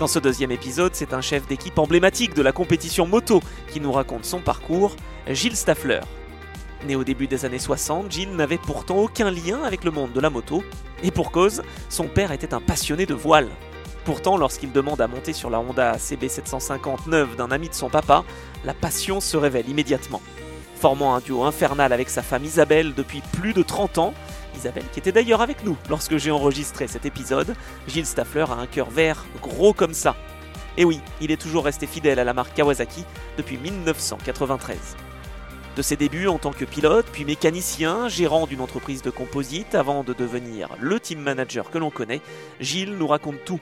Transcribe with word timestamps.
Dans 0.00 0.06
ce 0.06 0.18
deuxième 0.18 0.50
épisode, 0.50 0.94
c'est 0.94 1.12
un 1.12 1.20
chef 1.20 1.46
d'équipe 1.46 1.78
emblématique 1.78 2.32
de 2.32 2.40
la 2.40 2.52
compétition 2.52 3.06
moto 3.06 3.42
qui 3.70 3.80
nous 3.80 3.92
raconte 3.92 4.24
son 4.24 4.40
parcours, 4.40 4.96
Gilles 5.28 5.56
Staffler. 5.56 6.00
Né 6.86 6.96
au 6.96 7.04
début 7.04 7.26
des 7.26 7.44
années 7.44 7.58
60, 7.58 8.10
Gilles 8.10 8.34
n'avait 8.34 8.56
pourtant 8.56 8.96
aucun 8.96 9.30
lien 9.30 9.62
avec 9.62 9.84
le 9.84 9.90
monde 9.90 10.14
de 10.14 10.20
la 10.20 10.30
moto, 10.30 10.64
et 11.02 11.10
pour 11.10 11.30
cause, 11.30 11.60
son 11.90 12.08
père 12.08 12.32
était 12.32 12.54
un 12.54 12.62
passionné 12.62 13.04
de 13.04 13.12
voile. 13.12 13.50
Pourtant, 14.06 14.38
lorsqu'il 14.38 14.72
demande 14.72 15.02
à 15.02 15.06
monter 15.06 15.34
sur 15.34 15.50
la 15.50 15.60
Honda 15.60 15.98
CB759 15.98 17.36
d'un 17.36 17.50
ami 17.50 17.68
de 17.68 17.74
son 17.74 17.90
papa, 17.90 18.24
la 18.64 18.72
passion 18.72 19.20
se 19.20 19.36
révèle 19.36 19.68
immédiatement. 19.68 20.22
Formant 20.76 21.14
un 21.14 21.20
duo 21.20 21.44
infernal 21.44 21.92
avec 21.92 22.08
sa 22.08 22.22
femme 22.22 22.44
Isabelle 22.46 22.94
depuis 22.94 23.20
plus 23.38 23.52
de 23.52 23.62
30 23.62 23.98
ans, 23.98 24.14
Isabelle, 24.56 24.84
qui 24.92 24.98
était 24.98 25.12
d'ailleurs 25.12 25.42
avec 25.42 25.64
nous 25.64 25.76
lorsque 25.88 26.16
j'ai 26.16 26.30
enregistré 26.30 26.86
cet 26.86 27.06
épisode. 27.06 27.54
Gilles 27.86 28.06
Staffler 28.06 28.46
a 28.48 28.54
un 28.54 28.66
cœur 28.66 28.90
vert, 28.90 29.24
gros 29.42 29.72
comme 29.72 29.94
ça. 29.94 30.16
Et 30.76 30.84
oui, 30.84 31.00
il 31.20 31.30
est 31.30 31.40
toujours 31.40 31.64
resté 31.64 31.86
fidèle 31.86 32.18
à 32.18 32.24
la 32.24 32.32
marque 32.32 32.54
Kawasaki 32.54 33.04
depuis 33.36 33.58
1993. 33.58 34.96
De 35.76 35.82
ses 35.82 35.96
débuts 35.96 36.26
en 36.26 36.38
tant 36.38 36.52
que 36.52 36.64
pilote, 36.64 37.06
puis 37.12 37.24
mécanicien, 37.24 38.08
gérant 38.08 38.46
d'une 38.46 38.60
entreprise 38.60 39.02
de 39.02 39.10
composite, 39.10 39.74
avant 39.74 40.02
de 40.02 40.12
devenir 40.12 40.68
le 40.80 40.98
team 40.98 41.20
manager 41.20 41.70
que 41.70 41.78
l'on 41.78 41.90
connaît, 41.90 42.20
Gilles 42.60 42.96
nous 42.96 43.06
raconte 43.06 43.44
tout. 43.44 43.60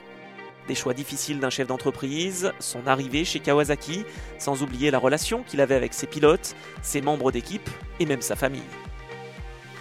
Des 0.67 0.75
choix 0.75 0.93
difficiles 0.93 1.39
d'un 1.39 1.49
chef 1.49 1.67
d'entreprise, 1.67 2.51
son 2.59 2.85
arrivée 2.87 3.25
chez 3.25 3.39
Kawasaki, 3.39 4.05
sans 4.37 4.61
oublier 4.63 4.91
la 4.91 4.99
relation 4.99 5.43
qu'il 5.43 5.61
avait 5.61 5.75
avec 5.75 5.93
ses 5.93 6.07
pilotes, 6.07 6.55
ses 6.81 7.01
membres 7.01 7.31
d'équipe 7.31 7.69
et 7.99 8.05
même 8.05 8.21
sa 8.21 8.35
famille. 8.35 8.61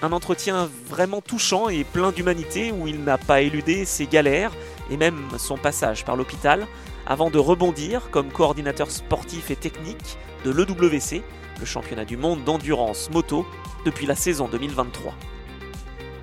Un 0.01 0.13
entretien 0.13 0.71
vraiment 0.87 1.21
touchant 1.21 1.69
et 1.69 1.83
plein 1.83 2.13
d'humanité 2.13 2.71
où 2.71 2.87
il 2.87 3.03
n'a 3.03 3.19
pas 3.19 3.41
éludé 3.41 3.85
ses 3.85 4.07
galères 4.07 4.53
et 4.91 4.97
même 4.97 5.27
son 5.39 5.57
passage 5.57 6.05
par 6.05 6.15
l'hôpital 6.15 6.69
avant 7.05 7.31
de 7.31 7.39
rebondir 7.39 8.11
comme 8.11 8.31
coordinateur 8.31 8.93
sportif 8.93 9.51
et 9.51 9.57
technique 9.57 10.19
de 10.45 10.51
l'EWC, 10.53 11.25
le 11.59 11.67
championnat 11.67 12.05
du 12.05 12.17
monde 12.17 12.45
d'endurance 12.45 13.11
moto, 13.11 13.45
depuis 13.85 14.07
la 14.07 14.15
saison 14.15 14.47
2023. 14.47 15.15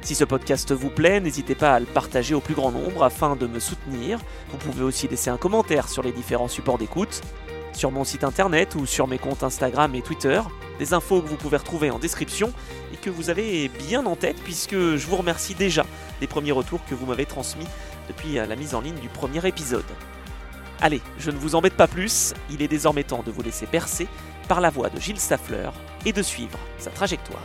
Si 0.02 0.16
ce 0.16 0.24
podcast 0.24 0.72
vous 0.72 0.90
plaît, 0.90 1.20
n'hésitez 1.20 1.56
pas 1.56 1.74
à 1.74 1.80
le 1.80 1.86
partager 1.86 2.34
au 2.34 2.40
plus 2.40 2.54
grand 2.54 2.72
nombre 2.72 3.04
afin 3.04 3.36
de 3.36 3.48
me 3.48 3.60
soutenir. 3.60 4.20
Vous 4.52 4.58
pouvez 4.58 4.84
aussi 4.84 5.08
laisser 5.08 5.32
un 5.32 5.38
commentaire 5.38 5.90
sur 5.90 6.04
les 6.04 6.12
différents 6.12 6.48
supports 6.48 6.78
d'écoute, 6.78 7.22
sur 7.74 7.92
mon 7.92 8.04
site 8.06 8.24
internet 8.24 8.76
ou 8.76 8.86
sur 8.86 9.08
mes 9.08 9.18
comptes 9.18 9.44
Instagram 9.44 9.94
et 9.96 10.02
Twitter 10.02 10.40
des 10.80 10.94
infos 10.94 11.22
que 11.22 11.28
vous 11.28 11.36
pouvez 11.36 11.58
retrouver 11.58 11.90
en 11.90 12.00
description 12.00 12.52
que 13.06 13.12
vous 13.12 13.30
avez 13.30 13.68
bien 13.68 14.04
en 14.08 14.16
tête 14.16 14.38
puisque 14.44 14.74
je 14.74 15.06
vous 15.06 15.16
remercie 15.16 15.54
déjà 15.54 15.86
des 16.20 16.26
premiers 16.26 16.52
retours 16.52 16.84
que 16.86 16.96
vous 16.96 17.06
m'avez 17.06 17.28
transmis 17.28 17.68
depuis 18.08 18.34
la 18.34 18.56
mise 18.56 18.74
en 18.74 18.82
ligne 18.82 19.00
du 19.00 19.10
premier 19.10 19.46
épisode. 19.48 19.86
Allez, 20.82 21.04
je 21.20 21.30
ne 21.30 21.38
vous 21.38 21.54
embête 21.54 21.76
pas 21.76 21.86
plus, 21.88 22.34
il 22.50 22.64
est 22.64 22.68
désormais 22.68 23.04
temps 23.04 23.22
de 23.22 23.30
vous 23.30 23.44
laisser 23.44 23.68
bercer 23.68 24.08
par 24.48 24.60
la 24.60 24.72
voix 24.72 24.90
de 24.90 25.00
Gilles 25.00 25.20
Staffler 25.20 25.70
et 26.04 26.14
de 26.14 26.24
suivre 26.24 26.58
sa 26.80 26.90
trajectoire. 26.90 27.44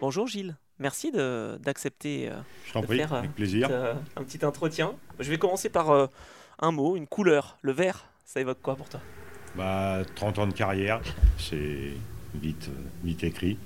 Bonjour 0.00 0.28
Gilles. 0.28 0.56
Merci 0.80 1.10
d'accepter 1.10 2.28
euh, 2.28 2.80
de, 2.80 2.86
faire 2.86 3.12
euh, 3.14 3.22
euh, 3.70 3.94
Un, 4.16 4.22
petit, 4.22 4.44
entretien. 4.44 4.94
Je 5.18 5.28
vais 5.28 5.38
commencer 5.38 5.68
par 5.68 6.08
un 6.60 6.70
mot, 6.70 6.94
une 6.96 7.08
couleur. 7.08 7.58
Le 7.62 7.72
vert, 7.72 8.04
ça 8.24 8.40
évoque 8.40 8.62
quoi 8.62 8.76
pour 8.76 8.88
toi? 8.88 9.00
Bah, 9.56 10.02
30 10.14 10.38
ans 10.38 10.46
de 10.46 10.52
carrière, 10.52 11.00
c'est 11.36 11.92
vite, 12.34 12.70
vite 13.02 13.24
écrit. 13.24 13.58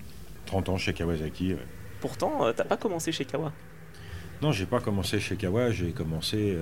30 0.46 0.70
ans 0.70 0.78
chez 0.78 0.94
Kawasaki. 0.94 1.54
Pourtant, 2.00 2.50
t'as 2.54 2.64
pas 2.64 2.78
commencé 2.78 3.12
chez 3.12 3.26
Kawa? 3.26 3.52
Non, 4.40 4.50
j'ai 4.50 4.66
pas 4.66 4.80
commencé 4.80 5.20
chez 5.20 5.36
Kawa. 5.36 5.70
J'ai 5.70 5.92
commencé 5.92 6.56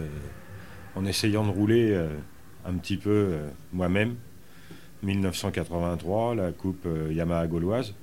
en 0.97 1.05
essayant 1.05 1.45
de 1.45 1.51
rouler 1.51 1.97
un 2.67 2.75
petit 2.75 2.97
peu 2.97 3.39
moi-même. 3.73 4.17
1983, 5.05 6.35
la 6.35 6.51
coupe 6.51 6.89
Yamaha 7.11 7.47
gauloise. 7.47 7.95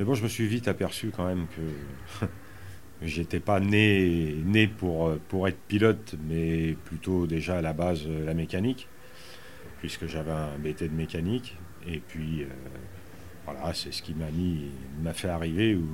Mais 0.00 0.06
bon, 0.06 0.14
je 0.14 0.22
me 0.22 0.28
suis 0.28 0.46
vite 0.46 0.66
aperçu 0.66 1.12
quand 1.14 1.26
même 1.26 1.46
que 1.54 2.26
j'étais 3.02 3.38
pas 3.38 3.60
né, 3.60 4.34
né 4.46 4.66
pour, 4.66 5.14
pour 5.28 5.46
être 5.46 5.60
pilote, 5.68 6.14
mais 6.26 6.74
plutôt 6.86 7.26
déjà 7.26 7.58
à 7.58 7.60
la 7.60 7.74
base 7.74 8.04
euh, 8.06 8.24
la 8.24 8.32
mécanique, 8.32 8.88
puisque 9.80 10.06
j'avais 10.06 10.30
un 10.30 10.56
BT 10.58 10.84
de 10.84 10.94
mécanique. 10.94 11.54
Et 11.86 11.98
puis, 11.98 12.44
euh, 12.44 12.46
voilà, 13.44 13.74
c'est 13.74 13.92
ce 13.92 14.00
qui 14.00 14.14
m'a 14.14 14.30
mis, 14.30 14.70
m'a 15.02 15.12
fait 15.12 15.28
arriver 15.28 15.74
où, 15.74 15.84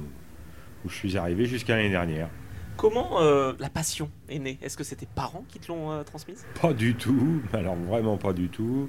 où 0.85 0.89
je 0.89 0.95
suis 0.95 1.17
arrivé 1.17 1.47
jusqu'à 1.47 1.75
l'année 1.75 1.91
dernière. 1.91 2.29
Comment 2.77 3.21
euh, 3.21 3.55
la 3.59 3.71
passion 3.71 4.09
est 4.29 4.39
née? 4.39 4.57
Est-ce 4.63 4.77
que 4.77 4.85
c'est 4.85 4.95
tes 4.95 5.09
parents 5.13 5.45
qui 5.49 5.59
te 5.59 5.67
l'ont 5.67 6.05
transmise? 6.05 6.47
Pas 6.63 6.75
du 6.75 6.95
tout, 6.95 7.43
alors 7.53 7.75
vraiment 7.75 8.19
pas 8.19 8.33
du 8.33 8.51
tout. 8.51 8.89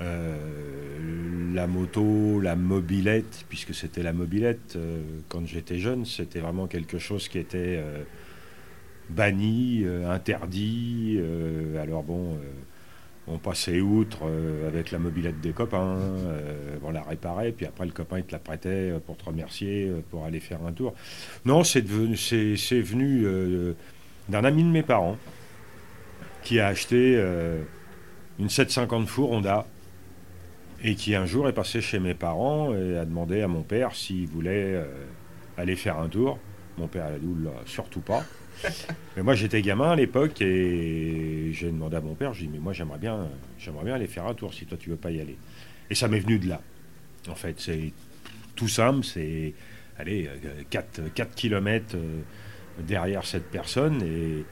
Euh, 0.00 1.54
la 1.54 1.66
moto, 1.66 2.40
la 2.40 2.54
mobilette, 2.54 3.46
puisque 3.48 3.74
c'était 3.74 4.02
la 4.02 4.12
mobilette 4.12 4.74
euh, 4.76 5.00
quand 5.28 5.46
j'étais 5.46 5.78
jeune, 5.78 6.04
c'était 6.04 6.40
vraiment 6.40 6.66
quelque 6.66 6.98
chose 6.98 7.28
qui 7.28 7.38
était 7.38 7.80
euh, 7.80 8.02
banni, 9.08 9.84
interdit. 10.06 11.18
alors 11.80 12.02
bon, 12.02 12.36
on 13.28 13.38
passait 13.38 13.80
outre 13.80 14.28
avec 14.66 14.90
la 14.90 14.98
mobilette 14.98 15.40
des 15.40 15.52
copains, 15.52 15.96
on 16.82 16.90
la 16.90 17.02
réparait, 17.02 17.52
puis 17.52 17.66
après 17.66 17.86
le 17.86 17.92
copain 17.92 18.18
il 18.18 18.24
te 18.24 18.32
la 18.32 18.40
prêtait 18.40 18.92
pour 19.06 19.16
te 19.16 19.24
remercier, 19.24 19.92
pour 20.10 20.24
aller 20.24 20.40
faire 20.40 20.58
un 20.66 20.72
tour. 20.72 20.92
Non, 21.44 21.62
c'est 21.62 21.84
c'est 22.16 22.80
venu 22.80 23.24
d'un 24.28 24.44
ami 24.44 24.64
de 24.64 24.70
mes 24.70 24.82
parents 24.82 25.18
qui 26.42 26.58
a 26.58 26.66
acheté 26.66 27.24
une 28.40 28.48
750 28.48 29.06
four 29.06 29.30
Honda 29.30 29.66
et 30.82 30.94
qui 30.94 31.14
un 31.14 31.26
jour 31.26 31.48
est 31.48 31.52
passé 31.52 31.80
chez 31.80 31.98
mes 31.98 32.14
parents 32.14 32.74
et 32.74 32.98
a 32.98 33.04
demandé 33.04 33.42
à 33.42 33.48
mon 33.48 33.62
père 33.62 33.94
s'il 33.94 34.26
voulait 34.26 34.74
euh, 34.74 34.84
aller 35.56 35.76
faire 35.76 35.98
un 35.98 36.08
tour. 36.08 36.38
Mon 36.78 36.88
père 36.88 37.06
a 37.06 37.18
dit 37.18 37.26
surtout 37.64 38.00
pas. 38.00 38.24
mais 39.16 39.22
moi 39.22 39.34
j'étais 39.34 39.60
gamin 39.62 39.90
à 39.90 39.96
l'époque 39.96 40.40
et 40.40 41.50
j'ai 41.52 41.70
demandé 41.70 41.96
à 41.96 42.00
mon 42.00 42.14
père, 42.14 42.32
j'ai 42.32 42.46
dit 42.46 42.52
mais 42.52 42.58
moi 42.58 42.72
j'aimerais 42.72 42.98
bien, 42.98 43.28
j'aimerais 43.58 43.84
bien 43.84 43.94
aller 43.94 44.06
faire 44.06 44.26
un 44.26 44.34
tour 44.34 44.54
si 44.54 44.66
toi 44.66 44.78
tu 44.78 44.90
veux 44.90 44.96
pas 44.96 45.10
y 45.10 45.20
aller. 45.20 45.36
Et 45.90 45.94
ça 45.94 46.08
m'est 46.08 46.20
venu 46.20 46.38
de 46.38 46.48
là. 46.48 46.60
En 47.28 47.34
fait, 47.34 47.60
c'est 47.60 47.92
tout 48.54 48.68
simple, 48.68 49.04
c'est 49.04 49.54
allez 49.98 50.28
4, 50.70 51.12
4 51.14 51.34
km 51.34 51.96
derrière 52.80 53.24
cette 53.24 53.50
personne 53.50 54.02
et 54.02 54.44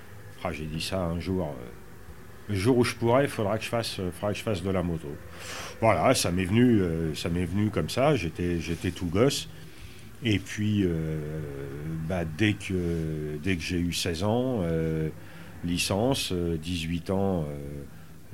ah, 0.43 0.53
j'ai 0.53 0.67
dit 0.67 0.81
ça 0.81 1.01
un 1.01 1.21
jour. 1.21 1.55
Euh, 2.49 2.53
le 2.53 2.55
jour 2.55 2.79
où 2.79 2.85
je 2.85 2.95
pourrais, 2.95 3.25
il 3.25 3.31
faudra 3.31 3.59
que 3.59 3.65
je 3.65 3.69
fasse, 3.69 4.01
faudra 4.13 4.33
que 4.33 4.39
je 4.39 4.43
fasse 4.43 4.63
de 4.63 4.71
la 4.71 4.83
moto. 4.83 5.09
Voilà, 5.81 6.15
ça 6.15 6.31
m'est 6.31 6.45
venu, 6.45 6.81
euh, 6.81 7.15
ça 7.15 7.29
m'est 7.29 7.45
venu 7.45 7.71
comme 7.71 7.89
ça. 7.89 8.17
J'étais, 8.17 8.61
j'étais 8.61 8.91
tout 8.91 9.07
gosse. 9.07 9.49
Et 10.23 10.39
puis, 10.39 10.83
euh, 10.85 11.19
bah, 12.09 12.25
dès 12.25 12.55
que, 12.55 13.37
dès 13.43 13.57
que 13.57 13.63
j'ai 13.63 13.79
eu 13.79 13.93
16 13.93 14.25
ans, 14.25 14.61
euh, 14.63 15.09
licence, 15.65 16.33
18 16.33 17.11
ans, 17.11 17.45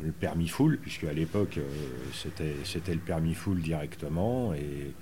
le 0.02 0.12
permis 0.12 0.48
full, 0.48 0.78
puisque 0.78 1.04
à 1.04 1.12
l'époque, 1.12 1.58
c'était, 2.14 2.54
c'était 2.64 2.94
le 2.94 3.00
permis 3.00 3.34
full 3.34 3.60
directement. 3.60 4.54
Et 4.54 4.92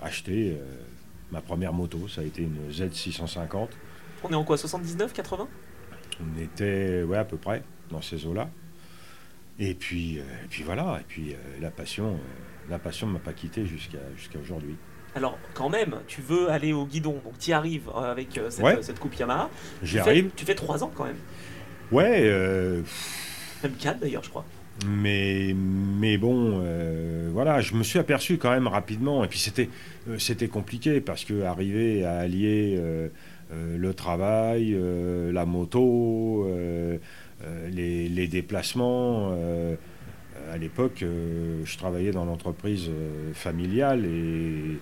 acheter 0.00 0.56
ma 1.30 1.40
première 1.40 1.72
moto, 1.72 2.08
ça 2.08 2.20
a 2.20 2.24
été 2.24 2.42
une 2.42 2.70
Z650. 2.70 3.68
On 4.24 4.30
est 4.30 4.34
en 4.34 4.44
quoi 4.44 4.56
79, 4.56 5.12
80 5.12 5.48
On 6.20 6.40
était, 6.40 7.02
ouais, 7.02 7.18
à 7.18 7.24
peu 7.24 7.36
près, 7.36 7.62
dans 7.90 8.02
ces 8.02 8.26
eaux-là. 8.26 8.48
Et 9.58 9.74
puis, 9.74 10.18
euh, 10.18 10.22
puis 10.50 10.62
voilà, 10.62 10.98
et 11.00 11.04
puis 11.06 11.32
euh, 11.32 11.36
la 11.60 11.70
passion, 11.70 12.14
euh, 12.14 12.70
la 12.70 12.78
passion 12.78 13.06
ne 13.06 13.12
m'a 13.12 13.18
pas 13.18 13.32
quitté 13.32 13.66
jusqu'à 13.66 13.98
jusqu'à 14.16 14.38
aujourd'hui. 14.38 14.76
Alors, 15.14 15.38
quand 15.52 15.68
même, 15.68 15.96
tu 16.08 16.22
veux 16.22 16.50
aller 16.50 16.72
au 16.72 16.86
guidon, 16.86 17.20
donc 17.24 17.38
tu 17.38 17.50
y 17.50 17.52
arrives 17.52 17.88
avec 17.94 18.40
cette, 18.48 18.82
cette, 18.82 18.98
coupe 18.98 19.14
Yamaha. 19.14 19.50
J'y 19.82 19.98
arrive. 19.98 20.30
tu 20.34 20.46
fais 20.46 20.54
trois 20.54 20.82
ans 20.82 20.90
quand 20.94 21.04
même. 21.04 21.18
Ouais. 21.90 22.22
Même 23.62 23.74
quatre 23.78 24.00
d'ailleurs, 24.00 24.24
je 24.24 24.30
crois. 24.30 24.46
Mais, 24.88 25.54
mais 25.54 26.16
bon, 26.16 26.64
voilà, 27.30 27.60
je 27.60 27.74
me 27.74 27.82
suis 27.82 27.98
aperçu 27.98 28.38
quand 28.38 28.50
même 28.50 28.66
rapidement. 28.66 29.22
Et 29.22 29.28
puis 29.28 29.38
c'était, 29.38 29.68
c'était 30.16 30.48
compliqué 30.48 31.02
parce 31.02 31.26
que 31.26 31.42
arriver 31.42 32.06
à 32.06 32.20
allier 32.20 32.80
le 33.52 33.94
travail, 33.94 34.76
la 35.32 35.44
moto, 35.46 36.46
les, 37.70 38.08
les, 38.08 38.26
déplacements. 38.28 39.32
à 40.52 40.56
l'époque, 40.58 41.04
je 41.64 41.76
travaillais 41.76 42.12
dans 42.12 42.24
l'entreprise 42.24 42.90
familiale 43.34 44.06
et 44.06 44.78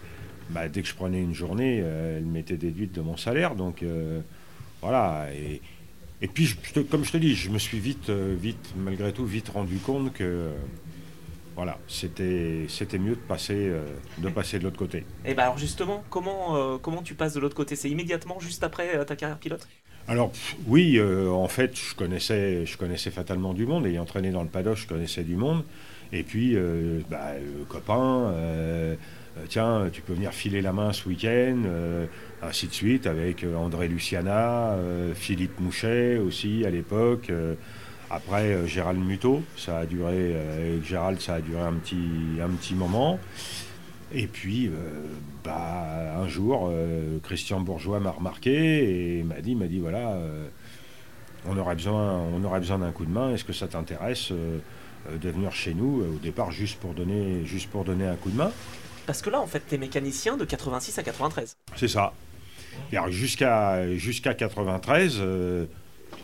bah, 0.50 0.68
dès 0.68 0.82
que 0.82 0.88
je 0.88 0.94
prenais 0.94 1.20
une 1.20 1.34
journée, 1.34 1.78
elle 1.78 2.26
m'était 2.26 2.56
déduite 2.56 2.94
de 2.94 3.00
mon 3.00 3.16
salaire. 3.16 3.54
Donc 3.54 3.82
voilà. 4.80 5.28
Et, 6.22 6.28
puis, 6.28 6.54
comme 6.90 7.04
je 7.04 7.12
te 7.12 7.16
dis, 7.16 7.34
je 7.34 7.50
me 7.50 7.58
suis 7.58 7.78
vite, 7.78 8.10
euh, 8.10 8.34
vite, 8.38 8.74
malgré 8.76 9.12
tout, 9.12 9.24
vite 9.24 9.48
rendu 9.48 9.76
compte 9.76 10.12
que 10.12 10.24
euh, 10.24 10.52
voilà, 11.60 11.78
c'était, 11.88 12.66
mieux 12.98 13.16
de 13.16 13.20
passer, 13.28 13.68
euh, 13.68 13.84
de 14.18 14.28
passer 14.30 14.58
de 14.58 14.64
l'autre 14.64 14.78
côté. 14.78 14.98
Et 14.98 15.04
eh 15.26 15.34
ben 15.34 15.42
alors 15.44 15.58
justement, 15.58 16.02
comment, 16.08 16.78
comment 16.78 17.02
tu 17.02 17.14
passes 17.14 17.34
de 17.34 17.40
l'autre 17.40 17.54
côté? 17.54 17.76
C'est 17.76 17.90
immédiatement, 17.90 18.40
juste 18.40 18.64
après 18.64 19.04
ta 19.04 19.14
carrière 19.14 19.38
pilote? 19.38 19.68
Alors 20.08 20.32
oui, 20.66 21.00
en 21.00 21.48
fait, 21.48 21.76
je 21.76 21.94
connaissais, 21.94 22.64
je 22.64 22.76
connaissais 22.76 23.10
fatalement 23.10 23.52
du 23.52 23.66
monde. 23.66 23.86
Ayant 23.86 24.02
entraîné 24.02 24.30
dans 24.30 24.42
le 24.42 24.48
paddock, 24.48 24.76
je 24.76 24.86
connaissais 24.86 25.22
du 25.22 25.36
monde. 25.36 25.62
Et 26.12 26.22
puis, 26.22 26.56
bah, 27.10 27.32
copain, 27.68 28.34
tiens, 29.48 29.88
tu 29.92 30.00
peux 30.00 30.14
venir 30.14 30.32
filer 30.32 30.62
la 30.62 30.72
main 30.72 30.92
ce 30.92 31.08
week-end 31.08 32.08
ainsi 32.42 32.68
de 32.68 32.72
suite, 32.72 33.06
avec 33.06 33.44
euh, 33.44 33.54
André 33.54 33.88
Luciana, 33.88 34.72
euh, 34.72 35.14
Philippe 35.14 35.58
Mouchet 35.60 36.18
aussi 36.18 36.64
à 36.64 36.70
l'époque. 36.70 37.30
Euh, 38.10 38.14
après, 38.14 38.66
Gérald 38.66 38.98
Muto, 38.98 39.42
ça 39.56 39.78
a 39.78 39.86
duré, 39.86 40.34
avec 40.36 40.84
Gérald, 40.84 41.20
ça 41.20 41.34
a 41.34 41.40
duré 41.40 41.60
un 41.60 41.74
petit, 41.74 41.96
un 42.42 42.50
petit 42.50 42.74
moment. 42.74 43.18
Et 44.12 44.26
puis, 44.26 44.68
bah, 45.44 46.16
un 46.18 46.26
jour, 46.26 46.72
Christian 47.22 47.60
Bourgeois 47.60 48.00
m'a 48.00 48.10
remarqué 48.10 49.18
et 49.18 49.22
m'a 49.22 49.40
dit, 49.40 49.54
m'a 49.54 49.68
dit 49.68 49.78
voilà, 49.78 50.18
on 51.46 51.56
aurait 51.56 51.76
besoin, 51.76 52.18
on 52.18 52.42
aurait 52.42 52.58
besoin 52.58 52.78
d'un 52.78 52.90
coup 52.90 53.04
de 53.04 53.12
main. 53.12 53.32
Est-ce 53.32 53.44
que 53.44 53.52
ça 53.52 53.68
t'intéresse 53.68 54.32
de 54.32 55.30
venir 55.30 55.52
chez 55.52 55.74
nous 55.74 56.02
au 56.02 56.18
départ 56.18 56.50
juste 56.50 56.80
pour 56.80 56.92
donner, 56.92 57.44
juste 57.44 57.70
pour 57.70 57.84
donner 57.84 58.06
un 58.06 58.16
coup 58.16 58.30
de 58.30 58.36
main? 58.36 58.50
Parce 59.06 59.22
que 59.22 59.30
là, 59.30 59.40
en 59.40 59.46
fait, 59.46 59.62
tu 59.68 59.74
es 59.74 59.78
mécanicien 59.78 60.36
de 60.36 60.44
86 60.44 60.98
à 60.98 61.02
93. 61.02 61.56
C'est 61.76 61.88
ça. 61.88 62.12
Jusqu'à 63.08 63.96
jusqu'à 63.96 64.34
93, 64.34 65.16
euh, 65.18 65.66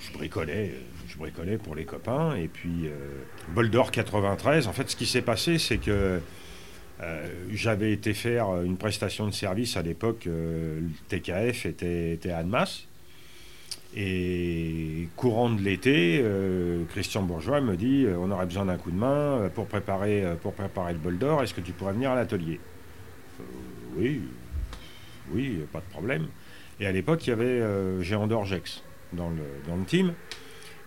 je 0.00 0.12
bricolais, 0.12 0.72
je 1.16 1.22
bricolais 1.22 1.58
pour 1.58 1.74
les 1.74 1.84
copains. 1.84 2.36
Et 2.36 2.48
puis, 2.48 2.86
euh, 2.86 2.90
Boulder 3.48 3.82
93, 3.90 4.66
en 4.66 4.72
fait, 4.72 4.90
ce 4.90 4.96
qui 4.96 5.06
s'est 5.06 5.22
passé, 5.22 5.58
c'est 5.58 5.78
que 5.78 6.20
euh, 7.02 7.28
j'avais 7.50 7.92
été 7.92 8.14
faire 8.14 8.62
une 8.62 8.76
prestation 8.76 9.26
de 9.26 9.32
service 9.32 9.76
à 9.76 9.82
l'époque. 9.82 10.26
le 10.26 10.82
TKF 11.08 11.66
était, 11.66 12.12
était 12.12 12.30
à 12.30 12.38
Annemasse. 12.38 12.84
Et 13.98 15.08
courant 15.16 15.48
de 15.48 15.62
l'été, 15.62 16.22
Christian 16.90 17.22
Bourgeois 17.22 17.62
me 17.62 17.76
dit 17.76 18.06
on 18.18 18.30
aurait 18.30 18.44
besoin 18.44 18.66
d'un 18.66 18.76
coup 18.76 18.90
de 18.90 18.96
main 18.96 19.48
pour 19.54 19.66
préparer, 19.66 20.22
pour 20.42 20.52
préparer 20.52 20.92
le 20.92 20.98
bol 20.98 21.16
d'or. 21.16 21.42
Est-ce 21.42 21.54
que 21.54 21.62
tu 21.62 21.72
pourrais 21.72 21.94
venir 21.94 22.10
à 22.10 22.14
l'atelier? 22.14 22.60
Oui, 23.96 24.20
oui, 25.32 25.60
pas 25.72 25.80
de 25.80 25.90
problème. 25.90 26.26
Et 26.80 26.86
à 26.86 26.92
l'époque, 26.92 27.26
il 27.26 27.30
y 27.30 27.32
avait 27.32 27.44
euh, 27.44 28.02
Géant 28.02 28.26
d'Orgex 28.26 28.82
dans 29.12 29.30
le, 29.30 29.42
dans 29.66 29.76
le 29.76 29.84
team. 29.84 30.12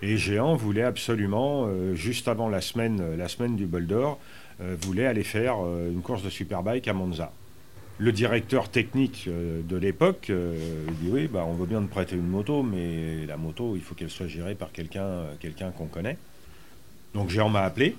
Et 0.02 0.18
Géant 0.18 0.56
voulait 0.56 0.84
absolument, 0.84 1.66
euh, 1.68 1.94
juste 1.94 2.28
avant 2.28 2.48
la 2.48 2.62
semaine, 2.62 3.18
la 3.18 3.28
semaine 3.28 3.56
du 3.56 3.66
Bol 3.66 3.86
d'Or, 3.86 4.20
euh, 4.62 4.76
voulait 4.82 5.06
aller 5.06 5.24
faire 5.24 5.56
une 5.58 6.02
course 6.02 6.24
de 6.24 6.30
superbike 6.30 6.88
à 6.88 6.94
Monza. 6.94 7.32
Le 7.98 8.14
directeur 8.14 8.70
technique 8.70 9.28
de 9.28 9.76
l'époque 9.76 10.32
dit 10.32 11.10
oui, 11.12 11.28
bah, 11.28 11.44
on 11.46 11.54
veut 11.54 11.66
bien 11.66 11.82
te 11.82 11.88
prêter 11.90 12.16
une 12.16 12.30
moto, 12.30 12.64
mais 12.64 13.26
la 13.26 13.36
moto, 13.36 13.76
il 13.76 13.82
faut 13.82 13.94
qu'elle 13.94 14.10
soit 14.10 14.28
gérée 14.28 14.56
par 14.56 14.72
quelqu'un 14.72 15.26
quelqu'un 15.42 15.72
qu'on 15.72 15.88
connaît. 15.88 16.18
Donc 17.14 17.30
Géant 17.30 17.50
m'a 17.50 17.64
appelé. 17.64 17.98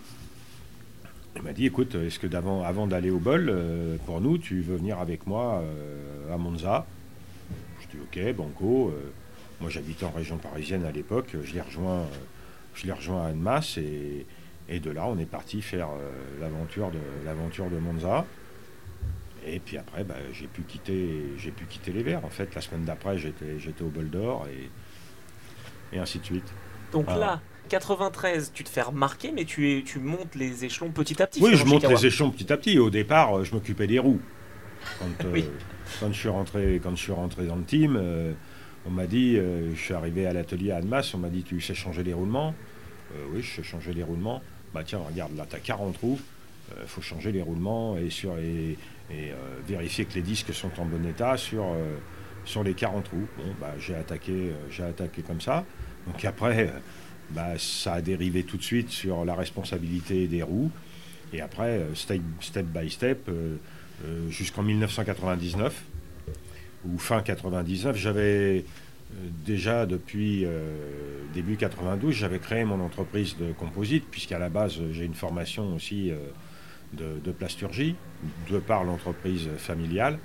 Il 1.36 1.42
m'a 1.42 1.52
dit 1.52 1.66
écoute, 1.66 1.96
est-ce 1.96 2.18
que 2.18 2.26
d'avant, 2.26 2.64
avant 2.64 2.86
d'aller 2.86 3.10
au 3.10 3.18
bol, 3.18 3.54
pour 4.06 4.22
nous, 4.22 4.38
tu 4.38 4.62
veux 4.62 4.76
venir 4.76 4.98
avec 5.00 5.26
moi 5.26 5.62
à 6.32 6.38
Monza? 6.38 6.86
Dis 7.92 7.98
ok, 8.02 8.34
banco. 8.36 8.94
Euh, 9.60 9.62
moi 9.62 9.70
j'habitais 9.70 10.04
en 10.04 10.10
région 10.10 10.38
parisienne 10.38 10.84
à 10.84 10.90
l'époque, 10.90 11.36
je 11.42 11.52
l'ai 11.52 11.60
rejoint, 11.60 12.00
euh, 12.00 12.06
je 12.74 12.86
l'ai 12.86 12.92
rejoint 12.92 13.24
à 13.24 13.28
Annemasse 13.28 13.78
et, 13.78 14.26
et, 14.68 14.80
de 14.80 14.90
là 14.90 15.06
on 15.06 15.18
est 15.18 15.26
parti 15.26 15.62
faire 15.62 15.88
euh, 15.88 16.10
l'aventure 16.40 16.90
de 16.90 16.98
l'aventure 17.24 17.70
de 17.70 17.78
Monza. 17.78 18.24
Et 19.46 19.58
puis 19.58 19.78
après, 19.78 20.04
bah, 20.04 20.16
j'ai 20.34 20.46
pu 20.46 20.60
quitter, 20.62 21.24
j'ai 21.38 21.50
pu 21.50 21.64
quitter 21.64 21.92
les 21.92 22.02
Verts. 22.02 22.22
En 22.26 22.28
fait, 22.28 22.54
la 22.54 22.60
semaine 22.60 22.84
d'après, 22.84 23.16
j'étais, 23.16 23.58
j'étais 23.58 23.82
au 23.82 23.88
Bol 23.88 24.10
d'Or 24.10 24.46
et, 24.48 25.96
et 25.96 25.98
ainsi 25.98 26.18
de 26.18 26.24
suite. 26.26 26.52
Donc 26.92 27.06
là, 27.06 27.40
93, 27.70 28.52
tu 28.52 28.64
te 28.64 28.68
fais 28.68 28.82
remarquer, 28.82 29.32
mais 29.32 29.46
tu, 29.46 29.72
es, 29.72 29.82
tu 29.82 29.98
montes 29.98 30.34
les 30.34 30.66
échelons 30.66 30.90
petit 30.90 31.22
à 31.22 31.26
petit. 31.26 31.42
Oui, 31.42 31.56
je 31.56 31.64
monte 31.64 31.88
les 31.88 32.04
échelons 32.04 32.30
petit 32.30 32.52
à 32.52 32.58
petit. 32.58 32.78
Au 32.78 32.90
départ, 32.90 33.42
je 33.42 33.54
m'occupais 33.54 33.86
des 33.86 33.98
roues. 33.98 34.20
Quand, 34.98 35.06
oui 35.32 35.46
quand 35.98 36.12
je 36.12 36.18
suis 36.18 36.28
rentré, 36.28 36.80
quand 36.82 36.90
je 36.90 37.02
suis 37.02 37.12
rentré 37.12 37.46
dans 37.46 37.56
le 37.56 37.64
team, 37.64 37.96
euh, 38.00 38.32
on 38.86 38.90
m'a 38.90 39.06
dit, 39.06 39.36
euh, 39.36 39.74
je 39.74 39.80
suis 39.80 39.94
arrivé 39.94 40.26
à 40.26 40.32
l'atelier 40.32 40.70
à 40.70 40.76
Annemasse, 40.76 41.14
on 41.14 41.18
m'a 41.18 41.28
dit, 41.28 41.42
tu 41.42 41.60
sais 41.60 41.74
changer 41.74 42.02
les 42.02 42.12
roulements 42.12 42.54
euh, 43.14 43.26
Oui, 43.32 43.42
je 43.42 43.56
sais 43.56 43.62
changer 43.62 43.92
les 43.92 44.02
roulements. 44.02 44.42
Bah 44.72 44.82
tiens, 44.84 45.00
regarde, 45.06 45.36
là, 45.36 45.46
tu 45.48 45.56
as 45.56 45.60
40 45.60 45.96
roues, 45.96 46.20
il 46.80 46.86
faut 46.86 47.02
changer 47.02 47.32
les 47.32 47.42
roulements 47.42 47.96
et, 47.98 48.10
sur, 48.10 48.38
et, 48.38 48.76
vérifier 49.66 50.04
que 50.04 50.14
les 50.14 50.22
disques 50.22 50.54
sont 50.54 50.70
en 50.78 50.84
bon 50.84 51.04
état 51.04 51.36
sur, 51.36 51.64
les 52.64 52.74
40 52.74 53.08
roues. 53.08 53.26
Bon, 53.36 53.52
bah, 53.60 53.74
j'ai 53.80 53.96
attaqué, 53.96 54.52
comme 55.26 55.40
ça. 55.40 55.64
Donc 56.06 56.24
après, 56.24 56.72
bah, 57.30 57.58
ça 57.58 57.94
a 57.94 58.00
dérivé 58.00 58.44
tout 58.44 58.56
de 58.56 58.62
suite 58.62 58.90
sur 58.90 59.24
la 59.24 59.34
responsabilité 59.34 60.28
des 60.28 60.44
roues. 60.44 60.70
Et 61.32 61.40
après, 61.40 61.80
step, 61.94 62.22
step 62.40 62.66
by 62.66 62.88
step, 62.88 63.28
euh, 64.06 64.30
jusqu'en 64.30 64.62
1999, 64.62 65.82
ou 66.86 66.98
fin 66.98 67.22
99, 67.22 67.96
j'avais 67.96 68.64
euh, 69.12 69.28
déjà 69.44 69.86
depuis 69.86 70.44
euh, 70.44 71.22
début 71.34 71.56
92, 71.56 72.14
j'avais 72.14 72.38
créé 72.38 72.64
mon 72.64 72.80
entreprise 72.80 73.36
de 73.36 73.52
composite, 73.52 74.04
puisqu'à 74.10 74.38
la 74.38 74.48
base 74.48 74.78
j'ai 74.92 75.04
une 75.04 75.14
formation 75.14 75.74
aussi 75.74 76.12
de, 76.92 77.32
plasturgie, 77.32 77.96
de 78.50 78.58
par 78.58 78.84
l'entreprise 78.84 79.48
familiale. 79.58 80.18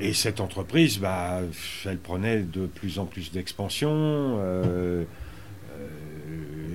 Et 0.00 0.14
cette 0.14 0.40
entreprise, 0.40 0.98
bah, 0.98 1.40
elle 1.84 1.98
prenait 1.98 2.40
de 2.40 2.66
plus 2.66 2.98
en 2.98 3.04
plus 3.04 3.32
d'expansion. 3.32 4.38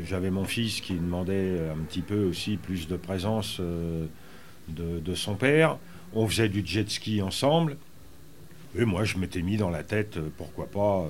j'avais 0.06 0.30
mon 0.30 0.46
fils 0.46 0.82
qui 0.82 0.94
demandait 0.94 1.60
un 1.72 1.84
petit 1.84 2.02
peu 2.02 2.24
aussi 2.26 2.58
plus 2.58 2.88
de 2.88 2.96
présence 2.96 3.60
de, 4.68 5.16
son 5.16 5.36
père. 5.36 5.78
On 6.14 6.28
faisait 6.28 6.50
du 6.50 6.66
jet 6.66 6.90
ski 6.90 7.22
ensemble. 7.22 7.78
Et 8.78 8.84
moi, 8.84 9.06
je 9.06 9.18
m'étais 9.18 9.42
mis 9.42 9.56
dans 9.58 9.70
la 9.70 9.84
tête, 9.84 10.18
euh, 10.18 10.30
pourquoi 10.36 10.66
pas, 10.66 11.04
euh, 11.04 11.08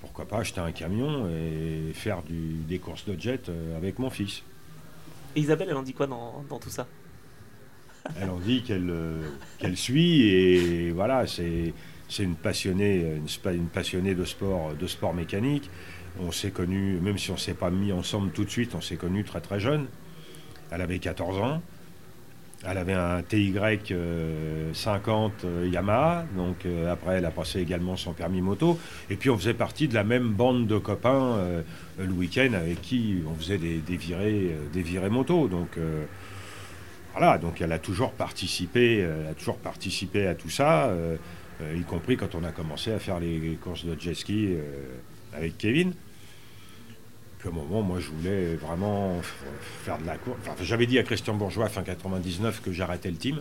pourquoi 0.00 0.24
pas 0.26 0.38
acheter 0.38 0.60
un 0.60 0.72
camion 0.72 1.28
et 1.28 1.92
faire 1.92 2.22
des 2.22 2.78
courses 2.78 3.04
de 3.04 3.20
jet 3.20 3.48
euh, 3.48 3.76
avec 3.76 3.98
mon 3.98 4.08
fils. 4.08 4.42
Et 5.34 5.40
Isabelle, 5.40 5.68
elle 5.70 5.76
en 5.76 5.82
dit 5.82 5.92
quoi 5.92 6.06
dans, 6.06 6.42
tout 6.58 6.70
ça? 6.70 6.86
Elle 8.20 8.30
en 8.30 8.38
dit 8.38 8.62
qu'elle 8.62 9.76
suit 9.76 10.22
et 10.28 10.90
voilà, 10.92 11.26
c'est 11.26 11.74
une 12.18 12.36
passionnée, 12.36 13.00
une, 13.00 13.52
une, 13.52 13.66
passionnée 13.66 14.14
de 14.14 14.24
sport, 14.24 14.74
de 14.74 14.86
sport 14.86 15.12
mécanique. 15.12 15.68
On 16.20 16.32
s'est 16.32 16.52
connus, 16.52 16.98
même 17.00 17.18
si 17.18 17.30
on 17.30 17.36
s'est 17.36 17.52
pas 17.52 17.68
mis 17.68 17.92
ensemble 17.92 18.30
tout 18.30 18.44
de 18.44 18.50
suite, 18.50 18.74
on 18.74 18.80
s'est 18.80 18.96
connus 18.96 19.24
très 19.24 19.40
très 19.40 19.60
jeune. 19.60 19.86
Elle 20.70 20.80
avait 20.80 20.98
14 20.98 21.38
ans. 21.38 21.62
Elle 22.68 22.78
avait 22.78 22.94
un 22.94 23.22
TY 23.22 23.52
50 23.52 23.92
euh, 23.92 25.28
euh, 25.44 25.68
Yamaha, 25.68 26.24
donc 26.36 26.66
euh, 26.66 26.92
après 26.92 27.18
elle 27.18 27.24
a 27.24 27.30
passé 27.30 27.60
également 27.60 27.96
son 27.96 28.12
permis 28.12 28.40
moto. 28.40 28.78
Et 29.08 29.16
puis 29.16 29.30
on 29.30 29.38
faisait 29.38 29.54
partie 29.54 29.86
de 29.86 29.94
la 29.94 30.02
même 30.02 30.32
bande 30.32 30.66
de 30.66 30.78
copains 30.78 31.38
le 31.98 32.12
week-end 32.12 32.52
avec 32.54 32.82
qui 32.82 33.22
on 33.28 33.34
faisait 33.34 33.58
des, 33.58 33.96
virées, 33.96 34.56
des 34.72 34.82
virées 34.82 35.10
moto. 35.10 35.48
Donc 35.48 35.78
voilà, 37.12 37.38
donc 37.38 37.60
elle 37.60 37.72
a 37.72 37.78
toujours 37.78 38.12
participé, 38.12 38.98
elle 38.98 39.28
a 39.30 39.34
toujours 39.34 39.58
participé 39.58 40.26
à 40.26 40.34
tout 40.34 40.50
ça, 40.50 40.92
y 41.74 41.82
compris 41.82 42.16
quand 42.16 42.34
on 42.34 42.44
a 42.44 42.50
commencé 42.50 42.92
à 42.92 42.98
faire 42.98 43.20
les 43.20 43.58
courses 43.62 43.84
de 43.84 43.98
jet 43.98 44.14
ski 44.14 44.54
avec 45.32 45.56
Kevin 45.56 45.92
un 47.46 47.50
moment, 47.50 47.82
moi, 47.82 47.98
je 48.00 48.10
voulais 48.10 48.54
vraiment 48.56 49.20
faire 49.84 49.98
de 49.98 50.06
la 50.06 50.16
course. 50.16 50.38
j'avais 50.62 50.86
dit 50.86 50.98
à 50.98 51.02
Christian 51.02 51.34
Bourgeois, 51.34 51.68
fin 51.68 51.82
99, 51.82 52.62
que 52.62 52.72
j'arrêtais 52.72 53.10
le 53.10 53.16
team. 53.16 53.40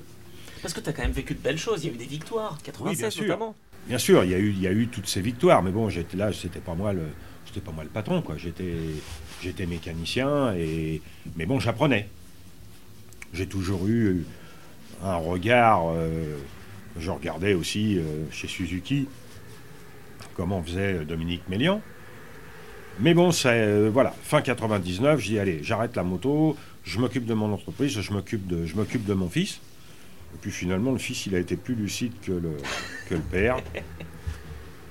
Parce 0.61 0.73
que 0.73 0.79
tu 0.79 0.89
as 0.89 0.93
quand 0.93 1.03
même 1.03 1.11
vécu 1.11 1.33
de 1.33 1.39
belles 1.39 1.57
choses. 1.57 1.83
Il 1.83 1.87
y 1.87 1.91
a 1.91 1.95
eu 1.95 1.97
des 1.97 2.05
victoires, 2.05 2.57
96 2.63 3.21
notamment. 3.21 3.55
Bien 3.87 3.97
sûr, 3.97 4.23
il 4.23 4.31
y, 4.31 4.33
a 4.33 4.39
eu, 4.39 4.49
il 4.49 4.61
y 4.61 4.67
a 4.67 4.71
eu 4.71 4.87
toutes 4.87 5.07
ces 5.07 5.21
victoires. 5.21 5.61
Mais 5.61 5.71
bon, 5.71 5.89
j'étais 5.89 6.17
là, 6.17 6.33
c'était 6.33 6.59
pas 6.59 6.73
moi 6.73 6.91
le, 6.91 7.03
c'était 7.45 7.61
pas 7.61 7.71
moi 7.71 7.83
le 7.83 7.89
patron, 7.89 8.21
quoi. 8.21 8.35
J'étais, 8.37 8.73
j'étais 9.43 9.65
mécanicien, 9.67 10.53
et, 10.55 11.01
mais 11.35 11.45
bon, 11.45 11.59
j'apprenais. 11.59 12.09
J'ai 13.33 13.47
toujours 13.47 13.87
eu 13.87 14.25
un 15.03 15.17
regard. 15.17 15.89
euh, 15.89 16.37
je 16.97 17.11
regardais 17.11 17.53
aussi 17.53 17.97
euh, 17.97 18.23
chez 18.31 18.47
Suzuki 18.47 19.07
comment 20.35 20.61
faisait 20.61 21.05
Dominique 21.05 21.47
Mélian. 21.49 21.81
Mais 22.99 23.13
bon, 23.13 23.31
c'est 23.31 23.49
euh, 23.49 23.89
voilà, 23.91 24.11
fin 24.23 24.41
99, 24.41 25.19
je 25.19 25.25
dis 25.25 25.39
allez, 25.39 25.59
j'arrête 25.61 25.95
la 25.95 26.03
moto, 26.03 26.55
je 26.83 26.99
m'occupe 26.99 27.25
de 27.25 27.33
mon 27.33 27.51
entreprise, 27.51 27.99
je 27.99 28.13
m'occupe 28.13 28.47
de, 28.47 28.65
je 28.65 28.75
m'occupe 28.75 29.05
de 29.05 29.13
mon 29.13 29.29
fils. 29.29 29.59
Et 30.33 30.37
puis 30.39 30.51
finalement, 30.51 30.91
le 30.91 30.97
fils, 30.97 31.25
il 31.25 31.35
a 31.35 31.39
été 31.39 31.57
plus 31.57 31.75
lucide 31.75 32.13
que 32.21 32.31
le, 32.31 32.57
que 33.09 33.15
le 33.15 33.21
père. 33.21 33.57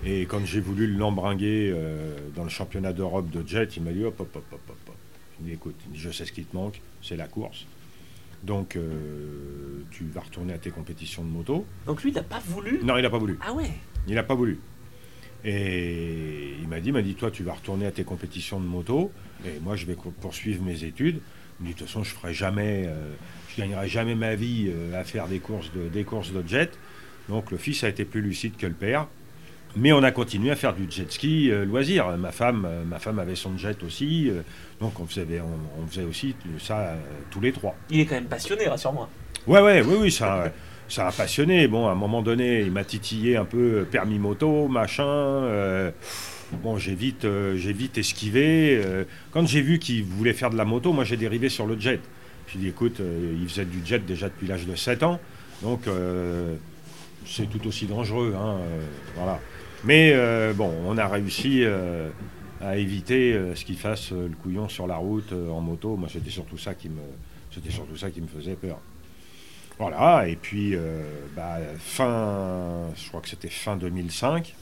Et 0.06 0.23
quand 0.23 0.44
j'ai 0.44 0.61
voulu 0.61 0.87
l'embringuer 0.87 1.73
euh, 1.75 2.14
dans 2.34 2.44
le 2.44 2.50
championnat 2.50 2.92
d'Europe 2.92 3.30
de 3.30 3.46
jet, 3.46 3.76
il 3.76 3.82
m'a 3.82 3.92
dit 3.92 4.04
hop, 4.04 4.20
hop, 4.20 4.37
hop, 4.37 4.44
hop, 4.52 4.61
hop. 4.68 4.76
hop. 4.88 4.94
Il 5.38 5.44
m'a 5.44 5.49
dit 5.49 5.54
écoute, 5.54 5.76
je 5.94 6.11
sais 6.11 6.26
ce 6.26 6.32
qui 6.32 6.44
te 6.44 6.54
manque, 6.54 6.80
c'est 7.02 7.16
la 7.16 7.26
course. 7.26 7.66
Donc 8.42 8.76
euh, 8.76 9.82
tu 9.90 10.04
vas 10.04 10.20
retourner 10.20 10.52
à 10.52 10.58
tes 10.58 10.70
compétitions 10.70 11.25
de 11.25 11.28
moto. 11.28 11.64
Donc 11.87 12.02
lui, 12.02 12.11
il 12.11 12.14
n'a 12.14 12.23
pas 12.23 12.40
voulu. 12.46 12.80
Non, 12.84 12.99
il 12.99 13.02
n'a 13.02 13.08
pas 13.08 13.18
voulu. 13.18 13.38
Ah 13.40 13.54
ouais. 13.54 13.70
Il 14.06 14.14
n'a 14.14 14.23
pas 14.23 14.34
voulu. 14.34 14.61
Et 15.45 16.55
il 16.61 16.69
m'a 16.69 16.81
dit, 16.81 16.91
m'a 16.91 17.03
dit, 17.03 17.15
toi, 17.15 17.31
tu 17.31 17.43
vas 17.43 17.53
retourner 17.53 17.87
à 17.87 17.91
tes 17.91 18.05
compétitions 18.05 18.61
de 18.61 18.67
moto, 18.67 19.13
et 19.45 19.61
moi, 19.61 19.77
je 19.77 19.85
vais 19.85 19.97
poursuivre 20.21 20.63
mes 20.63 20.85
études. 20.85 21.21
Il 21.61 21.65
m'a 21.65 21.69
dit, 21.69 21.75
de 21.75 21.79
toute 21.79 21.87
façon, 21.89 22.03
je 22.03 22.11
ferai 22.11 22.33
jamais, 22.33 22.85
euh, 22.87 23.13
je 23.51 23.61
gagnerai 23.61 23.89
jamais 23.89 24.15
ma 24.15 24.35
vie 24.35 24.69
euh, 24.69 24.99
à 24.99 25.05
faire 25.05 25.29
des 25.29 25.41
courses 25.41 25.71
de, 25.73 25.89
des 25.89 26.05
courses 26.05 26.33
de 26.33 26.43
jet. 26.47 26.71
Donc, 27.29 27.51
le 27.51 27.59
fils 27.59 27.85
a 27.85 27.89
été 27.89 28.05
plus 28.05 28.23
lucide 28.23 28.57
que 28.57 28.67
le 28.67 28.73
père. 28.73 29.07
Mais 29.77 29.93
on 29.93 30.03
a 30.05 30.13
continué 30.13 30.53
à 30.53 30.57
faire 30.57 30.73
du 30.73 30.89
jet 30.89 31.11
ski 31.11 31.51
euh, 31.51 31.65
loisir. 31.65 32.17
Ma 32.17 32.33
femme, 32.33 32.65
euh, 32.65 32.85
ma 32.85 32.99
femme 32.99 33.19
avait 33.19 33.35
son 33.35 33.59
jet 33.59 33.83
aussi, 33.83 34.31
donc 34.81 34.99
on 35.01 35.07
faisait, 35.07 35.27
on, 35.41 35.83
on 35.83 35.87
faisait 35.87 36.05
aussi 36.05 36.35
ça 36.61 36.97
tous 37.31 37.41
les 37.41 37.53
trois. 37.53 37.77
Il 37.91 38.01
est 38.01 38.07
quand 38.07 38.15
même 38.15 38.27
passionné, 38.27 38.69
rassure-moi. 38.69 39.09
Ouais, 39.47 39.61
ouais, 39.61 39.83
oui, 39.83 39.97
oui, 40.01 40.13
ça, 40.13 40.53
ça 40.88 41.09
a 41.09 41.12
passionné. 41.12 41.69
Bon, 41.69 41.88
à 41.88 41.93
un 41.93 41.95
moment 41.95 42.23
donné, 42.23 42.61
il 42.61 42.73
m'a 42.73 42.85
titillé 42.85 43.37
un 43.37 43.45
peu 43.45 43.81
euh, 43.81 43.85
permis 43.85 44.19
moto, 44.19 44.69
machin. 44.69 45.05
euh, 45.07 45.91
bon, 46.53 46.79
j'ai 46.79 46.95
vite, 46.95 47.25
euh, 47.25 47.59
esquivé. 47.97 48.83
quand 49.31 49.47
j'ai 49.47 49.62
vu 49.62 49.79
qu'il 49.79 50.05
voulait 50.05 50.33
faire 50.33 50.50
de 50.50 50.57
la 50.57 50.64
moto, 50.64 50.93
moi, 50.93 51.05
j'ai 51.05 51.17
dérivé 51.17 51.49
sur 51.49 51.67
le 51.67 51.79
jet. 51.79 52.00
J'ai 52.49 52.59
dit, 52.59 52.69
écoute, 52.69 53.00
il 53.00 53.49
faisait 53.49 53.64
du 53.64 53.85
jet 53.85 54.05
déjà 54.05 54.29
depuis 54.29 54.47
l'âge 54.47 54.67
de 54.67 54.75
7 54.75 55.03
ans. 55.03 55.19
Donc, 55.62 55.83
c'est 57.26 57.49
tout 57.49 57.67
aussi 57.67 57.87
dangereux. 57.87 58.35
hein, 58.38 58.59
voilà. 59.17 59.41
Mais 59.85 60.14
bon, 60.55 60.71
on 60.87 60.99
a 60.99 61.09
réussi 61.09 61.64
à 62.61 62.76
éviter 62.76 63.38
ce 63.55 63.64
qu'il 63.64 63.76
fasse 63.79 64.12
le 64.12 64.35
couillon 64.43 64.69
sur 64.69 64.87
la 64.87 64.97
route 64.97 65.33
en 65.33 65.61
moto. 65.61 65.97
Moi, 65.97 66.09
c'était 66.12 66.31
surtout 66.31 66.59
ça 66.59 66.75
qui 66.75 66.91
me 66.91 68.26
faisait 68.29 68.57
peur. 68.57 68.79
Voilà, 69.78 70.28
et 70.28 70.37
puis 70.37 70.75
euh, 70.76 71.02
bah, 71.35 71.59
fin, 71.78 72.93
je 72.95 73.09
crois 73.09 73.21
que 73.21 73.28
c'était 73.28 73.49
fin 73.49 73.76
2005. 73.76 74.54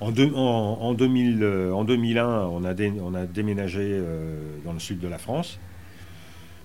En, 0.00 0.10
deux- 0.10 0.32
en, 0.34 0.40
en 0.80 0.94
2000, 0.94 1.42
euh, 1.42 1.84
2001, 1.84 2.26
on 2.46 2.64
a, 2.64 2.74
on 3.00 3.14
a 3.14 3.26
déménagé 3.26 3.80
euh, 3.82 4.58
dans 4.64 4.72
le 4.72 4.80
sud 4.80 4.98
de 4.98 5.08
la 5.08 5.18
France, 5.18 5.58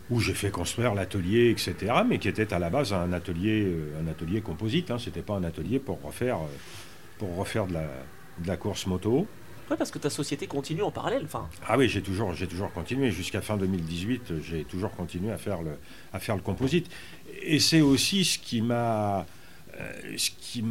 où 0.10 0.20
j'ai 0.20 0.34
fait 0.34 0.50
construire 0.50 0.96
l'atelier, 0.96 1.52
etc., 1.52 1.94
mais 2.08 2.18
qui 2.18 2.28
était 2.28 2.52
à 2.54 2.60
la 2.60 2.70
base 2.72 2.94
un 2.94 3.14
atelier, 3.14 3.72
un 4.04 4.08
atelier 4.08 4.42
composite. 4.42 4.90
Hein, 4.90 4.98
C'était 5.00 5.22
pas 5.22 5.36
un 5.36 5.44
atelier 5.44 5.78
pour 5.80 6.02
refaire, 6.02 6.40
de 8.40 8.48
la 8.48 8.58
course 8.58 8.88
moto. 8.88 9.28
Ouais, 9.70 9.78
parce 9.78 9.92
que 9.92 10.00
ta 10.00 10.10
société 10.10 10.48
continue 10.48 10.82
en 10.82 10.90
parallèle. 10.92 11.22
Enfin, 11.26 11.48
Ah 11.68 11.78
oui, 11.78 11.88
j'ai 11.88 12.02
toujours, 12.02 12.34
toujours 12.36 12.74
continué. 12.74 13.12
Jusqu'à 13.12 13.42
fin 13.42 13.56
2018, 13.56 14.32
euh, 14.32 14.40
j'ai 14.42 14.64
toujours 14.64 14.92
continué 14.92 15.32
à 15.32 15.38
faire 15.38 15.62
le, 15.62 15.72
à 16.12 16.20
faire 16.20 16.36
le 16.36 16.42
composite. 16.42 16.90
Et 17.44 17.60
c'est 17.60 17.82
aussi 17.82 18.26
ce 18.26 18.40
qui 18.40 18.62
m'a, 18.62 19.28
euh, 19.80 19.92
ce 20.18 20.32
qui, 20.40 20.64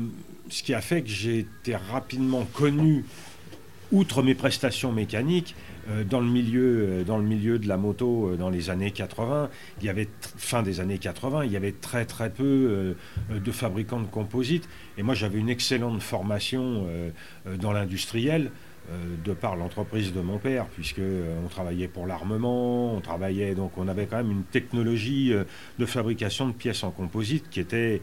ce 0.48 0.62
qui 0.62 0.74
a 0.74 0.80
fait 0.80 1.02
que 1.02 1.08
j'ai 1.08 1.38
été 1.40 1.76
rapidement 1.76 2.44
connu, 2.52 3.04
outre 3.92 4.22
mes 4.22 4.34
prestations 4.34 4.92
mécaniques, 4.92 5.54
euh, 5.90 6.04
dans 6.04 6.20
le 6.20 6.26
milieu, 6.26 6.86
euh, 6.88 7.04
dans 7.04 7.16
le 7.16 7.24
milieu 7.24 7.58
de 7.58 7.68
la 7.68 7.76
moto 7.76 8.34
dans 8.36 8.50
les 8.50 8.68
années 8.68 8.90
80. 8.90 9.48
Il 9.80 9.86
y 9.86 9.88
avait 9.88 10.08
fin 10.20 10.62
des 10.62 10.80
années 10.80 10.98
80, 10.98 11.44
il 11.44 11.52
y 11.52 11.56
avait 11.56 11.72
très 11.72 12.04
très 12.04 12.30
peu 12.30 12.96
de 13.30 13.52
fabricants 13.52 14.00
de 14.00 14.06
composites. 14.06 14.68
Et 14.98 15.04
moi, 15.04 15.14
j'avais 15.14 15.38
une 15.38 15.48
excellente 15.48 16.02
formation 16.02 16.86
dans 17.60 17.72
l'industriel 17.72 18.50
de 19.24 19.32
par 19.32 19.56
l'entreprise 19.56 20.12
de 20.12 20.20
mon 20.20 20.38
père, 20.38 20.66
puisque 20.66 20.98
euh, 20.98 21.38
on 21.44 21.48
travaillait 21.48 21.88
pour 21.88 22.06
l'armement, 22.06 22.94
on 22.94 23.00
travaillait 23.00 23.54
donc 23.54 23.76
on 23.76 23.88
avait 23.88 24.06
quand 24.06 24.16
même 24.16 24.30
une 24.30 24.44
technologie 24.44 25.32
euh, 25.32 25.44
de 25.78 25.86
fabrication 25.86 26.48
de 26.48 26.52
pièces 26.52 26.84
en 26.84 26.90
composite 26.90 27.48
qui 27.50 27.60
était 27.60 28.00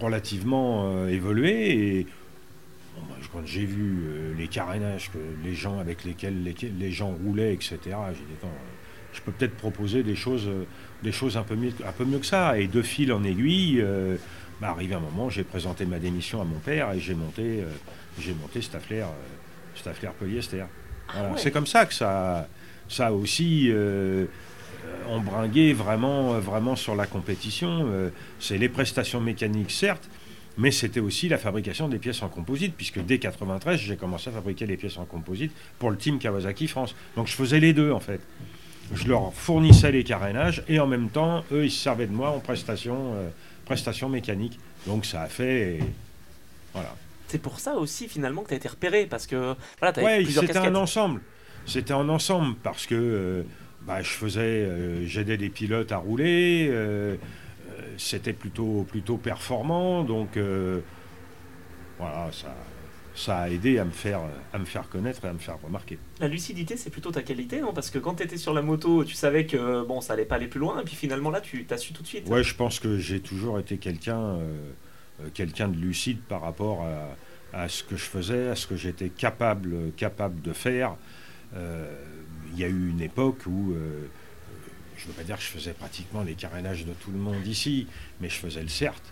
relativement 0.00 0.84
euh, 0.84 1.08
évoluée. 1.08 1.98
Et 1.98 2.06
quand 3.32 3.46
j'ai 3.46 3.64
vu 3.64 4.02
euh, 4.02 4.34
les 4.36 4.48
carénages 4.48 5.10
que 5.10 5.18
les 5.44 5.54
gens 5.54 5.78
avec 5.78 6.04
lesquels 6.04 6.42
les, 6.42 6.90
gens 6.90 7.10
roulaient, 7.24 7.54
etc., 7.54 7.78
j'ai 7.84 7.90
dit 7.90 8.34
attends, 8.38 8.48
euh, 8.48 8.70
je 9.12 9.20
peux 9.20 9.32
peut-être 9.32 9.56
proposer 9.56 10.02
des 10.02 10.16
choses, 10.16 10.46
euh, 10.46 10.64
des 11.02 11.12
choses 11.12 11.36
un 11.36 11.42
peu 11.42 11.54
mieux, 11.54 11.72
un 11.86 11.92
peu 11.92 12.04
mieux 12.04 12.18
que 12.18 12.26
ça. 12.26 12.58
Et 12.58 12.66
de 12.66 12.82
fil 12.82 13.12
en 13.12 13.22
aiguille. 13.24 13.80
euh, 13.80 14.16
bah, 14.60 14.68
arrivé 14.68 14.94
un 14.94 15.00
moment, 15.00 15.30
j'ai 15.30 15.42
présenté 15.42 15.86
ma 15.86 15.98
démission 15.98 16.42
à 16.42 16.44
mon 16.44 16.58
père 16.58 16.92
et 16.92 17.00
j'ai 17.00 17.14
monté, 17.14 17.62
euh, 17.62 17.70
j'ai 18.18 18.34
monté 18.34 18.60
euh, 18.60 19.04
Staffler 19.80 20.10
Polyester. 20.18 20.64
Voilà. 21.12 21.30
ouais. 21.30 21.34
C'est 21.38 21.50
comme 21.50 21.66
ça 21.66 21.86
que 21.86 21.94
ça, 21.94 22.46
ça 22.88 23.12
aussi 23.12 23.70
euh, 23.70 24.26
euh, 24.86 25.06
embringué 25.08 25.72
vraiment, 25.72 26.34
euh, 26.34 26.40
vraiment 26.40 26.76
sur 26.76 26.94
la 26.94 27.06
compétition. 27.06 27.86
Euh, 27.90 28.10
c'est 28.38 28.58
les 28.58 28.68
prestations 28.68 29.20
mécaniques, 29.20 29.70
certes, 29.70 30.08
mais 30.58 30.70
c'était 30.70 31.00
aussi 31.00 31.28
la 31.28 31.38
fabrication 31.38 31.88
des 31.88 31.98
pièces 31.98 32.22
en 32.22 32.28
composite, 32.28 32.74
puisque 32.76 33.00
dès 33.00 33.18
93, 33.18 33.78
j'ai 33.80 33.96
commencé 33.96 34.28
à 34.30 34.32
fabriquer 34.32 34.66
les 34.66 34.76
pièces 34.76 34.98
en 34.98 35.04
composite 35.04 35.52
pour 35.78 35.90
le 35.90 35.96
team 35.96 36.18
Kawasaki 36.18 36.68
France. 36.68 36.94
Donc 37.16 37.26
je 37.26 37.32
faisais 37.32 37.60
les 37.60 37.72
deux 37.72 37.90
en 37.92 38.00
fait. 38.00 38.20
Je 38.92 39.06
leur 39.06 39.32
fournissais 39.34 39.92
les 39.92 40.02
carénages 40.02 40.64
et 40.68 40.80
en 40.80 40.86
même 40.86 41.10
temps, 41.10 41.44
eux, 41.52 41.64
ils 41.64 41.70
se 41.70 41.80
servaient 41.80 42.08
de 42.08 42.12
moi 42.12 42.30
en 42.30 42.40
prestations, 42.40 43.14
euh, 43.14 43.28
prestations 43.64 44.08
mécaniques. 44.08 44.58
Donc 44.86 45.06
ça 45.06 45.22
a 45.22 45.28
fait. 45.28 45.78
Voilà. 46.74 46.94
C'est 47.30 47.38
pour 47.38 47.60
ça 47.60 47.76
aussi 47.76 48.08
finalement 48.08 48.42
que 48.42 48.48
tu 48.48 48.54
as 48.54 48.56
été 48.58 48.68
repéré. 48.68 49.06
Parce 49.06 49.26
que 49.26 49.54
voilà, 49.78 49.92
tu 49.92 50.00
Ouais, 50.00 50.22
plusieurs 50.22 50.42
c'était 50.44 50.54
casquettes. 50.54 50.72
un 50.72 50.74
ensemble. 50.74 51.20
C'était 51.66 51.92
un 51.92 52.08
ensemble 52.08 52.56
parce 52.62 52.86
que 52.86 52.94
euh, 52.94 53.42
bah, 53.82 54.02
je 54.02 54.10
faisais, 54.10 54.40
euh, 54.40 55.06
j'aidais 55.06 55.36
des 55.36 55.50
pilotes 55.50 55.92
à 55.92 55.98
rouler. 55.98 56.68
euh, 56.70 57.16
c'était 57.96 58.32
plutôt, 58.32 58.84
plutôt 58.88 59.16
performant, 59.16 60.04
donc 60.04 60.38
voilà, 61.98 62.30
ça, 62.32 62.54
ça 63.14 63.38
a 63.40 63.48
aidé 63.48 63.78
à 63.78 63.84
me 63.84 63.90
faire, 63.90 64.20
à 64.52 64.58
me 64.58 64.64
faire 64.64 64.88
connaître 64.88 65.24
et 65.24 65.28
à 65.28 65.32
me 65.32 65.38
faire 65.38 65.58
remarquer. 65.62 65.98
La 66.18 66.28
lucidité, 66.28 66.76
c'est 66.76 66.90
plutôt 66.90 67.10
ta 67.10 67.22
qualité, 67.22 67.60
non? 67.60 67.72
Parce 67.72 67.90
que 67.90 67.98
quand 67.98 68.14
tu 68.14 68.22
étais 68.22 68.36
sur 68.38 68.54
la 68.54 68.62
moto, 68.62 69.04
tu 69.04 69.14
savais 69.14 69.46
que 69.46 69.84
bon, 69.84 70.00
ça 70.00 70.14
allait 70.14 70.24
pas 70.24 70.36
aller 70.36 70.48
plus 70.48 70.60
loin. 70.60 70.80
Et 70.80 70.84
puis 70.84 70.94
finalement, 70.96 71.30
là, 71.30 71.40
tu 71.40 71.64
t'as 71.66 71.76
su 71.76 71.92
tout 71.92 72.02
de 72.02 72.06
suite. 72.08 72.28
Ouais, 72.28 72.42
je 72.42 72.54
pense 72.54 72.80
que 72.80 72.98
j'ai 72.98 73.20
toujours 73.20 73.58
été 73.58 73.76
quelqu'un, 73.78 74.38
quelqu'un 75.34 75.68
de 75.68 75.76
lucide 75.76 76.20
par 76.28 76.40
rapport 76.42 76.86
à, 77.52 77.68
ce 77.68 77.82
que 77.82 77.96
je 77.96 78.04
faisais, 78.04 78.48
à 78.48 78.56
ce 78.56 78.66
que 78.66 78.76
j'étais 78.76 79.08
capable, 79.08 79.92
capable 79.96 80.40
de 80.42 80.52
faire. 80.52 80.96
Euh, 81.56 81.92
Il 82.52 82.58
y 82.58 82.64
a 82.64 82.68
eu 82.68 82.90
une 82.90 83.00
époque 83.00 83.42
où, 83.46 83.72
euh, 83.72 84.06
je 84.96 85.04
ne 85.04 85.08
veux 85.08 85.14
pas 85.14 85.22
dire 85.24 85.36
que 85.36 85.42
je 85.42 85.48
faisais 85.48 85.72
pratiquement 85.72 86.22
les 86.22 86.34
carénages 86.34 86.84
de 86.84 86.92
tout 86.92 87.10
le 87.10 87.18
monde 87.18 87.46
ici, 87.46 87.86
mais 88.20 88.28
je 88.28 88.36
faisais 88.36 88.62
le 88.62 88.68
CERT, 88.68 89.02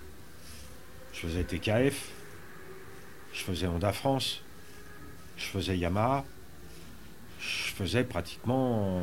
je 1.15 1.21
faisais 1.21 1.45
TKF, 1.45 2.09
je 3.33 3.41
faisais 3.41 3.67
Honda 3.67 3.93
France, 3.93 4.43
je 5.37 5.45
faisais 5.45 5.77
Yamaha, 5.79 6.25
je 7.41 7.73
faisais 7.75 8.05
pratiquement 8.05 9.03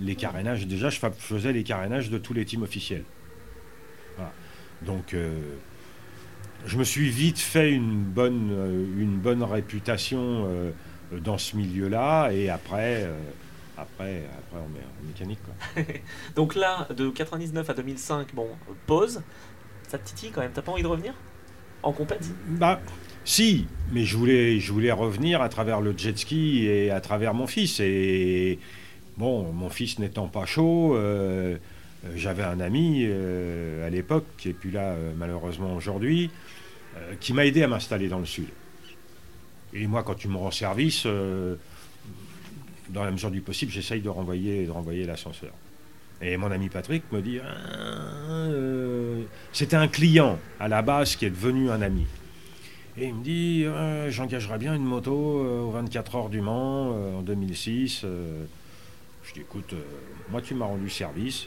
les 0.00 0.14
carénages. 0.14 0.66
Déjà, 0.66 0.88
je 0.90 0.98
fa- 1.00 1.10
faisais 1.10 1.52
les 1.52 1.64
carénages 1.64 2.10
de 2.10 2.18
tous 2.18 2.32
les 2.34 2.44
teams 2.44 2.62
officiels. 2.62 3.04
Voilà. 4.16 4.32
Donc, 4.82 5.14
euh, 5.14 5.56
je 6.66 6.76
me 6.76 6.84
suis 6.84 7.08
vite 7.08 7.38
fait 7.38 7.70
une 7.72 8.02
bonne, 8.02 8.50
euh, 8.52 8.84
une 8.98 9.18
bonne 9.18 9.42
réputation 9.42 10.46
euh, 10.46 10.70
dans 11.18 11.38
ce 11.38 11.56
milieu-là, 11.56 12.30
et 12.30 12.48
après, 12.48 13.04
euh, 13.04 13.14
après, 13.76 14.24
après, 14.38 14.58
on 14.64 14.68
met 14.68 14.80
en 14.80 15.06
mécanique. 15.06 15.40
Quoi. 15.44 15.84
Donc 16.36 16.54
là, 16.54 16.86
de 16.94 17.08
99 17.10 17.68
à 17.68 17.74
2005, 17.74 18.34
bon, 18.34 18.48
pause. 18.86 19.22
Ça 19.88 19.98
te 19.98 20.06
titille 20.06 20.30
quand 20.30 20.40
même. 20.40 20.52
T'as 20.52 20.62
pas 20.62 20.72
envie 20.72 20.82
de 20.82 20.88
revenir? 20.88 21.14
En 21.82 21.92
compète? 21.92 22.30
Bah, 22.46 22.80
si, 23.24 23.66
mais 23.92 24.04
je 24.04 24.16
voulais, 24.16 24.60
je 24.60 24.72
voulais 24.72 24.92
revenir 24.92 25.42
à 25.42 25.48
travers 25.48 25.80
le 25.80 25.96
jet 25.96 26.16
ski 26.16 26.66
et 26.66 26.90
à 26.90 27.00
travers 27.00 27.34
mon 27.34 27.46
fils. 27.46 27.80
Et 27.80 28.58
bon, 29.16 29.52
mon 29.52 29.68
fils 29.68 29.98
n'étant 29.98 30.28
pas 30.28 30.46
chaud, 30.46 30.94
euh, 30.96 31.56
j'avais 32.14 32.42
un 32.42 32.60
ami 32.60 33.04
euh, 33.04 33.86
à 33.86 33.90
l'époque, 33.90 34.24
qui 34.38 34.48
est 34.48 34.54
plus 34.54 34.70
là 34.70 34.92
euh, 34.92 35.12
malheureusement 35.16 35.74
aujourd'hui, 35.74 36.30
euh, 36.96 37.14
qui 37.20 37.32
m'a 37.32 37.46
aidé 37.46 37.62
à 37.62 37.68
m'installer 37.68 38.08
dans 38.08 38.18
le 38.18 38.26
sud. 38.26 38.48
Et 39.72 39.86
moi, 39.86 40.02
quand 40.02 40.14
tu 40.14 40.28
me 40.28 40.36
rends 40.36 40.50
service, 40.50 41.04
euh, 41.06 41.56
dans 42.88 43.04
la 43.04 43.10
mesure 43.10 43.30
du 43.30 43.40
possible, 43.40 43.70
j'essaye 43.70 44.00
de 44.00 44.08
renvoyer, 44.08 44.66
de 44.66 44.70
renvoyer 44.70 45.04
l'ascenseur. 45.04 45.52
Et 46.22 46.36
mon 46.36 46.50
ami 46.50 46.68
Patrick 46.68 47.04
me 47.12 47.22
dit, 47.22 47.38
ah, 47.38 48.30
euh, 48.48 49.22
c'était 49.52 49.76
un 49.76 49.88
client 49.88 50.38
à 50.58 50.68
la 50.68 50.82
base 50.82 51.16
qui 51.16 51.24
est 51.24 51.30
devenu 51.30 51.70
un 51.70 51.80
ami. 51.80 52.06
Et 52.98 53.06
il 53.06 53.14
me 53.14 53.22
dit, 53.22 53.64
euh, 53.64 54.10
j'engagerai 54.10 54.58
bien 54.58 54.74
une 54.74 54.84
moto 54.84 55.12
aux 55.12 55.70
24 55.70 56.16
heures 56.16 56.28
du 56.28 56.40
Mans 56.40 56.90
en 57.18 57.22
2006. 57.22 58.02
je 58.02 59.32
dis, 59.32 59.40
écoute, 59.40 59.74
moi 60.30 60.42
tu 60.42 60.54
m'as 60.54 60.66
rendu 60.66 60.90
service. 60.90 61.46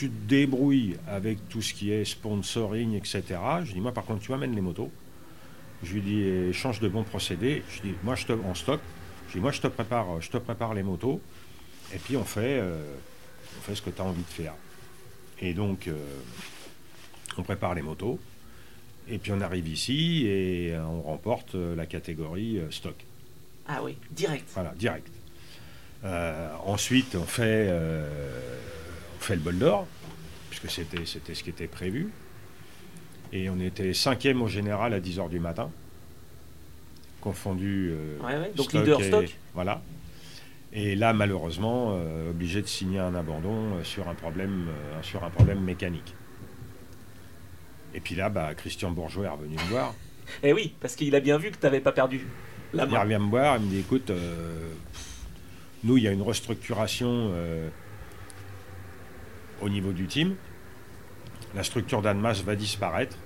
Tu 0.00 0.08
te 0.08 0.28
débrouilles 0.28 0.96
avec 1.06 1.46
tout 1.50 1.60
ce 1.60 1.74
qui 1.74 1.92
est 1.92 2.06
sponsoring, 2.06 2.94
etc. 2.94 3.22
Je 3.64 3.74
dis, 3.74 3.80
moi 3.80 3.92
par 3.92 4.04
contre, 4.04 4.22
tu 4.22 4.30
m'amènes 4.30 4.54
les 4.54 4.62
motos. 4.62 4.90
Je 5.82 5.92
lui 5.92 6.00
dis, 6.00 6.22
échange 6.22 6.80
de 6.80 6.88
bons 6.88 7.04
procédés. 7.04 7.62
Je 7.70 7.82
dis, 7.82 7.94
moi 8.02 8.14
je 8.14 8.24
te 8.24 8.32
en 8.32 8.54
stock. 8.54 8.80
Je 9.28 9.34
dis, 9.34 9.40
moi 9.40 9.52
je 9.52 9.60
te 9.60 9.66
prépare, 9.66 10.22
je 10.22 10.30
te 10.30 10.38
prépare 10.38 10.72
les 10.72 10.82
motos. 10.82 11.20
Et 11.94 11.98
puis 11.98 12.16
on 12.16 12.24
fait, 12.24 12.62
on 12.62 13.60
fait 13.62 13.74
ce 13.74 13.82
que 13.82 13.90
tu 13.90 14.00
as 14.00 14.04
envie 14.04 14.22
de 14.22 14.42
faire. 14.42 14.54
Et 15.40 15.54
donc, 15.54 15.88
euh, 15.88 15.96
on 17.36 17.42
prépare 17.42 17.74
les 17.74 17.82
motos. 17.82 18.18
Et 19.08 19.18
puis 19.18 19.32
on 19.32 19.40
arrive 19.40 19.66
ici 19.66 20.26
et 20.26 20.76
on 20.78 21.02
remporte 21.02 21.54
euh, 21.54 21.74
la 21.74 21.86
catégorie 21.86 22.58
euh, 22.58 22.70
stock. 22.70 22.94
Ah 23.66 23.82
oui, 23.82 23.96
direct. 24.10 24.48
Voilà, 24.54 24.74
direct. 24.76 25.08
ensuite, 26.64 27.14
on 27.14 27.24
fait, 27.24 27.68
fait 29.24 29.34
le 29.34 29.40
bol 29.40 29.58
d'or, 29.58 29.86
puisque 30.50 30.70
c'était, 30.70 31.06
c'était 31.06 31.34
ce 31.34 31.42
qui 31.42 31.50
était 31.50 31.66
prévu. 31.66 32.10
Et 33.32 33.48
on 33.48 33.60
était 33.60 33.94
cinquième 33.94 34.42
au 34.42 34.48
général 34.48 34.92
à 34.92 35.00
10h 35.00 35.28
du 35.28 35.38
matin, 35.38 35.70
confondu. 37.20 37.94
ouais, 38.22 38.36
ouais. 38.36 38.52
Donc 38.56 38.72
leader 38.72 39.02
stock. 39.02 39.36
Voilà. 39.54 39.82
Et 40.72 40.94
là, 40.94 41.12
malheureusement, 41.12 41.96
euh, 41.96 42.30
obligé 42.30 42.62
de 42.62 42.66
signer 42.66 43.00
un 43.00 43.14
abandon 43.14 43.74
euh, 43.74 43.84
sur, 43.84 44.08
un 44.08 44.14
problème, 44.14 44.66
euh, 44.68 45.02
sur 45.02 45.24
un 45.24 45.30
problème 45.30 45.60
mécanique. 45.60 46.14
Et 47.92 48.00
puis 48.00 48.14
là, 48.14 48.28
bah, 48.28 48.54
Christian 48.54 48.92
Bourgeois 48.92 49.26
est 49.26 49.30
revenu 49.30 49.56
me 49.56 49.68
voir. 49.68 49.94
Eh 50.44 50.52
oui, 50.52 50.74
parce 50.80 50.94
qu'il 50.94 51.14
a 51.16 51.20
bien 51.20 51.38
vu 51.38 51.50
que 51.50 51.56
tu 51.56 51.64
n'avais 51.64 51.80
pas 51.80 51.90
perdu 51.90 52.24
la 52.72 52.86
main. 52.86 52.92
Il 52.92 52.98
revient 52.98 53.18
me 53.18 53.30
voir, 53.30 53.56
il 53.56 53.64
me 53.64 53.70
dit 53.70 53.80
écoute, 53.80 54.12
nous, 55.82 55.96
il 55.96 56.04
y 56.04 56.08
a 56.08 56.12
une 56.12 56.22
restructuration 56.22 57.32
au 59.60 59.68
niveau 59.68 59.92
du 59.92 60.06
team. 60.06 60.34
La 61.54 61.64
structure 61.64 62.02
d'Anmas 62.02 62.42
va 62.44 62.56
disparaître. 62.56 63.16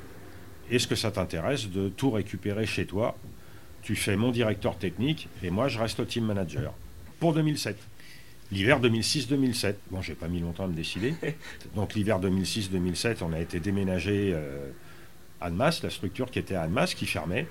Est-ce 0.70 0.86
que 0.86 0.94
ça 0.94 1.10
t'intéresse 1.10 1.68
de 1.68 1.88
tout 1.88 2.10
récupérer 2.10 2.66
chez 2.66 2.86
toi? 2.86 3.16
Tu 3.82 3.96
fais 3.96 4.16
mon 4.16 4.30
directeur 4.30 4.78
technique 4.78 5.28
et 5.42 5.50
moi, 5.50 5.68
je 5.68 5.78
reste 5.78 6.00
au 6.00 6.04
team 6.04 6.24
manager 6.24 6.72
pour 7.20 7.34
2007. 7.34 7.76
L'hiver 8.50 8.80
2006-2007. 8.80 9.74
Bon, 9.90 10.00
j'ai 10.00 10.14
pas 10.14 10.28
mis 10.28 10.40
longtemps 10.40 10.64
à 10.64 10.68
me 10.68 10.74
décider. 10.74 11.14
Donc 11.74 11.94
l'hiver 11.94 12.20
2006-2007, 12.20 13.18
on 13.22 13.32
a 13.32 13.40
été 13.40 13.60
déménagé 13.60 14.32
euh, 14.32 14.70
à 15.40 15.46
Annemasse, 15.46 15.82
la 15.82 15.90
structure 15.90 16.30
qui 16.30 16.38
était 16.38 16.54
à 16.54 16.62
Annemasse, 16.62 16.94
qui 16.94 17.06
fermait. 17.06 17.46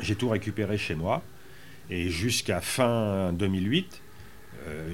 J'ai 0.00 0.14
tout 0.14 0.28
récupéré 0.28 0.78
chez 0.78 0.94
moi. 0.94 1.22
Et 1.90 2.08
jusqu'à 2.08 2.60
fin 2.60 3.32
2008, 3.32 3.84
euh, 3.84 4.11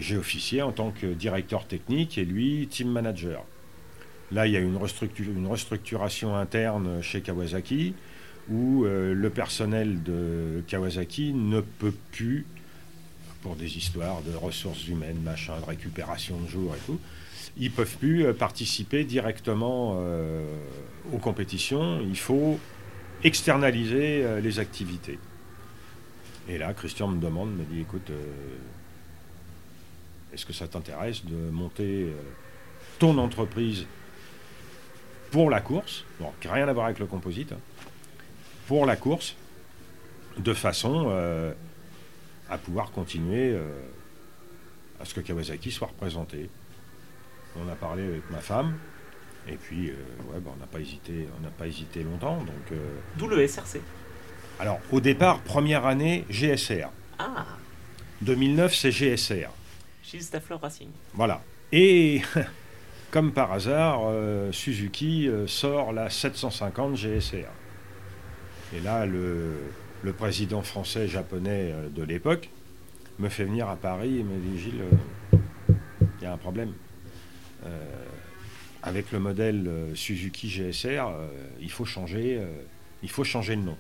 j'ai 0.01 0.17
officié 0.17 0.63
en 0.63 0.73
tant 0.73 0.91
que 0.91 1.07
directeur 1.07 1.67
technique 1.67 2.17
et 2.19 2.25
lui, 2.25 2.67
team 2.69 2.89
manager. 2.89 3.45
Là, 4.33 4.47
il 4.47 4.53
y 4.53 4.57
a 4.57 4.61
une, 4.61 4.79
une 5.19 5.47
restructuration 5.47 6.37
interne 6.37 7.03
chez 7.03 7.21
Kawasaki 7.21 7.95
où 8.51 8.85
euh, 8.85 9.15
le 9.15 9.31
personnel 9.31 10.03
de 10.03 10.63
Kawasaki 10.67 11.33
ne 11.35 11.61
peut 11.61 11.95
plus 12.13 12.47
pour 13.43 13.57
des 13.57 13.77
histoires 13.77 14.23
de 14.23 14.35
ressources 14.35 14.89
humaines, 14.89 15.21
machin, 15.23 15.59
de 15.61 15.65
récupération 15.65 16.41
de 16.41 16.49
jours 16.49 16.75
et 16.75 16.87
tout, 16.87 16.99
ils 17.57 17.71
peuvent 17.71 17.97
plus 17.97 18.27
euh, 18.27 18.33
participer 18.33 19.05
directement 19.05 19.99
euh, 20.01 20.45
aux 21.13 21.19
compétitions. 21.19 22.01
Il 22.01 22.19
faut 22.19 22.59
externaliser 23.25 24.23
euh, 24.25 24.41
les 24.41 24.59
activités. 24.59 25.19
Et 26.49 26.59
là, 26.59 26.73
Christian 26.73 27.09
me 27.09 27.21
demande, 27.21 27.55
me 27.55 27.65
dit, 27.65 27.81
écoute, 27.81 28.11
est-ce 30.39 30.47
que 30.47 30.53
ça 30.53 30.69
t'intéresse 30.69 31.25
de 31.25 31.51
monter 31.51 32.07
ton 32.99 33.19
entreprise 33.19 33.87
pour 35.31 35.51
la 35.51 35.61
course, 35.61 36.05
bon, 36.21 36.33
rien 36.49 36.69
à 36.69 36.73
voir 36.73 36.87
avec 36.87 36.99
le 36.99 37.07
composite, 37.07 37.53
hein, 37.53 37.59
pour 38.67 38.87
la 38.87 38.97
course, 38.97 39.35
de 40.39 40.55
façon 40.55 41.11
à 42.49 42.59
pouvoir 42.59 42.91
continuer 42.91 43.53
euh, 43.53 43.67
à 45.01 45.05
ce 45.05 45.15
que 45.15 45.21
Kawasaki 45.21 45.71
soit 45.71 45.89
représenté. 45.89 46.49
On 47.57 47.69
a 47.69 47.75
parlé 47.75 48.05
avec 48.05 48.31
ma 48.31 48.39
femme, 48.39 48.75
et 49.47 49.57
puis 49.57 49.91
euh, 49.91 49.95
ouais, 50.33 50.41
bah, 50.41 50.51
on 50.55 50.61
n'a 50.61 50.67
pas 50.67 50.81
hésité, 50.81 51.29
on 51.39 51.43
n'a 51.43 51.51
pas 51.51 51.67
hésité 51.67 52.03
longtemps. 52.03 52.39
Donc, 52.39 52.73
euh, 52.73 52.97
D'où 53.17 53.29
le 53.29 53.47
SRC. 53.47 53.81
Alors 54.61 54.81
au 54.91 55.01
départ, 55.01 55.41
première 55.41 55.87
année, 55.87 56.25
GSR. 56.31 56.89
Ah 57.19 57.47
2009, 58.23 58.75
c'est 58.75 58.91
GSR. 58.91 59.51
Gilles 60.11 60.23
Staffler 60.23 60.57
Racing. 60.61 60.89
Voilà. 61.15 61.43
Et 61.73 62.23
comme 63.11 63.33
par 63.33 63.53
hasard, 63.53 64.01
Suzuki 64.53 65.29
sort 65.47 65.93
la 65.93 66.09
750 66.11 66.97
GSR. 66.97 67.49
Et 68.75 68.81
là, 68.81 69.07
le, 69.07 70.13
président 70.17 70.63
français 70.63 71.09
japonais 71.09 71.73
euh, 71.73 71.89
de 71.89 72.03
l'époque 72.03 72.51
me 73.19 73.29
fait 73.29 73.45
venir 73.45 73.69
à 73.69 73.77
Paris 73.77 74.19
et 74.19 74.23
me 74.23 74.39
dit 74.39 74.59
Gilles, 74.59 74.83
euh, 75.33 75.37
il 76.19 76.25
y 76.25 76.27
a 76.27 76.33
un 76.33 76.39
problème. 76.39 76.73
Euh, 77.65 78.05
avec 78.83 79.11
le 79.11 79.19
modèle 79.19 79.69
Suzuki 79.95 80.49
GSR, 80.49 81.11
il 81.61 81.71
faut 81.71 81.85
changer, 81.85 82.41
il 83.03 83.09
le 83.09 83.57
nom. 83.57 83.77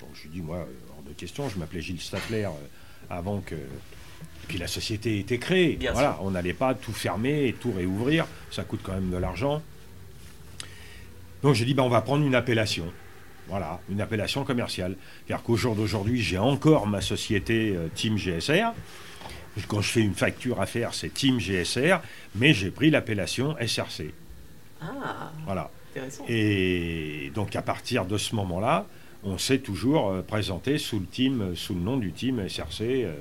Donc 0.00 0.08
je 0.14 0.22
lui 0.24 0.30
dis 0.30 0.42
moi 0.42 0.66
hors 0.90 1.02
de 1.04 1.12
question, 1.12 1.48
je 1.48 1.58
m'appelais 1.58 1.80
Gilles 1.80 2.00
Stapler 2.00 2.48
avant 3.08 3.40
que 3.40 3.54
puis 4.46 4.58
la 4.58 4.66
société 4.66 5.16
ait 5.16 5.20
été 5.20 5.38
créée. 5.38 5.78
voilà, 5.92 6.18
on 6.22 6.30
n'allait 6.30 6.52
pas 6.52 6.74
tout 6.74 6.92
fermer 6.92 7.48
et 7.48 7.52
tout 7.52 7.72
réouvrir, 7.72 8.26
ça 8.50 8.64
coûte 8.64 8.80
quand 8.82 8.92
même 8.92 9.10
de 9.10 9.16
l'argent. 9.16 9.62
Donc 11.42 11.54
j'ai 11.54 11.64
dit 11.64 11.74
ben, 11.74 11.82
on 11.82 11.88
va 11.88 12.00
prendre 12.00 12.24
une 12.24 12.34
appellation. 12.34 12.92
Voilà, 13.48 13.80
une 13.90 14.00
appellation 14.00 14.44
commerciale. 14.44 14.96
Car 15.28 15.42
qu'au 15.42 15.56
jour 15.56 15.76
d'aujourd'hui, 15.76 16.20
j'ai 16.20 16.38
encore 16.38 16.86
ma 16.86 17.00
société 17.00 17.74
euh, 17.76 17.88
Team 17.94 18.16
GSR. 18.16 18.72
Quand 19.68 19.80
je 19.80 19.88
fais 19.88 20.00
une 20.00 20.14
facture 20.14 20.60
à 20.60 20.66
faire, 20.66 20.92
c'est 20.92 21.08
Team 21.14 21.38
GSR, 21.38 22.00
mais 22.34 22.52
j'ai 22.52 22.70
pris 22.70 22.90
l'appellation 22.90 23.56
SRC. 23.64 24.12
Ah, 24.82 25.32
voilà. 25.44 25.70
intéressant. 25.90 26.24
Et 26.28 27.30
donc 27.34 27.56
à 27.56 27.62
partir 27.62 28.04
de 28.04 28.18
ce 28.18 28.34
moment-là, 28.34 28.86
on 29.24 29.38
s'est 29.38 29.58
toujours 29.58 30.10
euh, 30.10 30.22
présenté 30.22 30.78
sous 30.78 30.98
le, 30.98 31.06
team, 31.06 31.54
sous 31.54 31.74
le 31.74 31.80
nom 31.80 31.96
du 31.96 32.12
team 32.12 32.46
SRC 32.48 32.82
euh, 32.82 33.14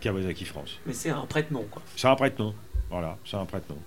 Kawasaki 0.00 0.44
France. 0.44 0.78
Mais 0.86 0.92
c'est 0.92 1.10
un 1.10 1.26
prête-nom, 1.26 1.66
quoi. 1.70 1.82
C'est 1.96 2.08
un 2.08 2.16
prête-nom. 2.16 2.54
Voilà, 2.90 3.18
c'est 3.24 3.36
un 3.36 3.44
prête-nom. 3.44 3.78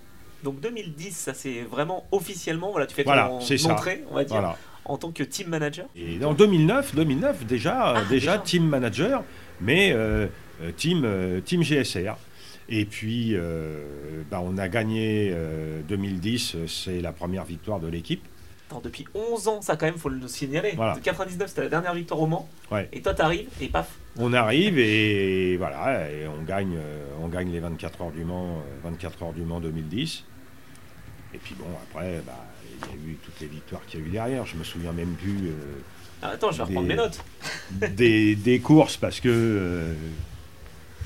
Donc 0.44 0.60
2010, 0.60 1.12
ça 1.12 1.34
c'est 1.34 1.62
vraiment 1.62 2.06
officiellement, 2.10 2.72
voilà, 2.72 2.86
tu 2.86 2.94
fais 2.94 3.04
voilà, 3.04 3.28
ton 3.28 3.70
entrée, 3.70 4.04
on 4.10 4.14
va 4.14 4.24
dire. 4.24 4.36
Voilà 4.36 4.56
en 4.84 4.96
tant 4.96 5.12
que 5.12 5.22
team 5.22 5.48
manager 5.48 5.86
Et 5.96 6.24
en 6.24 6.34
2009, 6.34 6.94
2009 6.94 7.46
déjà, 7.46 7.94
ah, 7.96 8.02
déjà, 8.08 8.38
team 8.38 8.66
manager, 8.66 9.22
mais 9.60 9.92
euh, 9.92 10.26
euh, 10.62 10.72
team, 10.76 11.02
euh, 11.04 11.40
team 11.40 11.62
GSR. 11.62 12.16
Et 12.68 12.84
puis, 12.84 13.36
bah, 14.30 14.40
on 14.42 14.56
a 14.56 14.68
gagné 14.68 15.34
2010, 15.88 16.56
c'est 16.68 17.02
la 17.02 17.12
première 17.12 17.44
victoire 17.44 17.80
de 17.80 17.88
l'équipe. 17.88 18.24
Depuis 18.82 19.04
11 19.14 19.48
ans, 19.48 19.60
ça 19.60 19.76
quand 19.76 19.84
même, 19.84 19.98
faut 19.98 20.08
le 20.08 20.26
signaler. 20.26 20.72
Voilà. 20.76 20.96
99, 21.02 21.48
c'était 21.48 21.62
la 21.62 21.68
dernière 21.68 21.92
victoire 21.92 22.20
au 22.20 22.26
Mans. 22.26 22.48
Ouais. 22.70 22.88
Et 22.94 23.02
toi, 23.02 23.12
t'arrives 23.12 23.48
et 23.60 23.66
paf. 23.66 23.90
On 24.18 24.32
arrive 24.34 24.78
et 24.78 25.56
voilà, 25.56 26.10
et 26.10 26.26
on 26.26 26.42
gagne, 26.42 26.76
on 27.20 27.28
gagne 27.28 27.50
les 27.50 27.60
24 27.60 28.02
heures 28.02 28.10
du 28.10 28.24
Mans, 28.24 28.62
24 28.84 29.22
heures 29.22 29.32
du 29.32 29.42
Mans 29.42 29.60
2010. 29.60 30.24
Et 31.34 31.38
puis 31.38 31.54
bon, 31.58 31.66
après, 31.82 32.20
bah, 32.26 32.44
il 32.82 32.88
y 32.88 32.92
a 32.92 33.12
eu 33.12 33.16
toutes 33.16 33.40
les 33.40 33.46
victoires 33.46 33.84
qu'il 33.86 34.00
y 34.00 34.02
a 34.02 34.06
eu 34.06 34.10
derrière. 34.10 34.46
Je 34.46 34.56
me 34.56 34.64
souviens 34.64 34.92
même 34.92 35.14
plus. 35.14 35.48
Euh, 35.48 35.80
ah, 36.22 36.28
attends, 36.30 36.50
je 36.50 36.58
vais 36.58 36.64
reprendre 36.64 36.88
mes 36.88 36.96
notes. 36.96 37.22
des, 37.96 38.60
courses 38.62 38.96
parce 38.96 39.20
que. 39.20 39.28
Euh, 39.28 39.94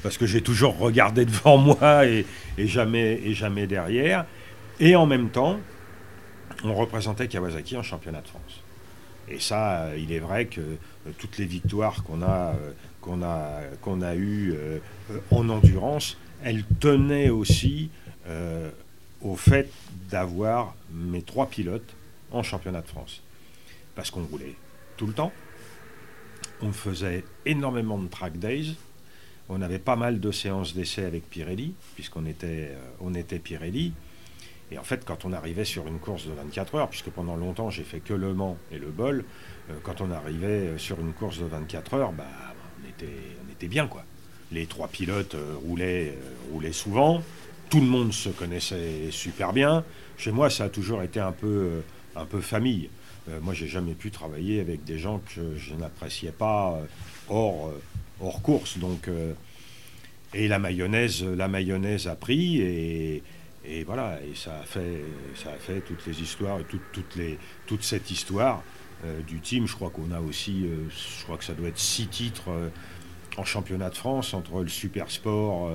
parce 0.02 0.18
que 0.18 0.26
j'ai 0.26 0.42
toujours 0.42 0.78
regardé 0.78 1.24
devant 1.24 1.56
moi 1.58 2.06
et, 2.06 2.26
jamais, 2.58 3.20
et 3.24 3.34
jamais 3.34 3.66
derrière. 3.66 4.26
Et 4.78 4.94
en 4.94 5.06
même 5.06 5.30
temps, 5.30 5.58
on 6.64 6.74
représentait 6.74 7.28
Kawasaki 7.28 7.76
en 7.76 7.82
championnat 7.82 8.20
de 8.20 8.28
France. 8.28 8.62
Et 9.28 9.40
ça, 9.40 9.96
il 9.96 10.12
est 10.12 10.20
vrai 10.20 10.46
que 10.46 10.60
euh, 10.60 11.10
toutes 11.18 11.38
les 11.38 11.46
victoires 11.46 12.04
qu'on 12.04 12.22
a, 12.22 12.54
qu'on 13.06 13.22
a, 13.22 13.60
qu'on 13.80 14.02
a 14.02 14.14
eues 14.16 14.54
en 15.30 15.48
endurance, 15.48 16.18
elles 16.42 16.64
tenaient 16.80 17.30
aussi 17.30 17.88
au 19.22 19.36
fait 19.36 19.70
d'avoir 20.10 20.74
mes 20.90 21.22
trois 21.22 21.46
pilotes 21.46 21.94
en 22.32 22.42
championnat 22.42 22.82
de 22.82 22.88
France. 22.88 23.22
Parce 23.94 24.10
qu'on 24.10 24.24
roulait 24.24 24.54
tout 24.96 25.06
le 25.06 25.12
temps. 25.12 25.32
on 26.62 26.72
faisait 26.72 27.24
énormément 27.44 27.98
de 27.98 28.08
track 28.08 28.38
days. 28.38 28.76
On 29.48 29.62
avait 29.62 29.78
pas 29.78 29.96
mal 29.96 30.20
de 30.20 30.32
séances 30.32 30.74
d'essai 30.74 31.04
avec 31.04 31.28
Pirelli, 31.28 31.74
puisqu'on 31.94 32.26
était, 32.26 32.70
euh, 32.70 32.90
on 33.00 33.14
était 33.14 33.38
Pirelli. 33.38 33.92
Et 34.72 34.78
en 34.78 34.82
fait, 34.82 35.04
quand 35.04 35.24
on 35.24 35.32
arrivait 35.32 35.64
sur 35.64 35.86
une 35.86 35.98
course 36.00 36.26
de 36.26 36.32
24 36.32 36.74
heures, 36.74 36.88
puisque 36.88 37.10
pendant 37.10 37.36
longtemps 37.36 37.70
j'ai 37.70 37.84
fait 37.84 38.00
que 38.00 38.14
le 38.14 38.34
Mans 38.34 38.56
et 38.72 38.78
le 38.78 38.88
Bol, 38.88 39.24
euh, 39.70 39.74
quand 39.82 40.00
on 40.00 40.10
arrivait 40.10 40.46
euh, 40.46 40.78
sur 40.78 40.98
une 40.98 41.12
course 41.12 41.38
de 41.38 41.44
24 41.44 41.94
heures, 41.94 42.12
bah, 42.12 42.24
on 43.04 43.52
était 43.52 43.68
bien 43.68 43.86
quoi. 43.86 44.04
Les 44.52 44.66
trois 44.66 44.88
pilotes 44.88 45.36
roulaient, 45.64 46.14
roulaient 46.52 46.72
souvent, 46.72 47.22
tout 47.68 47.80
le 47.80 47.86
monde 47.86 48.12
se 48.12 48.28
connaissait 48.28 49.10
super 49.10 49.52
bien. 49.52 49.84
Chez 50.18 50.30
moi, 50.30 50.50
ça 50.50 50.64
a 50.64 50.68
toujours 50.68 51.02
été 51.02 51.18
un 51.18 51.32
peu, 51.32 51.82
un 52.14 52.24
peu 52.24 52.40
famille. 52.40 52.88
moi, 53.42 53.54
j'ai 53.54 53.66
jamais 53.66 53.94
pu 53.94 54.12
travailler 54.12 54.60
avec 54.60 54.84
des 54.84 55.00
gens 55.00 55.20
que 55.34 55.56
je 55.56 55.74
n'appréciais 55.74 56.30
pas 56.30 56.78
hors 57.28 57.72
hors 58.20 58.42
course. 58.42 58.78
Donc, 58.78 59.08
euh, 59.08 59.32
et 60.34 60.48
la 60.48 60.58
mayonnaise, 60.58 61.24
la 61.24 61.48
mayonnaise 61.48 62.08
a 62.08 62.16
pris 62.16 62.60
et, 62.60 63.22
et 63.64 63.84
voilà, 63.84 64.18
et 64.22 64.34
ça 64.34 64.60
a 64.60 64.64
fait, 64.64 65.02
ça 65.34 65.50
a 65.50 65.56
fait 65.56 65.80
toutes 65.80 66.06
les 66.06 66.20
histoires, 66.20 66.58
toute, 66.68 66.92
toutes 66.92 67.16
les, 67.16 67.38
toute 67.66 67.82
cette 67.82 68.10
histoire 68.10 68.58
euh, 68.58 68.62
du 69.26 69.40
team. 69.40 69.66
Je 69.66 69.74
crois 69.74 69.90
qu'on 69.90 70.10
a 70.12 70.20
aussi, 70.20 70.64
euh, 70.64 70.88
je 70.90 71.24
crois 71.24 71.36
que 71.36 71.44
ça 71.44 71.54
doit 71.54 71.68
être 71.68 71.78
six 71.78 72.06
titres 72.08 72.50
en 73.36 73.44
championnat 73.44 73.90
de 73.90 73.96
France 73.96 74.34
entre 74.34 74.62
le 74.62 74.68
super 74.68 75.10
sport 75.10 75.70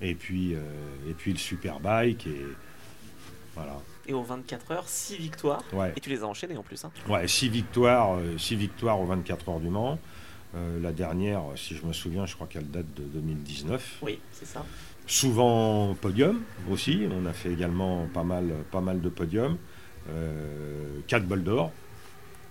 et 0.00 0.14
puis 0.14 0.52
et 0.52 1.14
puis 1.16 1.32
le 1.32 1.38
super 1.38 1.80
bike 1.80 2.26
et 2.26 2.46
voilà. 3.54 3.78
Et 4.06 4.14
aux 4.14 4.22
24 4.22 4.70
heures, 4.72 4.88
six 4.88 5.16
victoires. 5.16 5.62
Ouais. 5.72 5.92
Et 5.96 6.00
tu 6.00 6.10
les 6.10 6.22
as 6.22 6.26
enchaînées 6.26 6.56
en 6.56 6.62
plus. 6.62 6.84
Hein. 6.84 6.90
Ouais, 7.08 7.28
six 7.28 7.48
victoires, 7.48 8.18
six 8.38 8.56
victoires 8.56 9.00
aux 9.00 9.06
24 9.06 9.48
heures 9.48 9.60
du 9.60 9.68
Mans. 9.68 9.98
Euh, 10.54 10.80
la 10.80 10.92
dernière, 10.92 11.42
si 11.56 11.74
je 11.74 11.86
me 11.86 11.92
souviens, 11.92 12.26
je 12.26 12.34
crois 12.34 12.46
qu'elle 12.46 12.70
date 12.70 12.92
de 12.94 13.04
2019. 13.04 14.00
Oui, 14.02 14.18
c'est 14.32 14.44
ça. 14.44 14.64
Souvent 15.06 15.94
podium 15.94 16.42
aussi. 16.70 17.06
On 17.10 17.26
a 17.26 17.32
fait 17.32 17.50
également 17.50 18.06
pas 18.12 18.22
mal, 18.22 18.52
pas 18.70 18.80
mal 18.80 19.00
de 19.00 19.08
podiums. 19.08 19.56
Euh, 20.10 21.00
quatre 21.06 21.26
bols 21.26 21.42
d'or. 21.42 21.72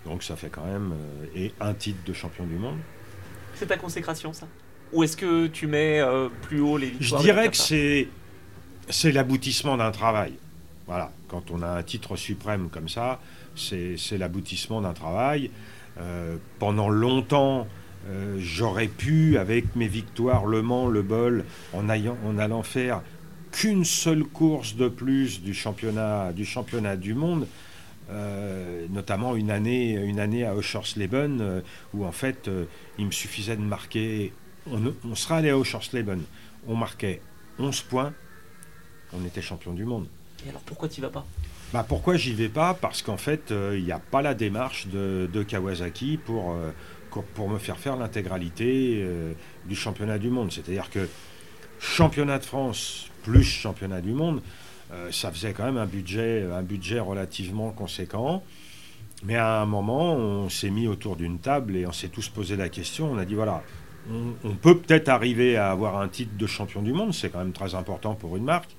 Donc 0.04 0.22
ça 0.22 0.36
fait 0.36 0.48
quand 0.48 0.64
même. 0.64 0.92
Euh, 0.92 1.26
et 1.36 1.52
un 1.60 1.74
titre 1.74 2.00
de 2.04 2.12
champion 2.12 2.44
du 2.44 2.56
monde. 2.56 2.78
C'est 3.54 3.66
ta 3.66 3.76
consécration, 3.76 4.32
ça? 4.32 4.46
Ou 4.92 5.04
est-ce 5.04 5.16
que 5.16 5.46
tu 5.46 5.66
mets 5.66 6.02
plus 6.42 6.60
haut 6.60 6.76
les 6.76 6.90
victoires 6.90 7.22
Je 7.22 7.26
dirais 7.26 7.48
que 7.48 7.56
c'est, 7.56 8.08
c'est 8.90 9.10
l'aboutissement 9.10 9.78
d'un 9.78 9.90
travail. 9.90 10.34
Voilà. 10.86 11.10
Quand 11.28 11.50
on 11.50 11.62
a 11.62 11.68
un 11.68 11.82
titre 11.82 12.16
suprême 12.16 12.68
comme 12.70 12.90
ça, 12.90 13.18
c'est, 13.56 13.96
l'aboutissement 14.18 14.82
d'un 14.82 14.92
travail. 14.92 15.50
pendant 16.58 16.90
longtemps, 16.90 17.66
euh, 18.08 18.36
j'aurais 18.38 18.88
pu, 18.88 19.38
avec 19.38 19.76
mes 19.76 19.86
victoires 19.86 20.46
Le 20.46 20.62
Mans, 20.62 20.88
Le 20.88 21.02
Bol, 21.02 21.44
en, 21.72 21.88
en 21.88 22.38
allant 22.38 22.62
faire 22.62 23.02
qu'une 23.52 23.84
seule 23.84 24.24
course 24.24 24.76
de 24.76 24.88
plus 24.88 25.42
du 25.42 25.54
championnat 25.54 26.32
du, 26.32 26.44
championnat 26.44 26.96
du 26.96 27.14
monde, 27.14 27.46
euh, 28.12 28.86
notamment 28.90 29.36
une 29.36 29.50
année, 29.50 29.92
une 29.92 30.20
année 30.20 30.44
à 30.44 30.54
Oschersleben, 30.54 31.40
euh, 31.40 31.60
où 31.94 32.04
en 32.04 32.12
fait, 32.12 32.50
il 32.98 33.06
me 33.06 33.10
suffisait 33.10 33.56
de 33.56 33.62
marquer. 33.62 34.32
On, 34.70 34.94
on 35.04 35.14
sera 35.14 35.38
allé 35.38 35.50
à 35.50 35.58
Oschersleben, 35.58 36.22
on 36.66 36.76
marquait 36.76 37.20
11 37.58 37.80
points, 37.82 38.12
on 39.12 39.24
était 39.24 39.42
champion 39.42 39.72
du 39.72 39.84
monde. 39.84 40.06
Et 40.46 40.50
alors 40.50 40.62
pourquoi 40.62 40.88
tu 40.88 41.00
vas 41.00 41.10
pas? 41.10 41.26
Bah 41.72 41.84
pourquoi 41.88 42.16
j'y 42.16 42.34
vais 42.34 42.48
pas? 42.48 42.74
Parce 42.74 43.02
qu'en 43.02 43.16
fait, 43.16 43.50
il 43.50 43.82
n'y 43.82 43.92
a 43.92 43.98
pas 43.98 44.20
la 44.20 44.34
démarche 44.34 44.88
de, 44.88 45.28
de 45.32 45.42
Kawasaki 45.42 46.18
pour, 46.18 46.54
pour 47.20 47.48
me 47.48 47.58
faire 47.58 47.78
faire 47.78 47.96
l'intégralité 47.96 49.00
euh, 49.02 49.32
du 49.66 49.76
championnat 49.76 50.18
du 50.18 50.30
monde. 50.30 50.50
C'est-à-dire 50.52 50.90
que 50.90 51.08
championnat 51.78 52.38
de 52.38 52.44
France 52.44 53.08
plus 53.22 53.44
championnat 53.44 54.00
du 54.00 54.12
monde, 54.12 54.38
euh, 54.38 54.40
ça 55.10 55.30
faisait 55.30 55.52
quand 55.52 55.64
même 55.64 55.78
un 55.78 55.86
budget, 55.86 56.46
un 56.52 56.62
budget 56.62 57.00
relativement 57.00 57.70
conséquent. 57.70 58.42
Mais 59.24 59.36
à 59.36 59.60
un 59.60 59.66
moment, 59.66 60.14
on 60.14 60.48
s'est 60.48 60.70
mis 60.70 60.88
autour 60.88 61.16
d'une 61.16 61.38
table 61.38 61.76
et 61.76 61.86
on 61.86 61.92
s'est 61.92 62.08
tous 62.08 62.28
posé 62.28 62.56
la 62.56 62.68
question. 62.68 63.10
On 63.12 63.18
a 63.18 63.24
dit 63.24 63.34
voilà, 63.34 63.62
on, 64.10 64.54
peut 64.54 64.78
peut-être 64.78 65.08
arriver 65.08 65.56
à 65.56 65.70
avoir 65.70 66.00
un 66.00 66.08
titre 66.08 66.36
de 66.36 66.46
champion 66.46 66.82
du 66.82 66.92
monde, 66.92 67.14
c'est 67.14 67.30
quand 67.30 67.38
même 67.38 67.52
très 67.52 67.74
important 67.74 68.14
pour 68.14 68.36
une 68.36 68.44
marque. 68.44 68.70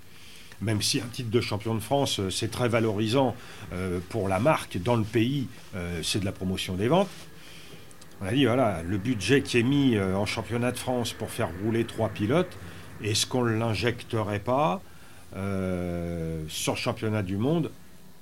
Même 0.62 0.82
si 0.82 1.00
un 1.02 1.08
titre 1.08 1.30
de 1.30 1.42
champion 1.42 1.76
de 1.76 1.80
France, 1.80 2.20
euh, 2.20 2.30
c'est 2.30 2.52
très 2.52 2.70
valorisant 2.70 3.36
pour 4.10 4.30
la 4.30 4.40
marque 4.40 4.78
dans 4.78 4.96
le 4.96 5.04
pays, 5.04 5.48
c'est 6.04 6.20
de 6.20 6.26
la 6.26 6.32
promotion 6.32 6.76
des 6.76 6.88
ventes. 6.88 7.10
On 8.24 8.26
a 8.26 8.32
dit, 8.32 8.46
voilà, 8.46 8.82
le 8.84 8.98
budget 8.98 9.42
qui 9.42 9.58
est 9.58 9.64
mis 9.64 9.98
euh, 9.98 10.16
en 10.16 10.26
championnat 10.26 10.72
de 10.72 10.78
France 10.78 11.12
pour 11.12 11.30
faire 11.30 11.50
rouler 11.62 11.84
trois 11.84 12.08
pilotes, 12.08 12.58
est-ce 13.04 13.26
qu'on 13.26 13.44
ne 13.44 13.58
l'injecterait 13.58 14.40
pas 14.40 14.82
euh, 15.36 16.44
sur 16.48 16.78
championnat 16.78 17.24
du 17.24 17.38
monde, 17.38 17.72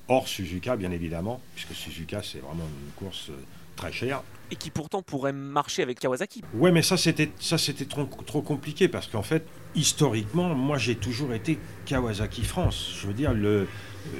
hors 0.07 0.27
Suzuka, 0.27 0.75
bien 0.75 0.91
évidemment, 0.91 1.41
puisque 1.55 1.73
Suzuka, 1.73 2.21
c'est 2.23 2.39
vraiment 2.39 2.63
une 2.65 2.91
course 2.95 3.29
euh, 3.29 3.33
très 3.75 3.91
chère. 3.91 4.21
Et 4.51 4.55
qui 4.57 4.69
pourtant 4.69 5.01
pourrait 5.01 5.31
marcher 5.31 5.81
avec 5.81 5.99
Kawasaki. 5.99 6.41
Ouais, 6.55 6.71
mais 6.71 6.81
ça, 6.81 6.97
c'était, 6.97 7.31
ça, 7.39 7.57
c'était 7.57 7.85
trop, 7.85 8.03
trop 8.25 8.41
compliqué, 8.41 8.89
parce 8.89 9.07
qu'en 9.07 9.23
fait, 9.23 9.45
historiquement, 9.75 10.53
moi, 10.53 10.77
j'ai 10.77 10.95
toujours 10.95 11.33
été 11.33 11.57
Kawasaki 11.85 12.43
France. 12.43 12.97
Je 13.01 13.07
veux 13.07 13.13
dire, 13.13 13.33
le, 13.33 13.67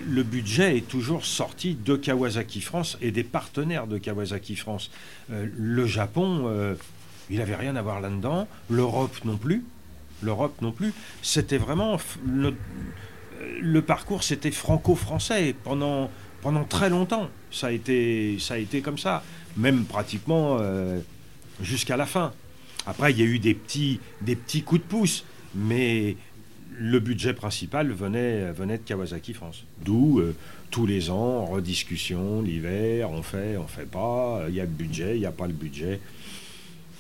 le 0.08 0.24
budget 0.24 0.78
est 0.78 0.88
toujours 0.88 1.26
sorti 1.26 1.76
de 1.76 1.98
Kawasaki 1.98 2.62
France 2.62 2.98
et 3.02 3.12
des 3.12 3.26
partenaires 3.26 3.88
de 3.88 3.98
Kawasaki 3.98 4.56
France. 4.56 4.90
Euh, 5.32 5.48
le 5.58 5.86
Japon, 5.86 6.44
euh, 6.46 6.76
il 7.30 7.40
n'avait 7.40 7.58
rien 7.58 7.76
à 7.76 7.82
voir 7.82 8.00
là-dedans. 8.00 8.48
L'Europe 8.70 9.26
non 9.26 9.36
plus. 9.36 9.66
L'Europe 10.22 10.62
non 10.62 10.72
plus. 10.72 10.94
C'était 11.22 11.58
vraiment 11.58 11.98
le, 12.26 13.82
parcours, 13.82 14.24
c'était 14.24 14.52
franco-français 14.52 15.56
pendant 15.64 16.10
pendant 16.42 16.64
très 16.64 16.90
longtemps. 16.90 17.30
Ça 17.52 17.68
a 17.68 17.72
été 17.72 18.38
ça 18.40 18.56
a 18.56 18.58
été 18.58 18.82
comme 18.82 18.98
ça, 18.98 19.24
même 19.58 19.86
pratiquement 19.86 20.58
euh, 20.60 21.00
jusqu'à 21.62 21.98
la 21.98 22.06
fin. 22.06 22.34
Après, 22.86 23.12
il 23.12 23.20
y 23.20 23.22
a 23.22 23.26
eu 23.26 23.40
des 23.40 23.54
petits 23.54 24.00
des 24.22 24.36
petits 24.36 24.64
coups 24.64 24.82
de 24.82 24.88
pouce, 24.88 25.26
mais 25.56 26.16
le 26.78 27.00
budget 27.00 27.34
principal 27.34 27.92
venait, 27.92 28.52
venait 28.52 28.78
de 28.78 28.84
Kawasaki 28.84 29.34
France. 29.34 29.66
D'où 29.84 30.20
euh, 30.20 30.36
tous 30.72 30.86
les 30.86 31.10
ans, 31.10 31.46
rediscussion, 31.46 32.42
l'hiver, 32.42 33.12
on 33.12 33.22
fait, 33.22 33.58
on 33.58 33.68
fait 33.68 33.86
pas, 33.86 34.46
il 34.48 34.56
y 34.56 34.60
a 34.60 34.64
le 34.64 34.70
budget, 34.70 35.16
il 35.16 35.20
n'y 35.20 35.26
a 35.26 35.32
pas 35.32 35.48
le 35.48 35.54
budget. 35.54 36.00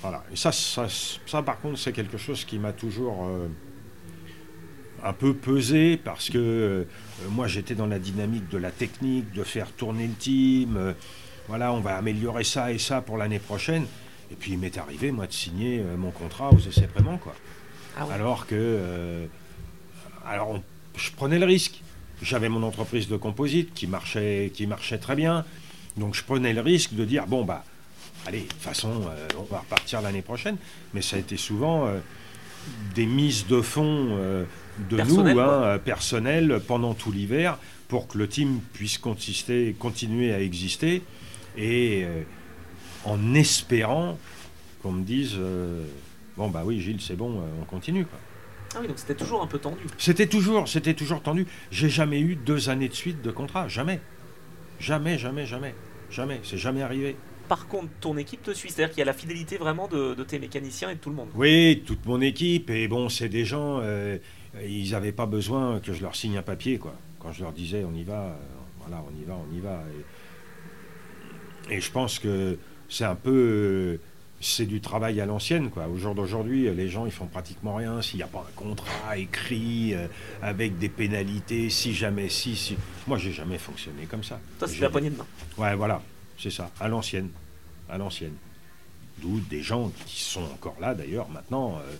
Voilà. 0.01 0.23
Et 0.31 0.35
ça, 0.35 0.51
ça, 0.51 0.87
ça 0.89 1.41
par 1.43 1.59
contre, 1.59 1.77
c'est 1.77 1.93
quelque 1.93 2.17
chose 2.17 2.43
qui 2.45 2.57
m'a 2.57 2.73
toujours 2.73 3.25
euh, 3.25 3.47
un 5.03 5.13
peu 5.13 5.33
pesé 5.33 5.97
parce 5.97 6.29
que 6.29 6.37
euh, 6.37 6.83
moi, 7.29 7.47
j'étais 7.47 7.75
dans 7.75 7.87
la 7.87 7.99
dynamique 7.99 8.49
de 8.49 8.57
la 8.57 8.71
technique, 8.71 9.31
de 9.33 9.43
faire 9.43 9.71
tourner 9.71 10.07
le 10.07 10.13
team. 10.13 10.95
voilà, 11.47 11.71
on 11.73 11.79
va 11.79 11.97
améliorer 11.97 12.43
ça 12.43 12.71
et 12.71 12.79
ça 12.79 13.01
pour 13.01 13.17
l'année 13.17 13.39
prochaine. 13.39 13.85
Et 14.31 14.35
puis, 14.35 14.53
il 14.53 14.59
m'est 14.59 14.77
arrivé, 14.77 15.11
moi, 15.11 15.27
de 15.27 15.33
signer 15.33 15.83
mon 15.97 16.11
contrat 16.11 16.49
aux 16.51 16.59
essais 16.59 16.87
vraiment, 16.95 17.17
quoi. 17.17 17.35
Ah 17.97 18.07
Alors 18.13 18.47
que 18.47 19.27
alors 20.25 20.61
je 20.95 21.11
prenais 21.11 21.39
le 21.39 21.45
risque. 21.45 21.81
J'avais 22.21 22.49
mon 22.49 22.63
entreprise 22.63 23.07
de 23.07 23.17
composite 23.17 23.73
qui 23.73 23.87
marchait, 23.87 24.51
qui 24.53 24.67
marchait 24.67 24.99
très 24.99 25.15
bien. 25.15 25.43
Donc 25.97 26.15
je 26.15 26.23
prenais 26.23 26.53
le 26.53 26.61
risque 26.61 26.93
de 26.93 27.03
dire, 27.03 27.25
bon, 27.27 27.43
bah, 27.43 27.63
allez, 28.25 28.41
de 28.41 28.47
toute 28.47 28.61
façon, 28.61 29.01
euh, 29.07 29.27
on 29.37 29.43
va 29.43 29.59
repartir 29.59 30.01
l'année 30.01 30.21
prochaine. 30.21 30.57
Mais 30.93 31.01
ça 31.01 31.15
a 31.15 31.19
été 31.19 31.37
souvent 31.37 31.87
euh, 31.87 31.99
des 32.95 33.05
mises 33.05 33.47
de 33.47 33.61
fonds 33.61 34.09
euh, 34.11 34.45
de 34.89 35.01
nous, 35.01 35.19
hein, 35.39 35.79
personnels, 35.79 36.61
pendant 36.67 36.93
tout 36.93 37.11
l'hiver, 37.11 37.57
pour 37.87 38.07
que 38.07 38.17
le 38.17 38.27
team 38.27 38.59
puisse 38.73 38.97
consister, 38.97 39.75
continuer 39.77 40.33
à 40.33 40.41
exister. 40.41 41.03
Et 41.57 42.05
en 43.03 43.33
espérant 43.33 44.17
qu'on 44.81 44.93
me 44.93 45.03
dise, 45.03 45.37
bon, 46.37 46.49
bah 46.49 46.61
oui, 46.63 46.79
Gilles, 46.79 47.01
c'est 47.01 47.17
bon, 47.17 47.43
on 47.61 47.65
continue. 47.65 48.05
Quoi. 48.05 48.17
Ah 48.73 48.77
oui, 48.79 48.87
donc 48.87 48.97
c'était 48.97 49.15
toujours 49.15 49.41
un 49.43 49.47
peu 49.47 49.59
tendu. 49.59 49.81
C'était 49.97 50.27
toujours, 50.27 50.69
c'était 50.69 50.93
toujours 50.93 51.21
tendu. 51.21 51.45
J'ai 51.71 51.89
jamais 51.89 52.21
eu 52.21 52.35
deux 52.35 52.69
années 52.69 52.87
de 52.87 52.93
suite 52.93 53.21
de 53.21 53.29
contrat, 53.29 53.67
jamais. 53.67 53.99
Jamais, 54.79 55.17
jamais, 55.17 55.45
jamais. 55.45 55.75
Jamais, 56.09 56.39
c'est 56.43 56.57
jamais 56.57 56.81
arrivé. 56.81 57.17
Par 57.51 57.67
contre, 57.67 57.89
ton 57.99 58.15
équipe 58.15 58.43
te 58.43 58.53
suit, 58.53 58.69
c'est-à-dire 58.69 58.91
qu'il 58.91 58.99
y 58.99 59.01
a 59.01 59.05
la 59.07 59.11
fidélité 59.11 59.57
vraiment 59.57 59.89
de, 59.89 60.13
tes 60.23 60.39
mécaniciens 60.39 60.89
et 60.89 60.95
de 60.95 60.99
tout 61.01 61.09
le 61.09 61.17
monde. 61.17 61.27
Oui, 61.35 61.83
toute 61.85 62.05
mon 62.05 62.21
équipe, 62.21 62.69
et 62.69 62.87
bon, 62.87 63.09
c'est 63.09 63.27
des 63.27 63.43
gens, 63.43 63.79
euh, 63.81 64.17
ils 64.65 64.91
n'avaient 64.91 65.11
pas 65.11 65.25
besoin 65.25 65.81
que 65.81 65.91
je 65.91 66.01
leur 66.01 66.15
signe 66.15 66.37
un 66.37 66.43
papier, 66.43 66.77
quoi. 66.77 66.95
Quand 67.19 67.33
je 67.33 67.41
leur 67.43 67.51
disais, 67.51 67.83
on 67.83 67.93
y 67.93 68.03
va, 68.03 68.21
euh, 68.21 68.35
voilà, 68.79 69.03
on 69.05 69.21
y 69.21 69.25
va, 69.25 69.35
on 69.35 69.53
y 69.53 69.59
va. 69.59 69.83
Et, 71.69 71.75
et 71.75 71.81
je 71.81 71.91
pense 71.91 72.19
que 72.19 72.57
c'est 72.87 73.03
un 73.03 73.15
peu 73.15 73.99
c'est 74.39 74.65
du 74.65 74.79
travail 74.81 75.19
à 75.19 75.25
l'ancienne. 75.25 75.69
quoi. 75.69 75.87
Au 75.87 75.97
jour 75.97 76.15
d'aujourd'hui, 76.15 76.69
les 76.73 76.89
gens 76.89 77.05
ils 77.05 77.11
font 77.11 77.27
pratiquement 77.27 77.75
rien 77.75 78.01
s'il 78.01 78.17
n'y 78.17 78.23
a 78.23 78.27
pas 78.27 78.45
un 78.49 78.55
contrat 78.55 79.17
écrit 79.17 79.93
euh, 79.93 80.07
avec 80.41 80.77
des 80.77 80.89
pénalités, 80.89 81.69
si 81.69 81.93
jamais, 81.93 82.29
si, 82.29 82.55
si. 82.55 82.77
Moi, 83.07 83.17
j'ai 83.17 83.31
jamais 83.31 83.57
fonctionné 83.57 84.05
comme 84.09 84.23
ça. 84.23 84.39
Toi, 84.57 84.69
c'est 84.69 84.79
la 84.79 84.89
poignée 84.89 85.09
de 85.09 85.17
main. 85.17 85.27
Ouais, 85.57 85.75
voilà, 85.75 86.01
c'est 86.41 86.49
ça, 86.49 86.71
à 86.79 86.87
l'ancienne, 86.87 87.29
à 87.89 87.97
l'ancienne. 87.97 88.33
d'où 89.21 89.39
des 89.49 89.61
gens 89.61 89.91
qui 90.07 90.19
sont 90.21 90.43
encore 90.43 90.75
là 90.81 90.95
d'ailleurs 90.95 91.29
maintenant, 91.29 91.77
euh, 91.77 91.93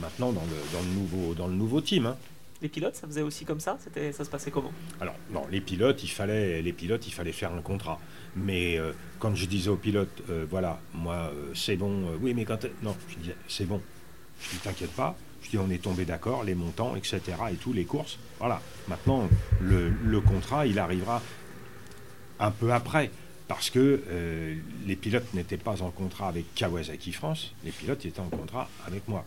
maintenant 0.00 0.32
dans, 0.32 0.42
le, 0.44 0.72
dans, 0.72 0.82
le 0.82 0.94
nouveau, 0.94 1.34
dans 1.34 1.46
le 1.48 1.54
nouveau 1.54 1.80
team. 1.80 2.06
hein. 2.06 2.16
Les 2.60 2.68
pilotes, 2.68 2.96
ça 2.96 3.06
faisait 3.06 3.22
aussi 3.22 3.44
comme 3.44 3.60
ça? 3.60 3.78
C'était, 3.82 4.10
Ça 4.12 4.24
se 4.24 4.30
passait 4.30 4.50
comment? 4.50 4.72
Alors, 5.00 5.14
non, 5.30 5.46
les 5.50 5.60
pilotes, 5.60 6.02
il 6.02 6.08
fallait, 6.10 6.60
les 6.60 6.72
pilotes, 6.72 7.06
il 7.06 7.12
fallait 7.12 7.32
faire 7.32 7.52
un 7.52 7.62
contrat. 7.62 8.00
Mais 8.34 8.76
euh, 8.78 8.92
quand 9.20 9.34
je 9.36 9.46
disais 9.46 9.70
aux 9.70 9.76
pilotes, 9.76 10.22
euh, 10.28 10.44
voilà, 10.50 10.80
moi, 10.92 11.30
c'est 11.54 11.76
bon, 11.76 12.04
oui, 12.20 12.34
mais 12.34 12.44
quand. 12.44 12.66
Non, 12.82 12.96
je 13.08 13.16
disais, 13.16 13.36
c'est 13.46 13.64
bon. 13.64 13.80
Je 14.40 14.50
dis, 14.50 14.56
t'inquiète 14.58 14.90
pas. 14.90 15.16
Je 15.42 15.50
dis, 15.50 15.58
on 15.58 15.70
est 15.70 15.80
tombé 15.82 16.04
d'accord, 16.04 16.42
les 16.42 16.56
montants, 16.56 16.96
etc. 16.96 17.20
et 17.52 17.54
tout, 17.54 17.72
les 17.72 17.84
courses. 17.84 18.18
Voilà. 18.40 18.60
Maintenant, 18.88 19.28
le, 19.60 19.88
le 19.90 20.20
contrat, 20.20 20.66
il 20.66 20.80
arrivera 20.80 21.22
un 22.40 22.50
peu 22.50 22.72
après. 22.72 23.12
Parce 23.48 23.70
que 23.70 24.02
euh, 24.08 24.54
les 24.86 24.94
pilotes 24.96 25.32
n'étaient 25.32 25.56
pas 25.56 25.80
en 25.82 25.90
contrat 25.90 26.28
avec 26.28 26.54
Kawasaki 26.54 27.12
France, 27.12 27.54
les 27.64 27.70
pilotes 27.72 28.04
étaient 28.04 28.20
en 28.20 28.28
contrat 28.28 28.68
avec 28.86 29.08
moi. 29.08 29.24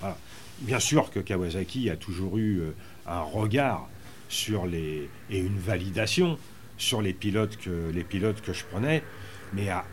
Voilà. 0.00 0.18
Bien 0.60 0.80
sûr 0.80 1.10
que 1.10 1.20
Kawasaki 1.20 1.88
a 1.88 1.96
toujours 1.96 2.36
eu 2.38 2.58
euh, 2.60 2.74
un 3.06 3.20
regard 3.20 3.88
sur 4.28 4.66
les 4.66 5.08
et 5.30 5.38
une 5.38 5.58
validation 5.58 6.36
sur 6.78 7.00
les 7.00 7.12
pilotes 7.12 7.56
que 7.58 7.90
les 7.94 8.02
pilotes 8.02 8.40
que 8.40 8.52
je 8.52 8.64
prenais, 8.64 9.04
mais 9.52 9.68
ah, 9.68 9.84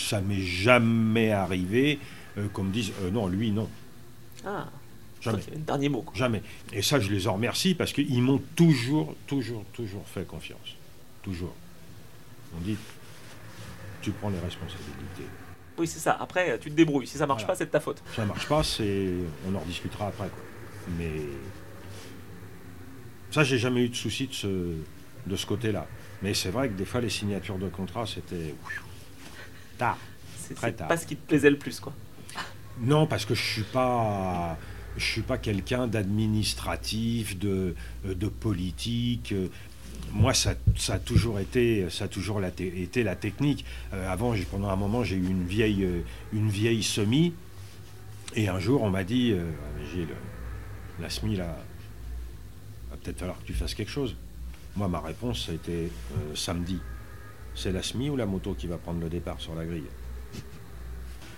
ça 0.00 0.20
m'est 0.20 0.42
jamais 0.42 1.32
arrivé 1.32 1.98
euh, 2.38 2.46
qu'on 2.52 2.64
me 2.64 2.72
dise 2.72 2.92
non 3.12 3.26
lui 3.26 3.50
non 3.50 3.68
Ah, 4.46 4.68
jamais 5.20 5.38
ok, 5.38 5.64
dernier 5.64 5.88
mot. 5.88 6.02
quoi. 6.02 6.14
jamais. 6.14 6.42
Et 6.72 6.82
ça 6.82 7.00
je 7.00 7.10
les 7.10 7.26
en 7.26 7.34
remercie 7.34 7.74
parce 7.74 7.92
qu'ils 7.92 8.22
m'ont 8.22 8.42
toujours 8.54 9.16
toujours 9.26 9.64
toujours 9.72 10.06
fait 10.06 10.24
confiance, 10.26 10.76
toujours. 11.22 11.54
On 12.56 12.60
dit 12.60 12.76
tu 14.02 14.10
prends 14.12 14.28
les 14.30 14.38
responsabilités. 14.38 15.26
Oui, 15.78 15.86
c'est 15.86 15.98
ça. 15.98 16.16
Après, 16.20 16.58
tu 16.58 16.70
te 16.70 16.74
débrouilles. 16.76 17.06
Si 17.06 17.16
ça 17.18 17.26
marche 17.26 17.42
Voilà. 17.42 17.54
pas, 17.54 17.58
c'est 17.58 17.66
de 17.66 17.70
ta 17.70 17.80
faute. 17.80 18.02
Ça 18.14 18.24
marche 18.26 18.46
pas, 18.46 18.62
c'est 18.62 19.08
on 19.48 19.54
en 19.54 19.60
rediscutera 19.60 20.08
après 20.08 20.28
quoi. 20.28 20.42
Mais 20.98 21.10
ça, 23.30 23.42
j'ai 23.42 23.58
jamais 23.58 23.84
eu 23.84 23.88
de 23.88 23.96
souci 23.96 24.26
de 24.28 24.32
ce, 24.34 24.46
de 25.26 25.36
ce 25.36 25.46
côté-là. 25.46 25.86
Mais 26.22 26.34
c'est 26.34 26.50
vrai 26.50 26.68
que 26.68 26.74
des 26.74 26.84
fois, 26.84 27.00
les 27.00 27.10
signatures 27.10 27.58
de 27.58 27.68
contrat, 27.68 28.06
c'était 28.06 28.54
tard. 29.78 29.98
C'est, 30.38 30.54
Très 30.54 30.72
tard. 30.72 30.88
pas 30.88 30.96
ce 30.96 31.06
qui 31.06 31.16
te 31.16 31.26
plaisait 31.26 31.50
le 31.50 31.58
plus, 31.58 31.80
quoi. 31.80 31.92
Non, 32.80 33.06
parce 33.06 33.24
que 33.24 33.34
je 33.34 33.42
suis 33.42 33.62
pas, 33.62 34.56
je 34.96 35.04
suis 35.04 35.22
pas 35.22 35.38
quelqu'un 35.38 35.86
d'administratif, 35.86 37.38
de, 37.38 37.74
de 38.04 38.28
politique. 38.28 39.34
Moi, 40.14 40.32
ça, 40.32 40.54
a 40.88 40.98
toujours 40.98 41.40
été, 41.40 41.90
ça 41.90 42.04
a 42.04 42.08
toujours 42.08 42.40
la 42.40 42.48
été 42.48 43.02
la 43.02 43.16
technique. 43.16 43.64
Euh, 43.92 44.08
avant, 44.08 44.32
pendant 44.50 44.68
un 44.68 44.76
moment, 44.76 45.02
j'ai 45.02 45.16
eu 45.16 45.26
une 45.26 45.44
vieille, 45.44 45.84
euh, 45.84 46.02
une 46.32 46.48
vieille 46.48 46.84
semi, 46.84 47.34
et 48.36 48.48
un 48.48 48.58
jour, 48.58 48.82
on 48.82 48.90
m'a 48.90 49.04
dit, 49.04 49.32
euh, 49.32 49.50
Gilles, 49.92 50.08
la 51.00 51.10
semi 51.10 51.36
là, 51.36 51.56
va 52.90 52.96
peut-être 52.96 53.18
falloir 53.18 53.38
que 53.40 53.44
tu 53.44 53.54
fasses 53.54 53.74
quelque 53.74 53.90
chose. 53.90 54.16
Moi, 54.76 54.88
ma 54.88 55.00
réponse, 55.00 55.46
ça 55.46 55.52
a 55.52 55.54
été 55.54 55.72
euh, 55.72 56.34
samedi. 56.34 56.78
C'est 57.54 57.70
la 57.70 57.82
semi 57.82 58.10
ou 58.10 58.16
la 58.16 58.26
moto 58.26 58.54
qui 58.54 58.66
va 58.66 58.76
prendre 58.76 59.00
le 59.00 59.08
départ 59.08 59.40
sur 59.40 59.54
la 59.54 59.64
grille? 59.64 59.84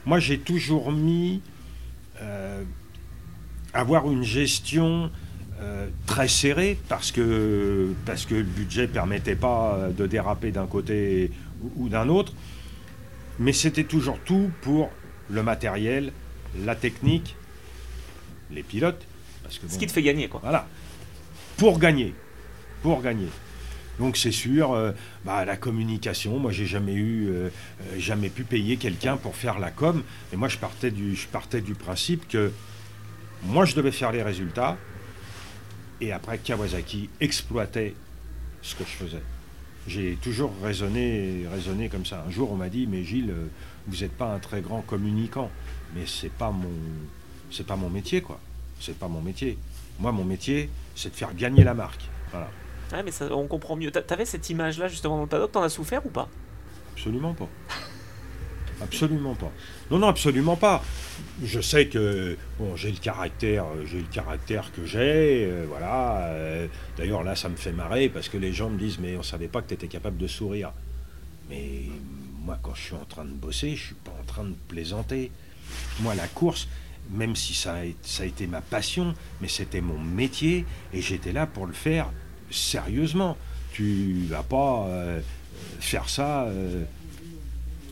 Moi, 0.06 0.20
j'ai 0.20 0.38
toujours 0.38 0.90
mis 0.90 1.42
euh, 2.22 2.64
avoir 3.74 4.10
une 4.10 4.22
gestion 4.22 5.10
euh, 5.60 5.88
très 6.06 6.28
serrée 6.28 6.78
parce 6.88 7.12
que, 7.12 7.92
parce 8.04 8.26
que 8.26 8.34
le 8.34 8.42
budget 8.42 8.88
permettait 8.88 9.36
pas 9.36 9.88
de 9.96 10.06
déraper 10.06 10.50
d'un 10.50 10.66
côté 10.66 11.30
ou, 11.62 11.84
ou 11.84 11.88
d'un 11.88 12.08
autre. 12.08 12.32
Mais 13.38 13.52
c'était 13.52 13.84
toujours 13.84 14.18
tout 14.24 14.50
pour 14.62 14.90
le 15.28 15.42
matériel, 15.42 16.12
la 16.64 16.74
technique, 16.74 17.36
les 18.50 18.62
pilotes. 18.62 19.06
Parce 19.42 19.58
que 19.58 19.68
Ce 19.68 19.78
qui 19.78 19.86
te 19.86 19.92
fait 19.92 20.02
gagner, 20.02 20.28
quoi. 20.28 20.40
voilà. 20.42 20.66
Pour 21.56 21.78
gagner. 21.78 22.14
Pour 22.82 23.02
gagner. 23.02 23.28
Donc 23.98 24.16
c'est 24.16 24.32
sûr, 24.32 24.72
euh, 24.72 24.92
bah, 25.24 25.44
la 25.44 25.56
communication, 25.56 26.38
moi 26.38 26.52
j'ai 26.52 26.66
jamais 26.66 26.92
eu, 26.92 27.28
euh, 27.28 27.48
euh, 27.80 27.98
jamais 27.98 28.28
pu 28.28 28.44
payer 28.44 28.76
quelqu'un 28.76 29.16
pour 29.16 29.36
faire 29.36 29.58
la 29.58 29.70
com. 29.70 30.02
Et 30.32 30.36
moi 30.36 30.48
je 30.48 30.58
partais 30.58 30.90
du, 30.90 31.14
je 31.14 31.26
partais 31.28 31.62
du 31.62 31.74
principe 31.74 32.28
que 32.28 32.52
moi 33.42 33.64
je 33.64 33.74
devais 33.74 33.92
faire 33.92 34.12
les 34.12 34.22
résultats. 34.22 34.76
Et 36.00 36.12
après 36.12 36.38
Kawasaki 36.38 37.08
exploitait 37.20 37.94
ce 38.62 38.74
que 38.74 38.84
je 38.84 38.90
faisais. 38.90 39.22
J'ai 39.88 40.16
toujours 40.20 40.52
raisonné, 40.62 41.44
raisonné 41.50 41.88
comme 41.88 42.04
ça. 42.04 42.24
Un 42.26 42.30
jour 42.30 42.50
on 42.52 42.56
m'a 42.56 42.68
dit, 42.68 42.86
mais 42.86 43.04
Gilles, 43.04 43.30
euh, 43.30 43.46
vous 43.86 43.96
n'êtes 43.98 44.12
pas 44.12 44.34
un 44.34 44.38
très 44.38 44.60
grand 44.60 44.82
communicant. 44.82 45.50
Mais 45.94 46.02
c'est 46.06 46.30
pas 46.32 46.50
mon, 46.50 46.68
c'est 47.50 47.66
pas 47.66 47.76
mon 47.76 47.88
métier 47.88 48.20
quoi. 48.20 48.40
C'est 48.80 48.98
pas 48.98 49.08
mon 49.08 49.20
métier. 49.22 49.56
Moi 49.98 50.12
mon 50.12 50.24
métier, 50.24 50.68
c'est 50.94 51.10
de 51.10 51.14
faire 51.14 51.34
gagner 51.34 51.64
la 51.64 51.72
marque. 51.74 52.02
Voilà. 52.30 52.50
Ouais, 52.92 53.02
mais 53.02 53.10
ça, 53.12 53.32
on 53.34 53.46
comprend 53.46 53.76
mieux. 53.76 53.90
T'a- 53.90 54.02
T'avais 54.02 54.24
cette 54.26 54.48
image-là, 54.50 54.88
justement, 54.88 55.16
dans 55.16 55.22
le 55.22 55.28
paddock, 55.28 55.52
t'en 55.52 55.62
as 55.62 55.68
souffert 55.70 56.04
ou 56.04 56.10
pas? 56.10 56.28
Absolument 56.94 57.34
pas. 57.34 57.48
Absolument 58.82 59.34
pas. 59.34 59.50
Non, 59.90 59.98
non, 59.98 60.08
absolument 60.08 60.56
pas. 60.56 60.82
Je 61.44 61.60
sais 61.60 61.86
que 61.86 62.36
j'ai 62.74 62.90
le 62.90 62.98
caractère, 62.98 63.64
euh, 63.66 63.84
j'ai 63.86 63.98
le 63.98 64.06
caractère 64.12 64.72
que 64.72 64.84
j'ai, 64.84 65.44
euh, 65.44 65.64
voilà. 65.68 66.26
euh, 66.26 66.66
D'ailleurs 66.96 67.22
là, 67.22 67.36
ça 67.36 67.48
me 67.48 67.56
fait 67.56 67.72
marrer 67.72 68.08
parce 68.08 68.28
que 68.28 68.36
les 68.36 68.52
gens 68.52 68.68
me 68.68 68.78
disent 68.78 68.98
mais 68.98 69.16
on 69.16 69.22
savait 69.22 69.46
pas 69.48 69.62
que 69.62 69.68
tu 69.68 69.74
étais 69.74 69.86
capable 69.86 70.16
de 70.16 70.26
sourire. 70.26 70.72
Mais 71.48 71.82
moi, 72.44 72.58
quand 72.62 72.74
je 72.74 72.82
suis 72.82 72.94
en 72.94 73.04
train 73.04 73.24
de 73.24 73.30
bosser, 73.30 73.76
je 73.76 73.86
suis 73.86 73.94
pas 73.94 74.10
en 74.20 74.24
train 74.24 74.44
de 74.44 74.54
plaisanter. 74.68 75.30
Moi, 76.00 76.14
la 76.16 76.26
course, 76.26 76.66
même 77.12 77.36
si 77.36 77.54
ça 77.54 77.74
a, 77.74 78.24
été- 78.24 78.46
ma 78.48 78.60
passion, 78.60 79.14
mais 79.40 79.48
c'était 79.48 79.80
mon 79.80 79.98
métier 79.98 80.64
et 80.92 81.00
j'étais 81.00 81.32
là 81.32 81.46
pour 81.46 81.66
le 81.66 81.72
faire 81.72 82.10
sérieusement. 82.50 83.36
Tu 83.72 84.24
vas 84.28 84.42
pas 84.42 84.88
faire 85.80 86.08
ça. 86.08 86.48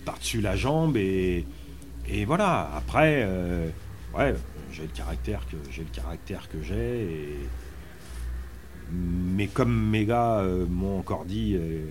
par-dessus 0.04 0.40
la 0.40 0.56
jambe 0.56 0.96
et, 0.96 1.44
et 2.08 2.24
voilà. 2.24 2.70
Après, 2.76 3.22
euh, 3.24 3.68
ouais, 4.16 4.34
j'ai 4.72 4.82
le 4.82 4.88
caractère 4.88 5.40
que 5.50 5.56
j'ai 5.70 5.82
le 5.82 5.90
caractère 5.90 6.48
que 6.48 6.62
j'ai. 6.62 7.02
et- 7.04 7.48
Mais 8.92 9.46
comme 9.46 9.90
mes 9.90 10.04
gars 10.04 10.38
euh, 10.40 10.66
m'ont 10.66 10.98
encore 10.98 11.24
dit 11.24 11.54
euh, 11.58 11.82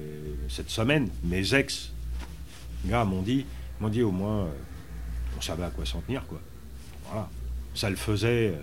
cette 0.50 0.70
semaine, 0.70 1.10
mes 1.24 1.54
ex 1.56 1.92
gars 2.86 3.04
m'ont 3.06 3.22
dit, 3.22 3.46
m'ont 3.80 3.90
dit 3.90 4.04
au 4.04 4.12
moins, 4.12 4.48
on 5.38 5.42
savait 5.42 5.64
à 5.64 5.70
quoi 5.70 5.86
s'en 5.86 6.02
tenir 6.02 6.26
quoi. 6.28 6.40
Voilà. 7.08 7.30
Ça 7.76 7.90
le 7.90 7.96
faisait, 7.96 8.54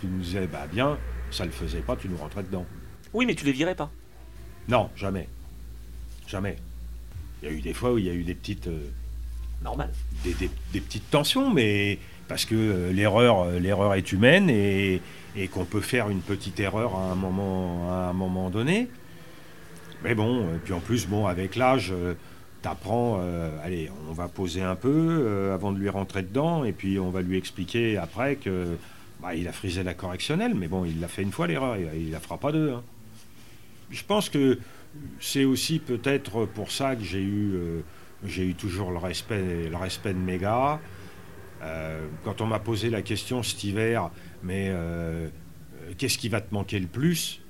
tu 0.00 0.06
nous 0.06 0.20
disais 0.20 0.46
bah 0.46 0.66
bien, 0.70 0.98
ça 1.30 1.44
le 1.46 1.50
faisait 1.50 1.80
pas, 1.80 1.96
tu 1.96 2.08
nous 2.08 2.16
rentrais 2.18 2.42
dedans. 2.42 2.66
Oui, 3.14 3.24
mais 3.26 3.34
tu 3.34 3.44
les 3.46 3.52
virais 3.52 3.74
pas. 3.74 3.90
Non, 4.68 4.90
jamais, 4.94 5.28
jamais. 6.28 6.56
Il 7.42 7.48
y 7.48 7.52
a 7.52 7.54
eu 7.54 7.60
des 7.62 7.74
fois 7.74 7.92
où 7.94 7.98
il 7.98 8.04
y 8.04 8.10
a 8.10 8.14
eu 8.14 8.22
des 8.24 8.34
petites 8.34 8.68
euh, 8.68 8.88
Normal. 9.62 9.90
des, 10.24 10.80
petites 10.80 11.10
tensions, 11.10 11.50
mais 11.50 11.98
parce 12.28 12.44
que 12.44 12.54
euh, 12.54 12.92
l'erreur, 12.92 13.42
euh, 13.42 13.58
l'erreur 13.58 13.94
est 13.94 14.12
humaine 14.12 14.50
et, 14.50 15.00
qu'on 15.50 15.64
peut 15.64 15.80
faire 15.80 16.10
une 16.10 16.20
petite 16.20 16.60
erreur 16.60 16.94
à 16.94 17.12
un 17.12 17.14
moment, 17.14 18.50
donné. 18.50 18.88
Mais 20.04 20.14
bon, 20.14 20.42
et 20.42 20.58
puis 20.62 20.74
en 20.74 20.80
plus, 20.80 21.06
bon, 21.06 21.26
avec 21.26 21.56
l'âge, 21.56 21.94
tu 22.62 22.68
apprends, 22.68 23.22
allez, 23.64 23.90
on 24.10 24.12
va 24.12 24.28
poser 24.28 24.62
un 24.62 24.74
peu 24.74 24.90
euh, 24.90 25.54
avant 25.54 25.72
de 25.72 25.78
lui 25.78 25.88
rentrer 25.88 26.22
dedans, 26.22 26.64
et 26.64 26.72
puis 26.72 26.98
on 26.98 27.08
va 27.08 27.22
lui 27.22 27.38
expliquer 27.38 27.96
après 27.96 28.36
que 28.36 28.76
bah, 29.22 29.34
il 29.34 29.48
a 29.48 29.52
frisé 29.52 29.82
la 29.82 29.94
correctionnelle, 29.94 30.54
mais 30.54 30.68
bon, 30.68 30.84
il 30.84 31.00
l'a 31.00 31.08
fait 31.08 31.22
une 31.22 31.32
fois 31.32 31.46
l'erreur, 31.46 31.76
il, 31.78 31.88
il 32.02 32.10
la 32.10 32.20
fera 32.20 32.36
pas 32.36 32.52
deux. 32.52 32.72
hein. 32.72 32.82
Je 33.90 34.02
pense 34.04 34.28
que 34.28 34.58
c'est 35.20 35.44
aussi 35.44 35.78
peut-être 35.78 36.46
pour 36.46 36.70
ça 36.70 36.96
que 36.96 37.04
j'ai 37.04 37.22
eu, 37.22 37.52
euh, 37.54 37.80
j'ai 38.24 38.46
eu 38.46 38.54
toujours 38.54 38.90
le 38.90 38.98
respect, 38.98 39.68
le 39.68 39.76
respect 39.76 40.14
de 40.14 40.18
mes 40.18 40.38
gars. 40.38 40.80
Euh, 41.62 42.06
quand 42.24 42.40
on 42.40 42.46
m'a 42.46 42.58
posé 42.58 42.90
la 42.90 43.02
question 43.02 43.42
cet 43.42 43.62
hiver, 43.64 44.10
mais 44.42 44.68
euh, 44.68 45.28
euh, 45.82 45.92
qu'est-ce 45.96 46.18
qui 46.18 46.28
va 46.28 46.40
te 46.40 46.52
manquer 46.52 46.78
le 46.78 46.88
plus? 46.88 47.40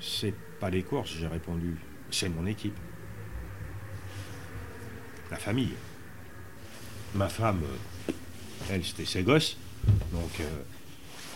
C'est 0.00 0.34
pas 0.58 0.70
les 0.70 0.82
courses, 0.82 1.14
j'ai 1.18 1.26
répondu. 1.26 1.76
C'est 2.10 2.28
mon 2.28 2.46
équipe. 2.46 2.76
La 5.30 5.36
famille. 5.36 5.74
Ma 7.14 7.28
femme, 7.28 7.60
elle, 8.70 8.84
c'était 8.84 9.04
ses 9.04 9.22
gosses. 9.22 9.56
Donc 10.12 10.40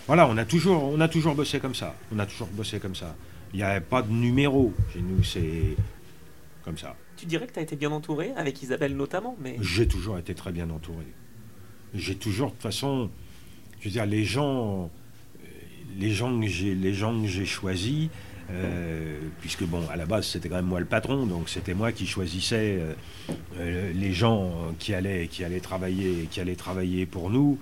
voilà, 0.06 0.26
on 0.28 0.36
a, 0.36 0.44
toujours, 0.44 0.84
on 0.84 1.00
a 1.00 1.08
toujours 1.08 1.34
bossé 1.34 1.60
comme 1.60 1.74
ça. 1.74 1.94
On 2.12 2.18
a 2.18 2.26
toujours 2.26 2.48
bossé 2.48 2.80
comme 2.80 2.94
ça. 2.94 3.14
Il 3.52 3.58
n'y 3.58 3.62
a 3.62 3.80
pas 3.80 4.02
de 4.02 4.10
numéro 4.10 4.72
chez 4.92 5.00
nous, 5.00 5.22
c'est 5.22 5.76
comme 6.64 6.78
ça. 6.78 6.96
Tu 7.24 7.28
dirais 7.28 7.46
que 7.46 7.52
t'as 7.52 7.62
été 7.62 7.74
bien 7.74 7.90
entouré, 7.90 8.32
avec 8.36 8.62
Isabelle 8.62 8.94
notamment, 8.94 9.34
mais. 9.40 9.56
J'ai 9.62 9.88
toujours 9.88 10.18
été 10.18 10.34
très 10.34 10.52
bien 10.52 10.68
entouré. 10.68 11.06
J'ai 11.94 12.16
toujours, 12.16 12.48
de 12.48 12.52
toute 12.52 12.60
façon, 12.60 13.08
je 13.80 13.86
veux 13.86 13.90
dire, 13.90 14.04
les 14.04 14.24
gens, 14.24 14.90
euh, 15.40 15.46
les 15.98 16.10
gens 16.10 16.38
que 16.38 16.46
j'ai, 16.46 16.74
les 16.74 16.92
gens 16.92 17.24
j'ai 17.24 17.46
choisis, 17.46 18.10
Euh, 18.50 19.18
puisque 19.40 19.64
bon, 19.64 19.88
à 19.88 19.96
la 19.96 20.04
base, 20.04 20.26
c'était 20.26 20.50
quand 20.50 20.56
même 20.56 20.66
moi 20.66 20.80
le 20.80 20.84
patron, 20.84 21.24
donc 21.24 21.48
c'était 21.48 21.72
moi 21.72 21.92
qui 21.92 22.06
choisissais 22.06 22.78
les 23.56 24.12
gens 24.12 24.74
qui 24.78 24.92
allaient, 24.92 25.28
qui 25.28 25.44
allaient 25.44 25.60
travailler, 25.60 26.28
qui 26.30 26.40
allaient 26.42 26.54
travailler 26.54 27.06
pour 27.06 27.30
nous. 27.30 27.58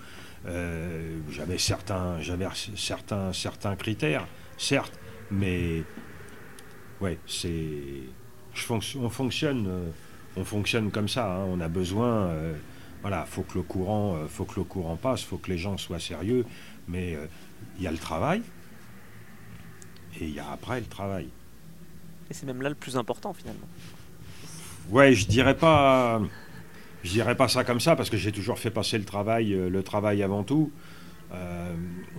j'avais 1.30 1.58
certains, 1.58 2.20
j'avais 2.20 2.48
certains, 2.74 3.32
certains 3.32 3.76
critères, 3.76 4.26
certes, 4.58 4.98
mais 5.30 5.84
ouais, 7.00 7.16
c'est, 7.28 8.08
on 8.70 9.08
fonctionne, 9.10 9.68
on 10.36 10.44
fonctionne 10.44 10.90
comme 10.90 11.08
ça. 11.08 11.34
Hein. 11.34 11.46
on 11.48 11.60
a 11.60 11.68
besoin 11.68 12.30
voilà, 13.02 13.26
faut 13.26 13.42
que 13.42 13.58
le 13.58 13.62
courant, 13.62 14.14
euh, 14.14 14.28
faut 14.28 14.44
que 14.44 14.58
le 14.60 14.64
courant 14.64 14.96
passe, 14.96 15.22
faut 15.24 15.36
que 15.36 15.50
les 15.50 15.58
gens 15.58 15.76
soient 15.76 15.98
sérieux, 15.98 16.46
mais 16.86 17.16
euh, 17.16 17.26
il 17.76 17.82
y 17.82 17.86
a 17.88 17.90
le 17.90 17.98
travail 17.98 18.42
et 20.20 20.24
il 20.24 20.34
y 20.34 20.38
a 20.38 20.50
après 20.50 20.78
le 20.78 20.86
travail. 20.86 21.28
Et 22.30 22.34
c'est 22.34 22.46
même 22.46 22.62
là 22.62 22.68
le 22.68 22.76
plus 22.76 22.96
important 22.96 23.32
finalement. 23.34 23.66
Ouais, 24.88 25.14
je 25.14 25.26
dirais 25.26 25.56
pas, 25.56 26.22
je 27.02 27.10
dirais 27.10 27.36
pas 27.36 27.48
ça 27.48 27.64
comme 27.64 27.80
ça 27.80 27.96
parce 27.96 28.08
que 28.08 28.16
j'ai 28.16 28.30
toujours 28.30 28.58
fait 28.58 28.70
passer 28.70 28.98
le 28.98 29.04
travail, 29.04 29.52
euh, 29.52 29.68
le 29.68 29.82
travail 29.82 30.22
avant 30.22 30.44
tout. 30.44 30.70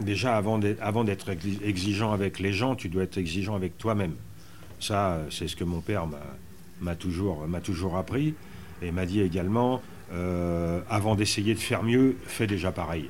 déjà, 0.02 0.36
avant 0.36 0.58
d'être 1.04 1.30
exigeant 1.64 2.12
avec 2.12 2.40
les 2.40 2.52
gens, 2.52 2.76
tu 2.76 2.90
dois 2.90 3.04
être 3.04 3.20
exigeant 3.20 3.56
avec 3.56 3.78
toi-même. 3.78 4.16
Ça, 4.84 5.22
c'est 5.30 5.48
ce 5.48 5.56
que 5.56 5.64
mon 5.64 5.80
père 5.80 6.08
m'a 6.82 6.96
toujours, 6.96 7.48
toujours 7.64 7.96
appris 7.96 8.36
et 8.82 8.92
m'a 8.92 9.06
dit 9.06 9.22
également 9.22 9.82
euh, 10.12 10.82
avant 10.90 11.16
d'essayer 11.16 11.54
de 11.54 11.60
faire 11.60 11.84
mieux, 11.84 12.18
fais 12.26 12.48
déjà 12.48 12.74
pareil. 12.74 13.10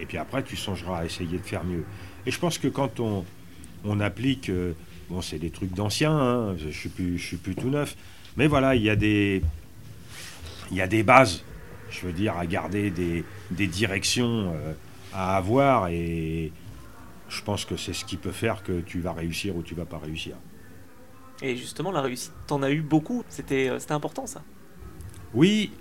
Et 0.00 0.06
puis 0.06 0.16
après, 0.16 0.42
tu 0.42 0.56
songeras 0.56 1.00
à 1.00 1.04
essayer 1.04 1.36
de 1.36 1.42
faire 1.42 1.64
mieux. 1.64 1.84
Et 2.24 2.30
je 2.30 2.38
pense 2.38 2.56
que 2.56 2.66
quand 2.66 2.98
on, 2.98 3.26
on 3.84 4.00
applique, 4.00 4.48
euh, 4.48 4.72
bon, 5.10 5.20
c'est 5.20 5.38
des 5.38 5.50
trucs 5.50 5.74
d'anciens, 5.74 6.16
hein, 6.16 6.56
je 6.56 6.68
ne 6.68 6.72
suis, 6.72 6.88
plus, 6.88 7.18
suis 7.18 7.36
plus 7.36 7.56
tout 7.56 7.68
neuf, 7.68 7.94
mais 8.38 8.46
voilà, 8.46 8.74
il 8.74 8.82
y 8.82 8.88
a 8.88 8.96
des, 8.96 9.42
il 10.70 10.78
y 10.78 10.80
a 10.80 10.86
des 10.86 11.02
bases, 11.02 11.44
je 11.90 12.06
veux 12.06 12.14
dire, 12.14 12.38
à 12.38 12.46
garder 12.46 12.90
des, 12.90 13.22
des 13.50 13.66
directions 13.66 14.54
euh, 14.54 14.72
à 15.12 15.36
avoir, 15.36 15.88
et 15.88 16.52
je 17.28 17.42
pense 17.42 17.66
que 17.66 17.76
c'est 17.76 17.92
ce 17.92 18.06
qui 18.06 18.16
peut 18.16 18.32
faire 18.32 18.62
que 18.62 18.80
tu 18.80 19.00
vas 19.00 19.12
réussir 19.12 19.54
ou 19.54 19.62
tu 19.62 19.74
vas 19.74 19.84
pas 19.84 19.98
réussir. 19.98 20.36
Et 21.42 21.56
justement, 21.56 21.90
la 21.90 22.00
réussite, 22.00 22.32
t'en 22.46 22.62
as 22.62 22.70
eu 22.70 22.80
beaucoup, 22.80 23.24
c'était 23.28 23.70
important 23.90 24.26
ça 24.26 24.42
Oui, 25.34 25.72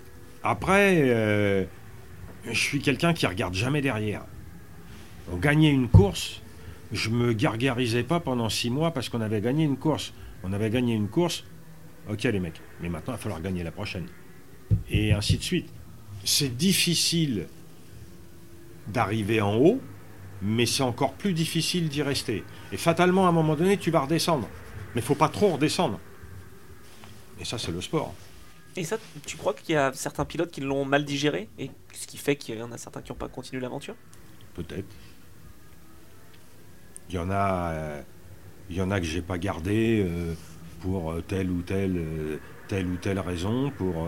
après, 0.43 1.02
euh, 1.04 1.65
je 2.45 2.60
suis 2.60 2.82
quelqu'un 2.82 3.13
qui 3.13 3.28
regarde 3.28 3.54
jamais 3.54 3.82
derrière. 3.82 4.24
On 5.32 5.38
gagnait 5.38 5.69
une 5.69 5.88
course, 5.88 6.41
je 6.91 7.10
me 7.10 7.34
gargarisais 7.34 8.04
pas 8.04 8.19
pendant 8.19 8.50
six 8.50 8.71
mois 8.71 8.91
parce 8.91 9.08
qu'on 9.08 9.21
avait 9.21 9.39
gagné 9.39 9.63
une 9.63 9.78
course. 9.78 10.13
On 10.43 10.52
avait 10.52 10.71
gagné 10.71 10.95
une 10.95 11.08
course, 11.08 11.43
ok 12.10 12.24
les 12.24 12.39
mecs, 12.39 12.60
mais 12.82 12.89
maintenant 12.89 13.13
il 13.13 13.17
va 13.17 13.21
falloir 13.21 13.41
gagner 13.41 13.63
la 13.63 13.71
prochaine. 13.71 14.08
Et 14.89 15.13
ainsi 15.13 15.38
de 15.38 15.43
suite. 15.43 15.69
C'est 16.24 16.56
difficile 16.56 17.47
d'arriver 18.88 19.41
en 19.41 19.56
haut, 19.56 19.80
mais 20.41 20.65
c'est 20.65 20.84
encore 20.84 21.13
plus 21.13 21.34
difficile 21.34 21.88
d'y 21.89 22.02
rester. 22.02 22.43
Et 22.71 22.78
fatalement, 22.78 23.26
à 23.26 23.30
un 23.30 23.32
moment 23.32 23.56
donné, 23.56 23.78
tu 23.78 23.91
vas 23.91 24.02
redescendre. 24.02 24.47
Mais 24.93 25.01
il 25.01 25.04
faut 25.04 25.15
pas 25.15 25.30
trop 25.30 25.49
redescendre. 25.49 25.99
Et 27.39 27.45
ça, 27.45 27.58
c'est 27.58 27.71
le 27.71 27.82
sport. 27.82 28.13
Et 28.75 28.84
ça, 28.84 28.97
tu 29.25 29.36
crois 29.36 29.54
qu'il 29.54 29.73
y 29.75 29.77
a 29.77 29.91
certains 29.93 30.25
pilotes 30.25 30.51
qui 30.51 30.62
l'ont 30.62 30.86
mal 30.86 31.04
digéré 31.04 31.49
et 31.60 31.71
ce 31.93 32.08
qui 32.08 32.17
fait 32.17 32.36
qu'il 32.36 32.58
y 32.58 32.62
en 32.62 32.71
a 32.71 32.77
certains 32.77 33.01
qui 33.01 33.12
n'ont 33.12 33.17
pas 33.17 33.27
continué 33.27 33.62
l'aventure? 33.62 33.95
Peut-être. 34.54 34.88
Il 37.10 37.15
y 37.15 37.17
en 37.17 37.30
a, 37.30 37.71
euh, 37.71 38.01
il 38.69 38.77
y 38.77 38.82
en 38.82 38.89
a 38.91 38.99
que 38.99 39.06
j'ai 39.06 39.21
pas 39.21 39.38
gardé 39.38 40.01
euh, 40.06 40.34
pour 40.80 41.12
euh, 41.12 41.21
telle 41.21 41.51
ou 41.51 41.62
telle, 41.62 42.39
telle 42.69 42.88
ou 42.88 42.95
telle 42.95 43.19
raison, 43.19 43.71
pour, 43.71 44.08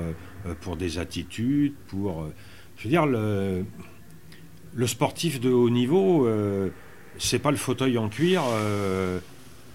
pour 0.62 0.78
des 0.78 0.98
attitudes, 0.98 1.74
pour. 1.88 2.30
je 2.78 2.84
veux 2.84 2.90
dire, 2.90 3.06
le, 3.06 3.66
le 4.74 4.88
sportif 4.88 5.42
de 5.42 5.50
haut 5.50 5.70
niveau, 5.70 6.30
c'est 7.18 7.40
pas 7.40 7.52
le 7.52 7.58
fauteuil 7.58 7.98
en 7.98 8.08
cuir 8.08 8.44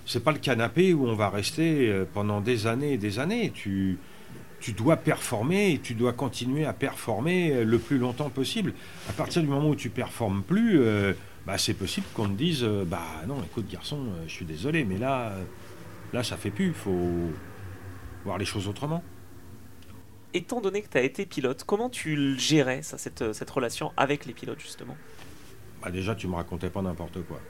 c'est 0.09 0.25
pas 0.25 0.33
le 0.33 0.39
canapé 0.39 0.93
où 0.95 1.07
on 1.07 1.15
va 1.15 1.29
rester 1.31 2.05
pendant 2.15 2.41
des 2.41 2.67
années 2.67 2.95
et 2.95 2.99
des 2.99 3.19
années. 3.19 3.53
Tu, 3.55 3.99
tu 4.61 4.73
dois 4.73 4.97
performer 4.97 5.73
et 5.73 5.79
tu 5.79 5.95
dois 5.95 6.13
continuer 6.13 6.65
à 6.65 6.73
performer 6.73 7.65
le 7.65 7.79
plus 7.79 7.99
longtemps 7.99 8.31
possible. 8.31 8.73
À 9.09 9.13
partir 9.13 9.43
du 9.43 9.49
moment 9.49 9.69
où 9.69 9.77
tu 9.77 9.91
performes 9.91 10.43
plus, 10.43 10.81
euh, 10.81 11.13
bah, 11.47 11.59
c'est 11.59 11.75
possible 11.75 12.07
qu'on 12.15 12.29
te 12.29 12.35
dise 12.35 12.65
euh, 12.65 12.85
bah 12.85 13.23
non, 13.27 13.43
écoute 13.45 13.71
garçon, 13.71 13.99
euh, 13.99 14.25
je 14.27 14.33
suis 14.33 14.45
désolé, 14.45 14.85
mais 14.85 14.99
là, 14.99 15.33
là 16.13 16.23
ça 16.23 16.37
fait 16.37 16.51
plus. 16.51 16.69
Il 16.69 16.75
faut 16.75 17.11
voir 18.25 18.39
les 18.39 18.45
choses 18.45 18.69
autrement. 18.69 19.03
Étant 20.35 20.61
donné 20.61 20.83
que 20.83 20.89
tu 20.89 20.99
as 20.99 21.03
été 21.03 21.25
pilote, 21.25 21.65
comment 21.65 21.89
tu 21.89 22.39
gérais 22.39 22.83
ça, 22.83 22.99
cette, 22.99 23.33
cette 23.33 23.51
relation 23.51 23.93
avec 23.97 24.27
les 24.27 24.35
pilotes 24.35 24.61
justement? 24.61 24.97
Bah 25.83 25.91
Déjà, 25.91 26.15
tu 26.15 26.27
me 26.27 26.35
racontais 26.35 26.69
pas 26.69 26.83
n'importe 26.83 27.23
quoi. 27.23 27.41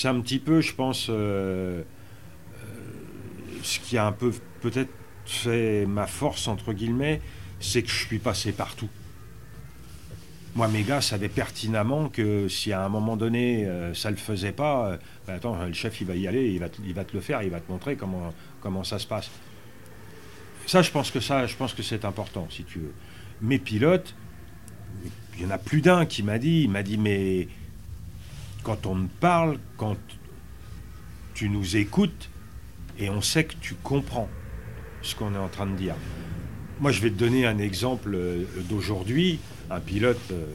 C'est 0.00 0.08
un 0.08 0.18
petit 0.22 0.38
peu, 0.38 0.62
je 0.62 0.74
pense 0.74 1.10
ce 3.62 3.80
qui 3.80 3.98
a 3.98 4.06
un 4.06 4.12
peu 4.12 4.32
peut-être 4.62 4.88
fait 5.26 5.84
ma 5.84 6.06
force, 6.06 6.48
entre 6.48 6.72
guillemets, 6.72 7.20
c'est 7.60 7.82
que 7.82 7.90
je 7.90 8.06
suis 8.06 8.18
passé 8.18 8.52
partout. 8.52 8.88
Moi, 10.54 10.68
mes 10.68 10.84
gars 10.84 11.02
savaient 11.02 11.28
pertinemment 11.28 12.08
que 12.08 12.48
si 12.48 12.72
à 12.72 12.82
un 12.82 12.88
moment 12.88 13.18
donné 13.18 13.66
euh, 13.66 13.92
ça 13.92 14.08
ne 14.10 14.14
le 14.14 14.20
faisait 14.20 14.52
pas, 14.52 14.86
euh, 14.86 14.96
ben 15.26 15.34
attends, 15.34 15.62
le 15.66 15.74
chef 15.74 16.00
il 16.00 16.06
va 16.06 16.16
y 16.16 16.26
aller, 16.26 16.50
il 16.50 16.60
va, 16.60 16.70
te, 16.70 16.80
il 16.82 16.94
va 16.94 17.04
te 17.04 17.14
le 17.14 17.20
faire, 17.20 17.42
il 17.42 17.50
va 17.50 17.60
te 17.60 17.70
montrer 17.70 17.96
comment, 17.96 18.32
comment 18.62 18.82
ça 18.82 18.98
se 18.98 19.06
passe. 19.06 19.30
Ça, 20.66 20.80
je 20.80 20.90
pense 20.90 21.10
que 21.10 21.20
ça, 21.20 21.46
je 21.46 21.56
pense 21.56 21.74
que 21.74 21.82
c'est 21.82 22.06
important, 22.06 22.48
si 22.50 22.64
tu 22.64 22.78
veux. 22.78 22.94
Mes 23.42 23.58
pilotes, 23.58 24.14
il 25.36 25.42
y 25.42 25.46
en 25.46 25.50
a 25.50 25.58
plus 25.58 25.82
d'un 25.82 26.06
qui 26.06 26.22
m'a 26.22 26.38
dit, 26.38 26.62
il 26.62 26.70
m'a 26.70 26.82
dit, 26.82 26.96
mais 26.96 27.46
quand 28.62 28.86
on 28.86 28.94
me 28.94 29.08
parle, 29.08 29.58
quand 29.76 29.96
tu 31.34 31.48
nous 31.48 31.76
écoutes, 31.76 32.30
et 32.98 33.08
on 33.08 33.22
sait 33.22 33.44
que 33.44 33.54
tu 33.60 33.74
comprends 33.74 34.28
ce 35.02 35.14
qu'on 35.14 35.34
est 35.34 35.38
en 35.38 35.48
train 35.48 35.66
de 35.66 35.76
dire. 35.76 35.94
Moi, 36.80 36.92
je 36.92 37.00
vais 37.00 37.10
te 37.10 37.16
donner 37.16 37.46
un 37.46 37.58
exemple 37.58 38.14
euh, 38.14 38.44
d'aujourd'hui, 38.68 39.38
un 39.70 39.80
pilote 39.80 40.20
euh, 40.30 40.46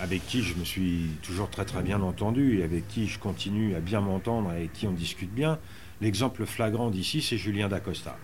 avec 0.00 0.26
qui 0.26 0.42
je 0.42 0.54
me 0.54 0.64
suis 0.64 1.10
toujours 1.22 1.48
très 1.50 1.64
très 1.64 1.82
bien 1.82 2.00
entendu 2.02 2.58
et 2.58 2.64
avec 2.64 2.86
qui 2.88 3.06
je 3.06 3.18
continue 3.18 3.74
à 3.74 3.80
bien 3.80 4.00
m'entendre 4.00 4.52
et 4.52 4.56
avec 4.56 4.72
qui 4.72 4.86
on 4.86 4.92
discute 4.92 5.32
bien. 5.32 5.58
L'exemple 6.00 6.44
flagrant 6.44 6.90
d'ici, 6.90 7.22
c'est 7.22 7.38
Julien 7.38 7.68
Dacosta. 7.68 8.18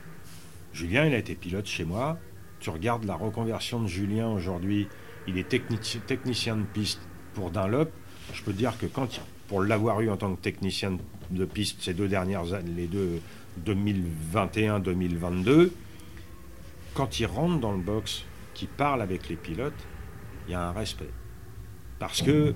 Julien, 0.72 1.06
il 1.06 1.14
a 1.14 1.18
été 1.18 1.34
pilote 1.34 1.66
chez 1.66 1.84
moi. 1.84 2.18
Tu 2.60 2.70
regardes 2.70 3.04
la 3.04 3.14
reconversion 3.14 3.80
de 3.80 3.88
Julien 3.88 4.28
aujourd'hui, 4.28 4.88
il 5.26 5.38
est 5.38 5.48
technicien 5.48 6.56
de 6.56 6.62
piste 6.62 7.00
pour 7.34 7.50
Dunlop. 7.50 7.90
Je 8.32 8.42
peux 8.42 8.52
dire 8.52 8.78
que 8.78 8.86
quand, 8.86 9.20
pour 9.48 9.62
l'avoir 9.62 10.00
eu 10.00 10.10
en 10.10 10.16
tant 10.16 10.34
que 10.34 10.40
technicien 10.40 10.98
de 11.30 11.44
piste 11.44 11.82
ces 11.82 11.94
deux 11.94 12.08
dernières 12.08 12.52
années, 12.52 12.72
les 12.76 12.86
deux 12.86 13.20
2021-2022, 13.66 15.70
quand 16.94 17.20
il 17.20 17.26
rentre 17.26 17.60
dans 17.60 17.72
le 17.72 17.82
box, 17.82 18.24
qu'il 18.54 18.68
parle 18.68 19.02
avec 19.02 19.28
les 19.28 19.36
pilotes, 19.36 19.72
il 20.46 20.52
y 20.52 20.54
a 20.54 20.68
un 20.68 20.72
respect. 20.72 21.10
Parce 21.98 22.22
que 22.22 22.54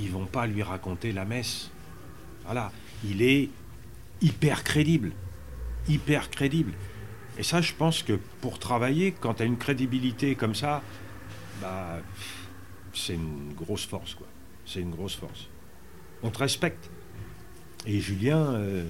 ils 0.00 0.10
vont 0.10 0.26
pas 0.26 0.46
lui 0.46 0.62
raconter 0.62 1.12
la 1.12 1.24
messe. 1.24 1.70
Voilà, 2.44 2.70
il 3.04 3.22
est 3.22 3.50
hyper 4.20 4.64
crédible, 4.64 5.12
hyper 5.88 6.30
crédible. 6.30 6.72
Et 7.36 7.42
ça, 7.42 7.60
je 7.60 7.72
pense 7.72 8.02
que 8.02 8.18
pour 8.40 8.58
travailler, 8.58 9.12
quand 9.12 9.34
tu 9.34 9.42
as 9.42 9.46
une 9.46 9.58
crédibilité 9.58 10.34
comme 10.34 10.54
ça, 10.54 10.82
bah, 11.60 11.98
c'est 12.94 13.14
une 13.14 13.52
grosse 13.54 13.86
force, 13.86 14.14
quoi. 14.14 14.27
C'est 14.68 14.80
une 14.80 14.90
grosse 14.90 15.14
force. 15.14 15.48
On 16.22 16.28
te 16.28 16.38
respecte. 16.38 16.90
Et 17.86 18.00
Julien, 18.00 18.52
euh, 18.52 18.84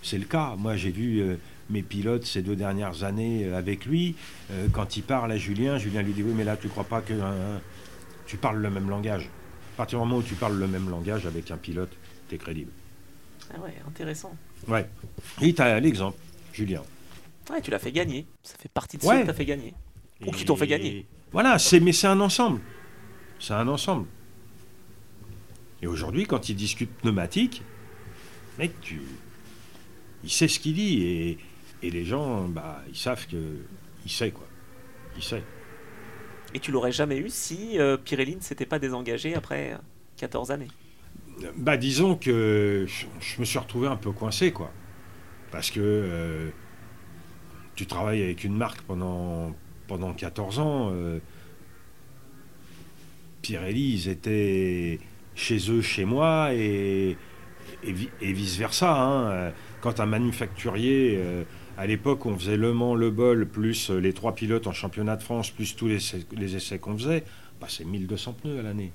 c'est 0.00 0.18
le 0.18 0.26
cas. 0.26 0.54
Moi, 0.56 0.76
j'ai 0.76 0.92
vu 0.92 1.18
euh, 1.18 1.36
mes 1.70 1.82
pilotes 1.82 2.24
ces 2.24 2.40
deux 2.40 2.54
dernières 2.54 3.02
années 3.02 3.44
euh, 3.44 3.58
avec 3.58 3.84
lui. 3.84 4.14
quand 4.72 4.96
il 4.96 5.02
parle 5.02 5.32
à 5.32 5.36
Julien, 5.36 5.76
Julien 5.76 6.02
lui 6.02 6.12
dit 6.12 6.22
Oui, 6.22 6.32
mais 6.36 6.44
là, 6.44 6.56
tu 6.56 6.68
crois 6.68 6.84
pas 6.84 7.00
que 7.00 7.14
tu 8.26 8.36
parles 8.36 8.58
le 8.58 8.70
même 8.70 8.88
langage 8.88 9.28
À 9.74 9.76
partir 9.78 9.98
du 9.98 10.04
moment 10.04 10.18
où 10.18 10.22
tu 10.22 10.34
parles 10.34 10.56
le 10.56 10.68
même 10.68 10.88
langage 10.88 11.26
avec 11.26 11.50
un 11.50 11.56
pilote, 11.56 11.90
tu 12.28 12.36
es 12.36 12.38
crédible. 12.38 12.70
Ah 13.52 13.60
ouais, 13.60 13.74
intéressant. 13.88 14.36
Ouais. 14.68 14.88
Et 15.42 15.52
tu 15.52 15.60
as 15.60 15.80
l'exemple, 15.80 16.18
Julien. 16.52 16.82
Ouais, 17.50 17.60
tu 17.60 17.72
l'as 17.72 17.80
fait 17.80 17.92
gagner. 17.92 18.26
Ça 18.42 18.54
fait 18.56 18.70
partie 18.70 18.98
de 18.98 19.02
ça 19.02 19.18
que 19.18 19.24
tu 19.24 19.30
as 19.30 19.34
fait 19.34 19.44
gagner. 19.44 19.74
Ou 20.24 20.30
qui 20.30 20.44
t'ont 20.44 20.56
fait 20.56 20.68
gagner. 20.68 21.06
Voilà, 21.32 21.58
c'est, 21.58 21.80
mais 21.80 21.92
c'est 21.92 22.06
un 22.06 22.20
ensemble. 22.20 22.60
C'est 23.40 23.54
un 23.54 23.66
ensemble. 23.66 24.06
Et 25.84 25.86
aujourd'hui, 25.86 26.24
quand 26.24 26.48
il 26.48 26.56
discute 26.56 26.90
pneumatique, 26.90 27.60
mec, 28.58 28.72
tu... 28.80 29.02
il 30.22 30.30
sait 30.30 30.48
ce 30.48 30.58
qu'il 30.58 30.72
dit 30.72 31.36
et, 31.82 31.90
les 31.90 32.06
gens, 32.06 32.48
bah, 32.48 32.82
ils 32.88 32.96
savent 32.96 33.26
que 33.26 33.36
il 34.06 34.10
sait 34.10 34.30
quoi. 34.30 34.46
Il 35.14 35.22
sait. 35.22 35.42
Et 36.54 36.58
tu 36.58 36.72
l'aurais 36.72 36.90
jamais 36.90 37.18
eu 37.18 37.28
si 37.28 37.78
euh, 37.78 37.98
Pirelli 37.98 38.36
ne 38.36 38.40
s'était 38.40 38.64
pas 38.64 38.78
désengagé 38.78 39.34
après 39.34 39.76
14 40.16 40.52
années? 40.52 40.70
Bah, 41.58 41.76
disons 41.76 42.14
que 42.14 42.86
je, 42.88 43.04
je 43.20 43.40
me 43.40 43.44
suis 43.44 43.58
retrouvé 43.58 43.86
un 43.86 43.96
peu 43.96 44.12
coincé, 44.12 44.52
quoi. 44.52 44.72
Parce 45.50 45.70
que 45.70 45.80
euh, 45.82 46.48
tu 47.74 47.84
travailles 47.84 48.22
avec 48.22 48.42
une 48.42 48.56
marque 48.56 48.80
pendant, 48.80 49.54
pendant 49.86 50.14
14 50.14 50.60
ans. 50.60 50.92
euh, 50.94 51.18
Pirelli, 53.42 53.92
ils 53.92 54.08
étaient 54.08 54.98
chez 55.34 55.58
eux, 55.70 55.82
chez 55.82 56.04
moi, 56.04 56.50
et, 56.54 57.16
et, 57.82 57.92
vi- 57.92 58.10
et 58.20 58.32
vice-versa. 58.32 58.94
hein. 58.94 59.52
Quand 59.80 60.00
un 60.00 60.06
manufacturier, 60.06 61.16
euh, 61.18 61.44
à 61.76 61.86
l'époque, 61.86 62.24
on 62.26 62.36
faisait 62.38 62.56
Le 62.56 62.72
Mans, 62.72 62.94
Le 62.94 63.10
Bol, 63.10 63.46
plus 63.46 63.90
euh, 63.90 63.98
les 64.00 64.12
trois 64.12 64.34
pilotes 64.34 64.66
en 64.66 64.72
championnat 64.72 65.16
de 65.16 65.22
France, 65.22 65.50
plus 65.50 65.74
tous 65.76 65.88
les, 65.88 65.96
essais- 65.96 66.78
qu'on 66.78 66.96
faisait, 66.96 67.24
on 67.56 67.60
passait 67.60 67.84
1200 67.84 68.36
pneus 68.42 68.58
à 68.60 68.62
l'année. 68.62 68.92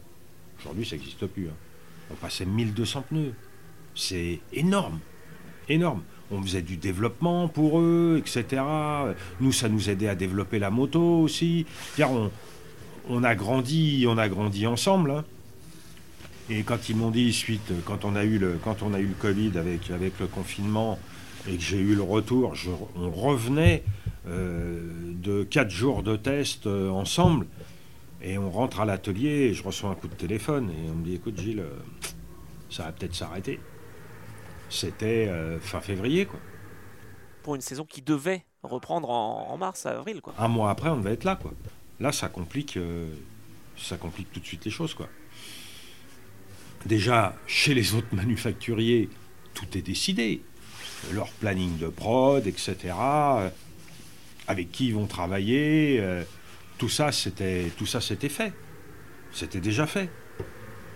Aujourd'hui, 0.60 0.86
ça 0.86 0.96
n'existe 0.96 1.26
plus. 1.28 1.48
hein. 1.48 1.54
On 2.12 2.16
passait 2.16 2.46
1200 2.46 3.04
pneus. 3.10 3.34
C'est 3.96 4.40
énorme. 4.54 5.00
Énorme. 5.68 6.02
On 6.32 6.42
faisait 6.42 6.62
du 6.62 6.78
développement 6.78 7.48
pour 7.48 7.80
eux, 7.80 8.18
etc. 8.20 8.62
Nous, 9.42 9.52
ça 9.52 9.68
nous 9.70 9.90
aidait 9.90 10.08
à 10.08 10.16
développer 10.16 10.58
la 10.60 10.70
moto 10.70 11.02
aussi. 11.22 11.66
On, 12.00 12.32
on 13.10 13.24
a 13.24 13.36
grandi, 13.36 14.06
on 14.08 14.18
a 14.18 14.28
grandi 14.30 14.66
ensemble. 14.68 15.12
hein. 15.12 15.26
Et 16.50 16.64
quand 16.64 16.90
ils 16.90 16.96
m'ont 16.96 17.12
dit 17.12 17.32
suite, 17.32 17.72
quand 17.86 18.06
on 18.06 18.16
a 18.16 18.24
eu 18.24 18.40
le, 18.40 18.58
quand 18.64 18.82
on 18.82 18.94
a 18.94 19.00
eu 19.00 19.06
le 19.08 19.14
Covid 19.14 19.58
avec, 19.58 19.92
avec 19.92 20.20
le 20.20 20.28
confinement 20.28 20.98
et 21.48 21.56
que 21.56 21.62
j'ai 21.62 21.78
eu 21.78 21.94
le 21.96 22.02
retour, 22.02 22.56
je- 22.56 22.72
on 22.96 23.12
revenait 23.12 23.84
euh, 24.28 24.82
de 25.14 25.44
quatre 25.44 25.70
jours 25.70 26.02
de 26.04 26.16
test 26.16 26.66
euh, 26.66 26.90
ensemble 26.90 27.46
et 28.22 28.38
on 28.38 28.50
rentre 28.50 28.80
à 28.80 28.86
l'atelier 28.86 29.30
et 29.50 29.54
je 29.54 29.64
reçois 29.64 29.92
un 29.92 29.96
coup 29.96 30.08
de 30.08 30.16
téléphone 30.16 30.72
et 30.72 30.90
on 30.92 30.96
me 30.96 31.06
dit 31.06 31.16
écoute 31.16 31.40
Gilles, 31.40 31.60
euh, 31.62 31.70
ça 32.70 32.84
va 32.84 32.92
peut-être 32.94 33.16
s'arrêter. 33.16 33.60
C'était 34.72 35.32
fin 35.62 35.82
février 35.82 36.26
quoi. 36.28 36.40
Pour 37.42 37.56
une 37.56 37.62
saison 37.62 37.86
qui 37.86 38.04
devait 38.04 38.44
reprendre 38.62 39.10
en, 39.10 39.48
en 39.50 39.58
mars, 39.58 39.88
avril, 39.88 40.22
quoi. 40.22 40.36
Un 40.38 40.48
mois 40.48 40.70
après 40.70 40.90
on 40.90 40.98
devait 40.98 41.14
être 41.14 41.24
là 41.24 41.36
quoi. 41.36 41.52
Là 42.00 42.12
ça 42.12 42.30
complique, 42.30 42.78
ça 43.78 43.98
complique 43.98 44.32
tout 44.32 44.40
de 44.40 44.46
suite 44.46 44.66
les 44.66 44.72
choses 44.72 44.94
quoi. 44.94 45.08
Déjà 46.86 47.36
chez 47.48 47.74
les 47.74 47.94
autres 47.94 48.14
manufacturiers 48.14 49.10
tout 49.54 49.78
est 49.78 49.82
décidé, 49.82 50.42
leur 51.12 51.30
planning 51.32 51.78
de 51.78 51.88
prod 51.88 52.46
etc. 52.48 52.78
euh, 52.98 53.50
Avec 54.48 54.72
qui 54.72 54.88
ils 54.88 54.96
vont 54.96 55.08
travailler, 55.08 55.98
euh, 56.00 56.24
tout 56.78 56.90
ça 56.90 57.12
c'était 57.12 57.72
tout 57.78 57.86
ça 57.86 58.00
c'était 58.00 58.30
fait, 58.30 58.54
c'était 59.32 59.60
déjà 59.60 59.86
fait. 59.86 60.10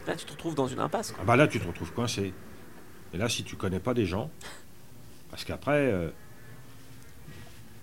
Là, 0.08 0.16
tu 0.16 0.26
te 0.26 0.32
retrouves 0.34 0.56
dans 0.56 0.68
une 0.68 0.80
impasse, 0.80 1.12
quoi. 1.12 1.20
Ah 1.22 1.26
bah 1.26 1.36
là, 1.38 1.48
tu 1.48 1.62
te 1.62 1.66
retrouves 1.66 1.94
coincé. 1.94 2.34
Et 3.14 3.18
là, 3.18 3.30
si 3.30 3.46
tu 3.46 3.56
connais 3.56 3.80
pas 3.80 3.94
des 3.94 4.06
gens, 4.06 4.30
parce 5.30 5.46
qu'après, 5.46 5.92
euh, 5.92 6.10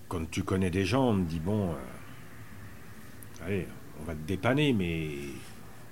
quand 0.08 0.30
tu 0.30 0.42
connais 0.42 0.68
des 0.70 0.84
gens, 0.84 1.10
on 1.10 1.16
te 1.16 1.28
dit 1.28 1.40
bon, 1.40 1.70
euh, 1.70 3.46
allez, 3.46 3.66
on 4.00 4.04
va 4.04 4.14
te 4.14 4.20
dépanner, 4.26 4.72
mais 4.74 5.08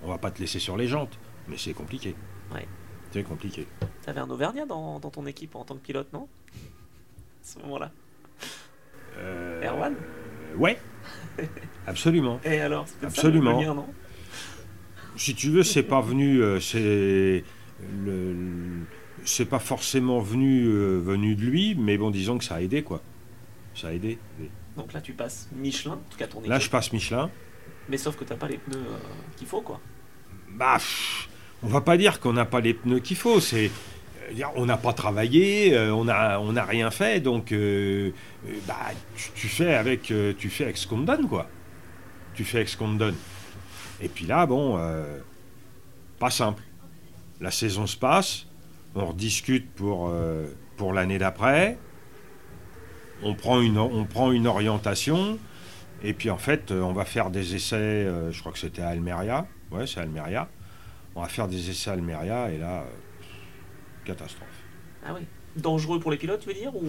on 0.03 0.09
va 0.09 0.19
pas 0.19 0.31
te 0.31 0.41
laisser 0.41 0.59
sur 0.59 0.77
les 0.77 0.87
jantes. 0.87 1.19
Mais 1.49 1.57
c'est 1.57 1.73
compliqué. 1.73 2.15
Ouais. 2.53 2.67
C'est 3.11 3.23
compliqué. 3.23 3.67
T'avais 4.03 4.21
un 4.21 4.29
Auvergnat 4.31 4.67
dans, 4.67 5.01
dans 5.01 5.11
ton 5.11 5.27
équipe 5.27 5.55
en 5.57 5.65
tant 5.65 5.75
que 5.75 5.81
pilote, 5.81 6.13
non? 6.13 6.29
À 6.53 7.43
ce 7.43 7.59
moment-là. 7.61 7.91
Euh, 9.19 9.63
Erwan? 9.63 9.95
Ouais, 10.57 10.79
absolument. 11.87 12.41
Et 12.45 12.61
alors 12.61 12.87
ça, 12.89 12.95
Absolument. 13.07 13.59
le 13.59 13.65
lien, 13.67 13.75
non? 13.75 13.87
Si 15.17 15.35
tu 15.35 15.51
veux, 15.51 15.63
c'est 15.63 15.83
pas 15.83 16.01
venu, 16.01 16.43
euh, 16.43 16.61
c'est 16.61 17.45
le, 18.05 18.85
c'est 19.25 19.45
pas 19.47 19.59
forcément 19.59 20.21
venu 20.21 20.67
euh, 20.67 20.99
venu 20.99 21.35
de 21.35 21.43
lui, 21.43 21.75
mais 21.75 21.99
bon, 21.99 22.11
disons 22.11 22.39
que 22.39 22.45
ça 22.45 22.57
a 22.57 22.61
aidé 22.61 22.83
quoi. 22.83 23.03
Ça 23.75 23.89
a 23.89 23.93
aidé. 23.93 24.19
Donc 24.77 24.93
là, 24.93 25.01
tu 25.01 25.13
passes 25.13 25.49
Michelin, 25.57 25.95
en 25.95 26.11
tout 26.11 26.19
cas 26.19 26.27
ton 26.29 26.39
équipe. 26.39 26.51
Là, 26.51 26.59
je 26.59 26.71
passe 26.71 26.93
Michelin. 26.93 27.31
Mais 27.89 27.97
sauf 27.99 28.17
que 28.17 28.25
t'as 28.25 28.37
pas 28.37 28.49
les 28.49 28.59
pneus 28.59 28.77
euh, 28.79 28.99
qu'il 29.37 29.47
faut, 29.47 29.61
quoi. 29.63 29.81
Bah, 30.51 30.75
pff, 30.77 31.29
on 31.63 31.69
va 31.69 31.81
pas 31.81 31.97
dire 31.97 32.21
qu'on 32.21 32.33
n'a 32.33 32.45
pas 32.45 32.61
les 32.61 32.75
pneus 32.75 33.01
qu'il 33.01 33.17
faut. 33.17 33.41
C'est, 33.41 33.71
euh, 34.31 34.43
on 34.57 34.67
n'a 34.67 34.77
pas 34.77 34.93
travaillé, 34.93 35.75
euh, 35.75 35.93
on 35.93 36.05
n'a 36.05 36.41
on 36.41 36.53
n'a 36.53 36.65
rien 36.65 36.91
fait, 36.91 37.21
donc 37.21 37.53
euh, 37.53 38.11
bah, 38.67 38.77
tu, 39.35 39.49
fais 39.49 39.75
avec, 39.75 40.13
tu 40.39 40.51
fais 40.51 40.65
avec 40.65 40.77
ce 40.77 40.87
qu'on 40.87 41.01
te 41.01 41.07
donne, 41.07 41.29
quoi. 41.29 41.49
Tu 42.35 42.45
fais 42.45 42.59
avec 42.59 42.69
ce 42.69 42.77
qu'on 42.77 42.93
te 42.93 42.99
donne. 42.99 43.17
Et 44.01 44.09
puis 44.09 44.27
là, 44.27 44.47
bon, 44.47 44.81
pas 46.21 46.31
simple. 46.31 46.63
La 47.41 47.51
saison 47.51 47.87
se 47.87 47.97
passe, 47.97 48.47
on 48.95 49.07
rediscute 49.07 49.69
pour, 49.75 50.13
pour 50.77 50.93
l'année 50.93 51.19
d'après. 51.19 51.79
On 53.25 53.35
prend, 53.35 53.61
une, 53.61 53.79
on 53.79 54.05
prend 54.05 54.31
une 54.31 54.47
orientation. 54.47 55.37
Et 56.05 56.13
puis 56.13 56.31
en 56.31 56.39
fait, 56.39 56.71
on 56.71 56.93
va 56.93 57.05
faire 57.05 57.31
des 57.31 57.57
essais, 57.57 58.07
je 58.31 58.39
crois 58.39 58.53
que 58.53 58.59
c'était 58.59 58.83
à 58.83 58.91
Almeria. 58.91 59.49
Ouais, 59.73 59.89
c'est 59.89 59.99
Almeria. 59.99 60.49
On 61.19 61.23
va 61.23 61.27
faire 61.27 61.49
des 61.49 61.69
essais 61.69 61.91
à 61.91 61.95
Almeria 61.95 62.49
et 62.53 62.59
là, 62.59 62.83
euh, 62.83 62.85
catastrophe. 64.05 64.47
Ah 65.05 65.11
oui. 65.13 65.23
Dangereux 65.57 65.99
pour 65.99 66.13
les 66.13 66.17
pilotes, 66.17 66.39
tu 66.39 66.47
veux 66.47 66.55
dire 66.55 66.73
ou... 66.77 66.85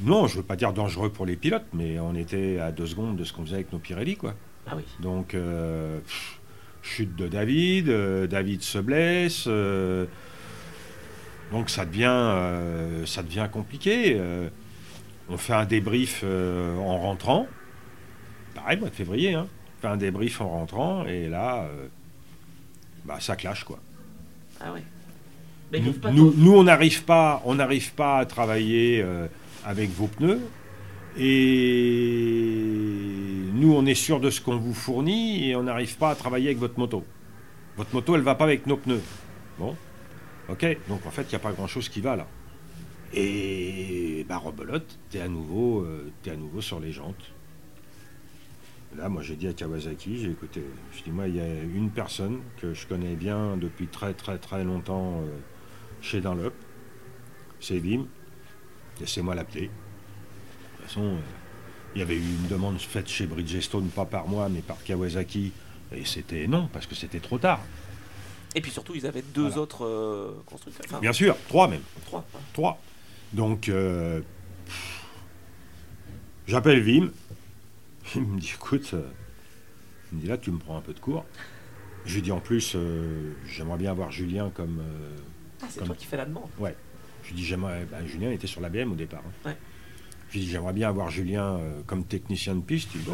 Non, 0.00 0.26
je 0.26 0.38
veux 0.38 0.42
pas 0.42 0.56
dire 0.56 0.72
dangereux 0.72 1.10
pour 1.10 1.26
les 1.26 1.36
pilotes, 1.36 1.66
mais 1.74 2.00
on 2.00 2.14
était 2.14 2.58
à 2.58 2.72
deux 2.72 2.86
secondes 2.86 3.18
de 3.18 3.24
ce 3.24 3.34
qu'on 3.34 3.44
faisait 3.44 3.56
avec 3.56 3.74
nos 3.74 3.78
Pirelli, 3.78 4.16
quoi. 4.16 4.36
Ah 4.66 4.72
oui. 4.74 4.84
Donc, 5.00 5.34
euh, 5.34 6.00
pff, 6.00 6.40
chute 6.80 7.14
de 7.14 7.28
David, 7.28 7.90
euh, 7.90 8.26
David 8.26 8.62
se 8.62 8.78
blesse, 8.78 9.44
euh, 9.48 10.06
donc 11.52 11.68
ça 11.68 11.84
devient, 11.84 13.04
ça 13.06 13.22
devient 13.22 13.48
compliqué. 13.52 14.18
on 15.28 15.36
fait 15.36 15.52
un 15.52 15.66
débrief 15.66 16.24
en 16.24 16.98
rentrant, 17.00 17.48
pareil, 18.54 18.78
mois 18.78 18.88
de 18.88 18.94
février, 18.94 19.34
hein. 19.34 19.46
on 19.76 19.80
fait 19.82 19.88
un 19.88 19.98
débrief 19.98 20.40
en 20.40 20.48
rentrant, 20.48 21.04
et 21.04 21.28
là, 21.28 21.68
bah, 23.04 23.18
ça 23.20 23.36
clash, 23.36 23.64
quoi. 23.64 23.78
Ah 24.60 24.70
oui. 24.74 24.80
Mais 25.72 25.80
Nous, 25.80 25.92
peuvent 25.92 26.00
pas 26.00 26.10
nous- 26.12 26.30
te- 26.30 26.36
nous, 26.38 26.52
on 26.56 26.62
n'arrive 26.64 27.04
pas, 27.04 27.42
on 27.44 27.54
n'arrive 27.56 27.92
pas 27.94 28.18
à 28.18 28.26
travailler 28.26 29.00
euh, 29.02 29.26
avec 29.64 29.90
vos 29.90 30.06
pneus. 30.06 30.40
Et 31.16 32.54
nous, 33.54 33.72
on 33.74 33.84
est 33.86 33.94
sûr 33.94 34.20
de 34.20 34.30
ce 34.30 34.40
qu'on 34.40 34.56
vous 34.56 34.74
fournit 34.74 35.48
et 35.48 35.56
on 35.56 35.62
n'arrive 35.64 35.96
pas 35.96 36.10
à 36.10 36.14
travailler 36.14 36.46
avec 36.48 36.58
votre 36.58 36.78
moto. 36.78 37.04
Votre 37.76 37.92
moto, 37.94 38.14
elle 38.14 38.22
va 38.22 38.34
pas 38.34 38.44
avec 38.44 38.66
nos 38.66 38.76
pneus. 38.76 39.00
Bon, 39.58 39.76
ok. 40.48 40.78
Donc 40.88 41.04
en 41.06 41.10
fait, 41.10 41.22
il 41.22 41.28
n'y 41.30 41.34
a 41.36 41.38
pas 41.40 41.52
grand-chose 41.52 41.88
qui 41.88 42.00
va 42.00 42.16
là. 42.16 42.26
Et 43.12 44.24
bah 44.28 44.38
rebelote, 44.38 44.98
t'es 45.10 45.20
à 45.20 45.28
nouveau, 45.28 45.82
euh, 45.82 46.10
t'es 46.22 46.30
à 46.30 46.36
nouveau 46.36 46.60
sur 46.60 46.80
les 46.80 46.90
jantes. 46.92 47.32
Là, 48.96 49.08
moi, 49.08 49.22
j'ai 49.22 49.34
dit 49.34 49.48
à 49.48 49.52
Kawasaki, 49.52 50.18
j'ai 50.18 50.30
écouté, 50.30 50.62
je 50.96 51.02
dis 51.02 51.10
moi, 51.10 51.26
il 51.26 51.36
y 51.36 51.40
a 51.40 51.46
une 51.46 51.90
personne 51.90 52.40
que 52.60 52.74
je 52.74 52.86
connais 52.86 53.16
bien 53.16 53.56
depuis 53.56 53.88
très 53.88 54.14
très 54.14 54.38
très 54.38 54.62
longtemps 54.62 55.20
euh, 55.22 55.36
chez 56.00 56.20
Dunlop, 56.20 56.54
c'est 57.60 57.78
Vim. 57.78 58.06
Laissez-moi 59.00 59.34
l'appeler. 59.34 59.62
De 59.62 59.68
toute 60.76 60.86
façon, 60.86 61.02
euh, 61.02 61.18
il 61.96 61.98
y 61.98 62.02
avait 62.02 62.14
eu 62.14 62.20
une 62.20 62.46
demande 62.48 62.78
faite 62.78 63.08
chez 63.08 63.26
Bridgestone, 63.26 63.88
pas 63.88 64.04
par 64.04 64.28
moi, 64.28 64.48
mais 64.48 64.60
par 64.60 64.80
Kawasaki, 64.84 65.50
et 65.92 66.04
c'était 66.04 66.46
non, 66.46 66.68
parce 66.72 66.86
que 66.86 66.94
c'était 66.94 67.20
trop 67.20 67.38
tard. 67.38 67.60
Et 68.54 68.60
puis 68.60 68.70
surtout, 68.70 68.94
ils 68.94 69.06
avaient 69.06 69.24
deux 69.34 69.42
Voilà. 69.48 69.58
autres 69.62 69.84
euh, 69.84 70.30
constructeurs. 70.46 70.86
Enfin, 70.88 71.00
Bien 71.00 71.12
sûr, 71.12 71.36
trois 71.48 71.66
même. 71.66 71.82
trois. 72.06 72.24
3. 72.52 72.80
Donc, 73.32 73.68
j'appelle 76.46 76.80
Vim. 76.82 77.10
Il 78.14 78.22
me 78.22 78.38
dit 78.40 78.52
écoute, 78.54 78.90
euh, 78.94 79.02
il 80.12 80.16
me 80.18 80.22
dit 80.22 80.28
là, 80.28 80.36
tu 80.38 80.50
me 80.50 80.58
prends 80.58 80.76
un 80.76 80.80
peu 80.80 80.92
de 80.92 81.00
cours. 81.00 81.24
Je 82.04 82.14
lui 82.16 82.22
dis 82.22 82.32
en 82.32 82.40
plus, 82.40 82.72
euh, 82.76 83.32
j'aimerais 83.46 83.78
bien 83.78 83.90
avoir 83.90 84.10
Julien 84.12 84.50
comme. 84.54 84.80
euh, 84.80 85.16
Ah, 85.62 85.66
c'est 85.70 85.78
Comme- 85.78 85.88
toi 85.88 85.96
qui 85.96 86.04
fais 86.06 86.16
la 86.18 86.26
demande. 86.26 86.48
je 87.22 87.28
lui 87.28 87.34
dis 87.36 87.44
j'aimerais. 87.44 87.86
bah, 87.90 88.04
Julien 88.06 88.30
était 88.30 88.46
sur 88.46 88.60
la 88.60 88.68
BM 88.68 88.92
au 88.92 88.94
départ. 88.96 89.22
hein. 89.26 89.48
Ouais. 89.48 89.56
Je 90.28 90.34
lui 90.38 90.44
dis 90.44 90.50
j'aimerais 90.50 90.72
bien 90.74 90.88
avoir 90.88 91.10
Julien 91.10 91.54
euh, 91.56 91.80
comme 91.86 92.04
technicien 92.04 92.54
de 92.54 92.60
piste. 92.60 92.90
Il, 92.94 93.02
dit, 93.02 93.10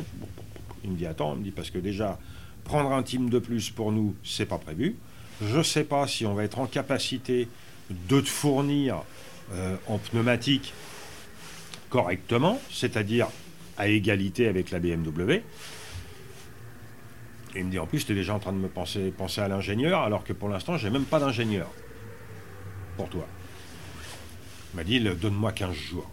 me 0.89 0.97
dit 0.97 1.07
attends, 1.07 1.35
il 1.35 1.39
me 1.41 1.45
dit 1.45 1.51
parce 1.53 1.71
que 1.71 1.79
déjà, 1.79 2.19
prendre 2.65 2.91
un 2.93 3.03
team 3.05 3.31
de 3.31 3.39
plus 3.39 3.71
pour 3.71 3.93
nous, 3.93 4.17
c'est 4.25 4.47
pas 4.47 4.59
prévu. 4.59 4.97
Je 5.43 5.59
ne 5.59 5.63
sais 5.63 5.85
pas 5.85 6.07
si 6.09 6.27
on 6.27 6.35
va 6.35 6.43
être 6.45 6.59
en 6.59 6.67
capacité 6.67 7.49
de 8.09 8.21
te 8.21 8.29
fournir 8.29 9.03
euh, 9.53 9.77
en 9.87 9.99
pneumatique 9.99 10.73
correctement, 11.89 12.61
c'est-à-dire 12.71 13.29
à 13.81 13.89
égalité 13.89 14.47
avec 14.47 14.71
la 14.73 14.79
BMW. 14.79 15.31
Et 17.55 17.61
il 17.61 17.65
me 17.65 17.71
dit 17.71 17.79
en 17.79 17.87
plus, 17.87 18.05
tu 18.05 18.13
es 18.13 18.15
déjà 18.15 18.35
en 18.35 18.39
train 18.39 18.53
de 18.53 18.59
me 18.59 18.69
penser, 18.69 19.11
penser 19.11 19.41
à 19.41 19.49
l'ingénieur, 19.49 20.03
alors 20.03 20.23
que 20.23 20.35
pour 20.35 20.51
l'instant, 20.51 20.77
j'ai 20.77 20.91
même 20.91 21.05
pas 21.07 21.19
d'ingénieur 21.19 21.67
pour 22.99 23.09
toi. 23.09 23.27
Il 24.73 24.77
m'a 24.77 24.85
dit, 24.85 25.01
donne-moi 25.01 25.53
15 25.53 25.75
jours. 25.75 26.11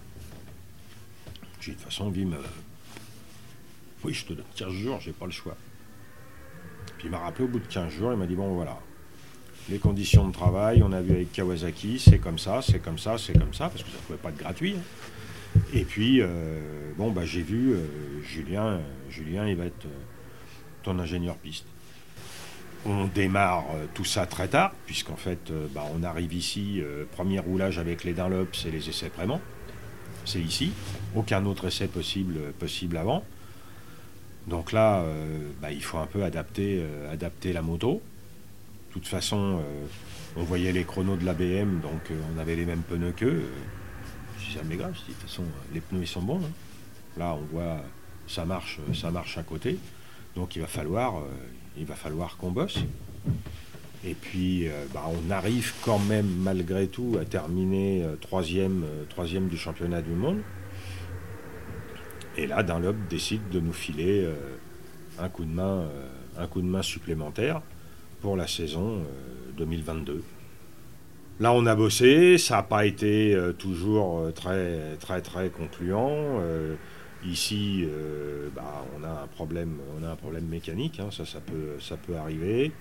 J'ai 1.60 1.72
de 1.74 1.76
toute 1.76 1.84
façon, 1.86 2.10
Vim, 2.10 2.32
euh, 2.32 2.38
oui, 4.06 4.14
je 4.14 4.24
te 4.26 4.34
donne 4.34 4.46
15 4.56 4.72
jours, 4.72 5.00
j'ai 5.02 5.12
pas 5.12 5.26
le 5.26 5.32
choix. 5.34 5.58
Puis 6.98 7.08
il 7.08 7.12
m'a 7.12 7.20
rappelé 7.20 7.44
au 7.44 7.50
bout 7.50 7.60
de 7.60 7.68
15 7.68 7.92
jours, 7.92 8.14
il 8.14 8.18
m'a 8.18 8.28
dit, 8.28 8.36
bon, 8.36 8.56
voilà, 8.56 8.80
les 9.70 9.78
conditions 9.78 10.26
de 10.26 10.32
travail, 10.32 10.82
on 10.84 10.94
a 10.94 11.02
vu 11.02 11.12
avec 11.12 11.34
Kawasaki, 11.34 12.00
c'est 12.00 12.20
comme 12.20 12.40
ça, 12.40 12.62
c'est 12.62 12.80
comme 12.80 12.98
ça, 12.98 13.18
c'est 13.18 13.38
comme 13.38 13.54
ça, 13.54 13.68
parce 13.68 13.84
que 13.84 13.90
ça 13.90 13.98
ne 13.98 14.02
pouvait 14.04 14.18
pas 14.20 14.30
être 14.30 14.38
gratuit. 14.38 14.76
hein. 14.78 14.82
Et 15.74 15.84
puis, 15.84 16.22
euh, 16.22 16.28
bon, 16.98 17.12
bah, 17.12 17.26
j'ai 17.26 17.42
vu 17.42 17.74
euh, 17.74 17.86
Julien, 18.24 18.80
Julien, 19.10 19.48
il 19.48 19.56
va 19.56 19.66
être 19.66 19.86
euh, 19.86 20.00
ton 20.84 20.98
ingénieur 21.00 21.36
piste. 21.38 21.66
On 22.86 23.06
démarre 23.06 23.66
tout 23.96 24.06
ça 24.06 24.26
très 24.26 24.48
tard, 24.48 24.74
puisqu'en 24.86 25.18
fait, 25.18 25.52
bah, 25.74 25.84
on 25.94 26.04
arrive 26.04 26.34
ici, 26.34 26.82
premier 27.12 27.40
roulage 27.40 27.80
avec 27.80 28.06
les 28.06 28.14
Dunlops 28.14 28.66
et 28.66 28.72
les 28.72 28.88
essais 28.88 29.10
vraiment. 29.10 29.42
C'est 30.24 30.40
ici. 30.40 30.72
Aucun 31.14 31.46
autre 31.48 31.68
essai 31.68 31.88
possible, 31.88 32.54
possible 32.60 32.96
avant. 32.96 33.26
Donc 34.46 34.72
là, 34.72 35.04
bah, 35.60 35.72
il 35.72 35.84
faut 35.84 35.98
un 35.98 36.06
peu 36.06 36.24
adapter, 36.24 36.82
adapter 37.12 37.52
la 37.52 37.62
moto. 37.62 38.02
De 38.90 38.94
toute 38.94 39.08
façon, 39.08 39.62
on 40.38 40.44
voyait 40.44 40.72
les 40.72 40.86
chronos 40.86 41.18
de 41.18 41.26
la 41.26 41.34
BM, 41.34 41.82
donc 41.82 42.12
on 42.34 42.40
avait 42.40 42.56
les 42.56 42.66
mêmes 42.66 42.84
pneus 42.84 43.12
qu'eux. 43.12 43.44
Euh, 44.50 44.58
ça 44.60 44.64
m'est 44.64 44.76
grave, 44.78 44.94
de 44.94 44.98
toute 44.98 45.16
façon, 45.16 45.44
euh, 45.44 45.74
les 45.74 45.82
pneus 45.82 46.02
ils 46.02 46.08
sont 46.08 46.22
bons. 46.22 46.40
hein. 46.44 46.50
Là, 47.18 47.34
on 47.36 47.46
voit, 47.54 47.82
ça 48.28 48.46
marche, 48.46 48.80
euh, 48.90 48.94
ça 48.94 49.12
marche 49.12 49.38
à 49.38 49.44
côté. 49.44 49.78
Donc 50.36 50.56
il 50.56 50.62
va 50.62 50.68
falloir, 50.68 51.18
euh, 51.18 51.22
il 51.78 51.86
va 51.86 51.96
falloir 51.96 52.38
qu'on 52.38 52.52
bosse. 52.52 52.80
Et 54.06 54.14
puis, 54.14 54.68
euh, 54.68 54.86
bah, 54.94 55.06
on 55.08 55.32
arrive 55.32 55.74
quand 55.84 56.00
même, 56.00 56.28
malgré 56.42 56.88
tout, 56.88 57.18
à 57.20 57.26
terminer 57.26 58.04
euh, 58.04 58.16
troisième, 58.16 58.84
euh, 58.84 59.04
troisième 59.10 59.48
du 59.48 59.58
championnat 59.58 60.02
du 60.02 60.12
monde. 60.12 60.40
Et 62.38 62.46
là, 62.46 62.62
Dunlop 62.62 62.96
décide 63.10 63.50
de 63.50 63.60
nous 63.60 63.74
filer 63.74 64.24
euh, 64.24 64.36
un, 65.20 65.28
coup 65.28 65.44
de 65.44 65.52
main, 65.52 65.82
euh, 65.82 66.08
un 66.38 66.46
coup 66.48 66.62
de 66.62 66.68
main 66.68 66.84
supplémentaire 66.84 67.62
pour 68.22 68.38
la 68.38 68.48
saison 68.48 68.98
euh, 69.00 69.52
2022. 69.58 70.24
Là, 71.40 71.54
on 71.54 71.68
a 71.68 71.76
bossé, 71.76 72.40
ça 72.40 72.56
n'a 72.56 72.64
pas 72.64 72.88
été 72.88 73.36
euh, 73.36 73.54
toujours 73.54 74.22
euh, 74.22 74.32
très, 74.32 74.96
très, 75.00 75.22
très 75.22 75.50
concluant. 75.50 76.10
Euh, 76.12 76.76
ici, 77.24 77.86
bah, 78.56 78.84
on, 78.98 79.04
a 79.04 79.24
un 79.24 79.28
problème, 79.28 79.78
mécanique, 80.50 81.00
hein, 81.00 81.10
ça, 81.12 81.40
peut, 81.42 82.16
arriver. 82.16 82.72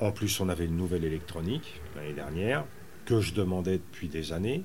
En 0.00 0.10
plus, 0.10 0.40
on 0.40 0.48
avait 0.48 0.64
une 0.66 0.76
nouvelle 0.76 1.04
électronique 1.04 1.80
l'année 1.96 2.12
dernière 2.12 2.64
que 3.04 3.20
je 3.20 3.34
demandais 3.34 3.78
depuis 3.78 4.08
des 4.08 4.32
années. 4.32 4.62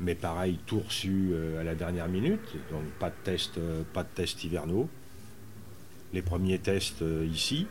Mais 0.00 0.14
pareil, 0.14 0.58
tout 0.66 0.80
reçu 0.80 1.32
à 1.58 1.64
la 1.64 1.74
dernière 1.74 2.08
minute, 2.08 2.56
donc 2.70 2.84
pas 2.98 3.10
de 3.10 3.16
test, 3.24 3.58
pas 3.92 4.02
de 4.02 4.08
test 4.14 4.44
hivernaux. 4.44 4.88
Les 6.12 6.22
premiers 6.22 6.58
tests 6.58 7.04
ici. 7.32 7.66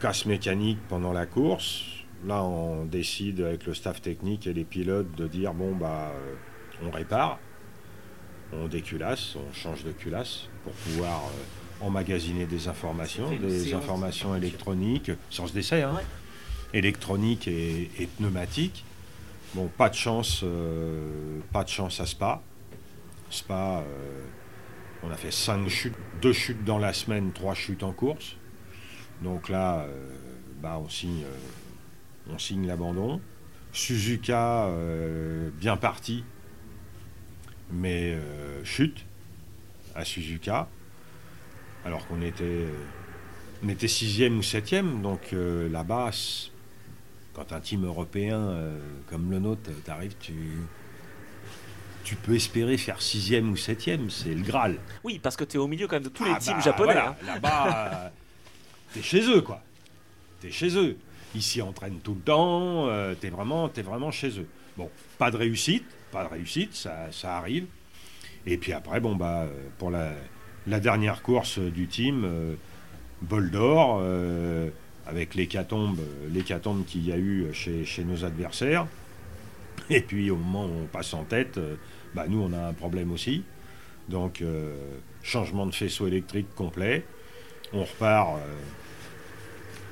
Casse 0.00 0.26
mécanique 0.26 0.78
pendant 0.88 1.12
la 1.12 1.26
course. 1.26 1.99
Là, 2.26 2.42
on 2.42 2.84
décide 2.84 3.40
avec 3.40 3.64
le 3.66 3.72
staff 3.74 4.02
technique 4.02 4.46
et 4.46 4.52
les 4.52 4.64
pilotes 4.64 5.14
de 5.16 5.26
dire 5.26 5.54
bon 5.54 5.74
bah 5.74 6.12
euh, 6.14 6.34
on 6.84 6.90
répare, 6.90 7.38
on 8.52 8.66
déculasse, 8.68 9.36
on 9.36 9.52
change 9.54 9.84
de 9.84 9.92
culasse 9.92 10.48
pour 10.64 10.72
pouvoir 10.74 11.22
euh, 11.24 11.84
emmagasiner 11.86 12.44
des 12.44 12.68
informations, 12.68 13.30
des 13.36 13.72
informations 13.72 14.36
électroniques, 14.36 15.10
sans 15.30 15.50
d'essai, 15.52 15.82
hein, 15.82 15.94
Ouais. 15.96 16.02
électronique 16.74 17.48
et, 17.48 17.90
et 17.98 18.06
pneumatique. 18.06 18.84
Bon, 19.54 19.68
pas 19.68 19.88
de 19.88 19.94
chance, 19.94 20.42
euh, 20.44 21.38
pas 21.52 21.64
de 21.64 21.70
chance 21.70 22.00
à 22.00 22.06
Spa. 22.06 22.42
Spa, 23.30 23.78
euh, 23.78 24.22
on 25.02 25.10
a 25.10 25.16
fait 25.16 25.30
cinq 25.32 25.66
chutes, 25.68 25.94
deux 26.20 26.34
chutes 26.34 26.64
dans 26.64 26.78
la 26.78 26.92
semaine, 26.92 27.32
trois 27.32 27.54
chutes 27.54 27.82
en 27.82 27.92
course. 27.92 28.36
Donc 29.22 29.48
là, 29.48 29.86
bah, 30.62 30.78
on 30.82 30.88
signe, 30.88 31.24
on 32.32 32.38
signe 32.38 32.66
l'abandon. 32.66 33.20
Suzuka, 33.72 34.66
euh, 34.66 35.50
bien 35.60 35.76
parti, 35.76 36.24
mais 37.70 38.14
euh, 38.14 38.64
chute 38.64 39.04
à 39.94 40.04
Suzuka, 40.04 40.68
alors 41.84 42.06
qu'on 42.08 42.20
était, 42.20 42.42
euh, 42.44 42.68
on 43.64 43.68
était 43.68 43.86
sixième 43.88 44.38
ou 44.38 44.42
septième. 44.42 45.02
Donc 45.02 45.32
euh, 45.32 45.68
là-bas, 45.68 46.10
quand 47.32 47.52
un 47.52 47.60
team 47.60 47.84
européen 47.84 48.56
comme 49.08 49.30
le 49.30 49.38
nôtre 49.38 49.70
t'arrive, 49.84 50.14
tu, 50.18 50.34
tu 52.02 52.16
peux 52.16 52.34
espérer 52.34 52.76
faire 52.76 53.00
sixième 53.00 53.50
ou 53.50 53.56
septième, 53.56 54.10
c'est 54.10 54.34
le 54.34 54.42
Graal. 54.42 54.78
Oui, 55.04 55.20
parce 55.22 55.36
que 55.36 55.44
tu 55.44 55.56
es 55.56 55.60
au 55.60 55.68
milieu 55.68 55.86
quand 55.86 55.96
même 55.96 56.02
de 56.02 56.08
tous 56.08 56.24
les 56.24 56.32
Ah 56.34 56.38
teams 56.40 56.54
bah, 56.54 56.60
japonais. 56.60 56.92
voilà, 56.92 57.10
hein. 57.10 57.16
Là-bas, 57.24 58.12
t'es 58.92 59.02
chez 59.02 59.22
eux, 59.30 59.42
quoi. 59.42 59.62
T'es 60.40 60.50
chez 60.50 60.76
eux. 60.76 60.96
Ici, 61.34 61.62
on 61.62 61.72
traîne 61.72 62.00
tout 62.00 62.14
le 62.14 62.20
temps. 62.20 62.88
euh, 62.88 63.14
t'es 63.14 63.30
vraiment, 63.30 63.68
vraiment 63.68 64.10
chez 64.10 64.40
eux. 64.40 64.46
Bon, 64.76 64.90
pas 65.18 65.30
de 65.30 65.36
réussite, 65.36 65.84
pas 66.10 66.24
de 66.24 66.28
réussite, 66.28 66.74
ça, 66.74 67.08
ça 67.12 67.36
arrive. 67.36 67.66
Et 68.46 68.56
puis 68.56 68.72
après, 68.72 69.00
bon 69.00 69.16
bah, 69.16 69.42
euh, 69.42 69.68
pour 69.78 69.90
la, 69.90 70.12
dernière 70.80 71.22
course 71.22 71.58
du 71.58 71.86
team, 71.86 72.22
euh, 72.24 72.54
bol 73.22 73.50
d'or, 73.50 73.98
euh, 74.00 74.70
avec 75.06 75.34
l'hécatombe, 75.34 76.00
l'hécatombe 76.32 76.84
qu'il 76.84 77.06
y 77.06 77.12
a 77.12 77.18
eu 77.18 77.48
chez, 77.52 77.84
chez 77.84 78.04
nos 78.04 78.24
adversaires. 78.24 78.86
Et 79.90 80.00
puis 80.00 80.30
au 80.30 80.36
moment 80.36 80.66
où 80.66 80.84
on 80.84 80.86
passe 80.86 81.12
en 81.14 81.24
tête, 81.24 81.58
bah, 82.14 82.26
nous 82.28 82.40
on 82.40 82.52
a 82.52 82.68
un 82.68 82.72
problème 82.72 83.12
aussi. 83.12 83.42
Donc 84.08 84.42
changement 85.22 85.66
de 85.66 85.74
faisceau 85.74 86.06
électrique 86.06 86.54
complet. 86.54 87.04
On 87.72 87.84
repart 87.84 88.38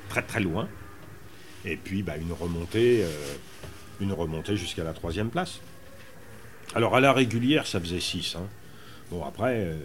très 0.09 0.21
très 0.21 0.39
loin. 0.39 0.67
Et 1.65 1.75
puis 1.77 2.03
bah, 2.03 2.17
une 2.17 2.33
remontée, 2.33 3.03
euh, 3.03 3.35
une 4.01 4.13
remontée 4.13 4.55
jusqu'à 4.55 4.83
la 4.83 4.93
troisième 4.93 5.29
place. 5.29 5.59
Alors 6.75 6.95
à 6.95 6.99
la 6.99 7.13
régulière, 7.13 7.67
ça 7.67 7.79
faisait 7.79 7.99
6. 7.99 8.37
Bon 9.11 9.25
après, 9.25 9.55
euh, 9.57 9.77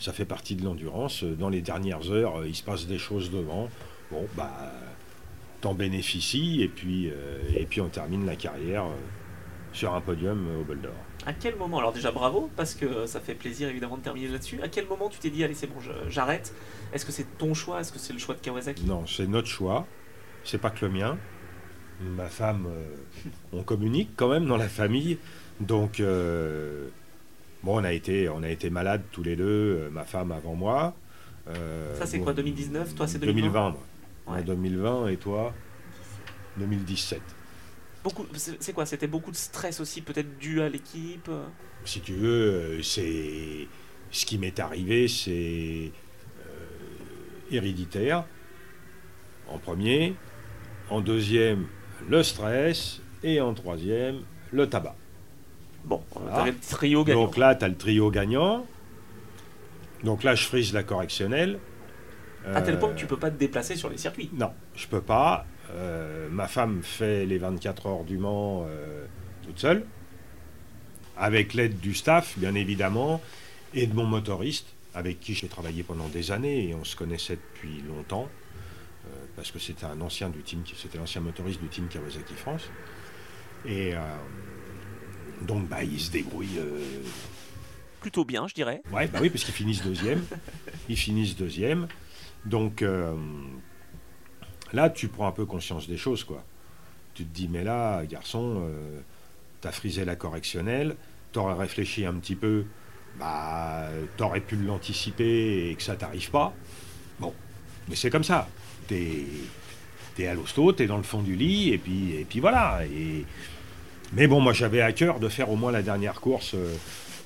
ça 0.00 0.12
fait 0.12 0.24
partie 0.24 0.56
de 0.56 0.64
l'endurance. 0.64 1.24
Dans 1.24 1.48
les 1.48 1.62
dernières 1.62 2.10
heures, 2.10 2.40
euh, 2.40 2.48
il 2.48 2.54
se 2.54 2.62
passe 2.62 2.86
des 2.86 2.98
choses 2.98 3.30
devant. 3.30 3.68
Bon 4.10 4.26
bah 4.36 4.72
t'en 5.60 5.74
bénéficies 5.74 6.62
et 6.62 6.68
puis, 6.68 7.10
euh, 7.10 7.38
et 7.54 7.64
puis 7.64 7.80
on 7.80 7.88
termine 7.88 8.26
la 8.26 8.36
carrière 8.36 8.84
euh, 8.84 8.94
sur 9.72 9.94
un 9.94 10.00
podium 10.00 10.46
euh, 10.48 10.60
au 10.60 10.64
Bol 10.64 10.80
d'Or. 10.80 10.92
À 11.26 11.32
quel 11.32 11.56
moment, 11.56 11.78
alors 11.78 11.92
déjà 11.92 12.12
bravo, 12.12 12.50
parce 12.56 12.74
que 12.74 13.06
ça 13.06 13.20
fait 13.20 13.34
plaisir 13.34 13.68
évidemment 13.68 13.96
de 13.96 14.02
terminer 14.02 14.28
là-dessus. 14.28 14.60
À 14.62 14.68
quel 14.68 14.86
moment 14.86 15.08
tu 15.08 15.18
t'es 15.18 15.30
dit, 15.30 15.42
allez, 15.42 15.54
c'est 15.54 15.66
bon, 15.66 15.80
j'arrête? 16.08 16.54
Est-ce 16.92 17.04
que 17.04 17.10
c'est 17.10 17.36
ton 17.36 17.52
choix? 17.52 17.80
Est-ce 17.80 17.92
que 17.92 17.98
c'est 17.98 18.12
le 18.12 18.18
choix 18.20 18.36
de 18.36 18.40
Kawasaki? 18.40 18.84
Non, 18.84 19.06
c'est 19.06 19.26
notre 19.26 19.48
choix. 19.48 19.86
C'est 20.46 20.58
pas 20.58 20.70
que 20.70 20.86
le 20.86 20.92
mien. 20.92 21.18
Ma 22.00 22.28
femme, 22.28 22.66
euh, 22.68 22.96
on 23.52 23.62
communique 23.62 24.10
quand 24.16 24.28
même 24.28 24.46
dans 24.46 24.56
la 24.56 24.68
famille. 24.68 25.18
Donc, 25.60 25.98
euh, 26.00 26.88
bon, 27.62 27.80
on 27.80 27.84
a 27.84 27.92
été, 27.92 28.28
on 28.28 28.42
a 28.42 28.48
été 28.48 28.70
malades 28.70 29.02
tous 29.10 29.22
les 29.22 29.34
deux. 29.34 29.44
euh, 29.44 29.90
ma 29.90 30.04
femme 30.04 30.30
avant 30.32 30.54
moi. 30.54 30.94
Ça, 31.98 32.06
c'est 32.06 32.18
bon, 32.18 32.24
quoi, 32.24 32.32
2019 32.34 32.94
Toi, 32.94 33.06
c'est 33.06 33.18
2020 33.18 33.40
2020. 33.40 33.60
moi. 33.70 33.80
Ouais. 34.28 34.32
Moi, 34.34 34.42
2020 34.42 35.08
et 35.08 35.16
toi 35.16 35.52
2017. 36.58 37.20
Beaucoup, 38.02 38.26
c'est 38.34 38.72
quoi 38.72 38.86
C'était 38.86 39.06
beaucoup 39.06 39.30
de 39.30 39.36
stress 39.36 39.80
aussi, 39.80 40.00
peut-être 40.00 40.38
dû 40.38 40.60
à 40.60 40.68
l'équipe 40.68 41.28
Si 41.84 42.00
tu 42.00 42.14
veux, 42.14 42.80
c'est 42.82 43.66
ce 44.10 44.26
qui 44.26 44.38
m'est 44.38 44.58
arrivé, 44.60 45.08
c'est 45.08 45.90
euh, 46.40 47.50
héréditaire 47.50 48.24
en 49.48 49.58
premier, 49.58 50.14
en 50.90 51.00
deuxième 51.00 51.66
le 52.08 52.22
stress 52.22 53.00
et 53.22 53.40
en 53.40 53.54
troisième 53.54 54.20
le 54.52 54.68
tabac. 54.68 54.94
Bon, 55.84 56.02
Voilà. 56.14 56.36
t'avais 56.36 56.50
le 56.52 56.58
trio 56.58 57.04
gagnant. 57.04 57.22
Donc 57.24 57.36
là, 57.36 57.54
tu 57.54 57.64
as 57.64 57.68
le 57.68 57.76
trio 57.76 58.10
gagnant. 58.10 58.66
Donc 60.04 60.22
là, 60.24 60.34
je 60.34 60.44
frise 60.44 60.72
la 60.72 60.82
correctionnelle. 60.82 61.58
à 62.54 62.62
tel 62.62 62.78
point 62.78 62.90
Euh, 62.90 62.92
que 62.94 62.98
tu 62.98 63.06
peux 63.06 63.16
pas 63.16 63.30
te 63.30 63.36
déplacer 63.38 63.74
sur 63.74 63.88
les 63.88 63.98
circuits. 63.98 64.30
Non, 64.32 64.52
je 64.76 64.86
peux 64.86 65.00
pas. 65.00 65.46
Euh, 65.72 66.28
ma 66.30 66.46
femme 66.46 66.80
fait 66.82 67.26
les 67.26 67.38
24 67.38 67.86
heures 67.86 68.04
du 68.04 68.18
Mans 68.18 68.64
euh, 68.68 69.04
toute 69.44 69.58
seule, 69.58 69.84
avec 71.16 71.54
l'aide 71.54 71.80
du 71.80 71.92
staff, 71.94 72.38
bien 72.38 72.54
évidemment, 72.54 73.20
et 73.74 73.86
de 73.88 73.94
mon 73.94 74.04
motoriste, 74.04 74.68
avec 74.94 75.18
qui 75.18 75.34
j'ai 75.34 75.48
travaillé 75.48 75.82
pendant 75.82 76.06
des 76.08 76.30
années 76.30 76.68
et 76.68 76.74
on 76.74 76.84
se 76.84 76.94
connaissait 76.94 77.36
depuis 77.54 77.82
longtemps, 77.88 78.28
euh, 78.28 78.45
parce 79.36 79.50
que 79.50 79.58
c'était 79.58 79.84
un 79.84 80.00
ancien 80.00 80.30
du 80.30 80.42
team, 80.42 80.62
c'était 80.76 80.98
l'ancien 80.98 81.20
motoriste 81.20 81.60
du 81.60 81.68
team 81.68 81.86
Kawasaki 81.88 82.34
France. 82.34 82.68
Et 83.64 83.94
euh, 83.94 83.98
donc, 85.42 85.68
bah, 85.68 85.84
il 85.84 86.00
se 86.00 86.10
débrouille. 86.10 86.58
euh, 86.58 87.02
Plutôt 88.00 88.24
bien, 88.24 88.46
je 88.48 88.54
dirais. 88.54 88.82
Ouais, 88.92 89.06
bah 89.08 89.18
oui, 89.20 89.30
parce 89.30 89.44
qu'ils 89.44 89.54
finissent 89.54 89.82
deuxième. 89.82 90.24
Ils 90.88 90.96
finissent 90.96 91.36
deuxième. 91.36 91.88
Donc 92.44 92.82
euh, 92.82 93.14
là, 94.72 94.88
tu 94.90 95.08
prends 95.08 95.26
un 95.26 95.32
peu 95.32 95.44
conscience 95.46 95.88
des 95.88 95.96
choses, 95.96 96.22
quoi. 96.22 96.44
Tu 97.14 97.24
te 97.24 97.34
dis, 97.34 97.48
mais 97.48 97.64
là, 97.64 98.04
garçon, 98.06 98.62
t'as 99.60 99.72
frisé 99.72 100.04
la 100.04 100.14
correctionnelle, 100.16 100.96
t'aurais 101.32 101.54
réfléchi 101.54 102.04
un 102.06 102.14
petit 102.14 102.36
peu, 102.36 102.66
bah, 103.18 103.88
t'aurais 104.16 104.42
pu 104.42 104.54
l'anticiper 104.56 105.70
et 105.70 105.74
que 105.74 105.82
ça 105.82 105.96
t'arrive 105.96 106.30
pas. 106.30 106.54
Mais 107.88 107.96
c'est 107.96 108.10
comme 108.10 108.24
ça. 108.24 108.48
T'es 108.88 109.24
t'es 110.16 110.26
à 110.26 110.34
l'hosto, 110.34 110.72
t'es 110.72 110.86
dans 110.86 110.96
le 110.96 111.02
fond 111.02 111.20
du 111.20 111.36
lit, 111.36 111.72
et 111.72 111.78
puis, 111.78 112.14
et 112.18 112.24
puis 112.24 112.40
voilà. 112.40 112.80
Et... 112.86 113.24
Mais 114.12 114.26
bon, 114.26 114.40
moi 114.40 114.52
j'avais 114.52 114.80
à 114.80 114.92
cœur 114.92 115.20
de 115.20 115.28
faire 115.28 115.50
au 115.50 115.56
moins 115.56 115.72
la 115.72 115.82
dernière 115.82 116.20
course, 116.20 116.54
euh, 116.54 116.74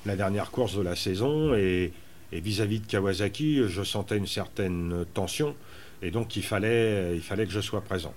la 0.05 0.15
dernière 0.15 0.51
course 0.51 0.75
de 0.75 0.81
la 0.81 0.95
saison, 0.95 1.55
et 1.55 1.93
vis-à-vis 2.33 2.79
de 2.79 2.87
Kawasaki, 2.87 3.61
je 3.67 3.83
sentais 3.83 4.17
une 4.17 4.27
certaine 4.27 5.05
tension, 5.13 5.55
et 6.01 6.11
donc 6.11 6.35
il 6.35 6.43
fallait, 6.43 7.15
il 7.15 7.21
fallait 7.21 7.45
que 7.45 7.51
je 7.51 7.61
sois 7.61 7.81
présent. 7.81 8.13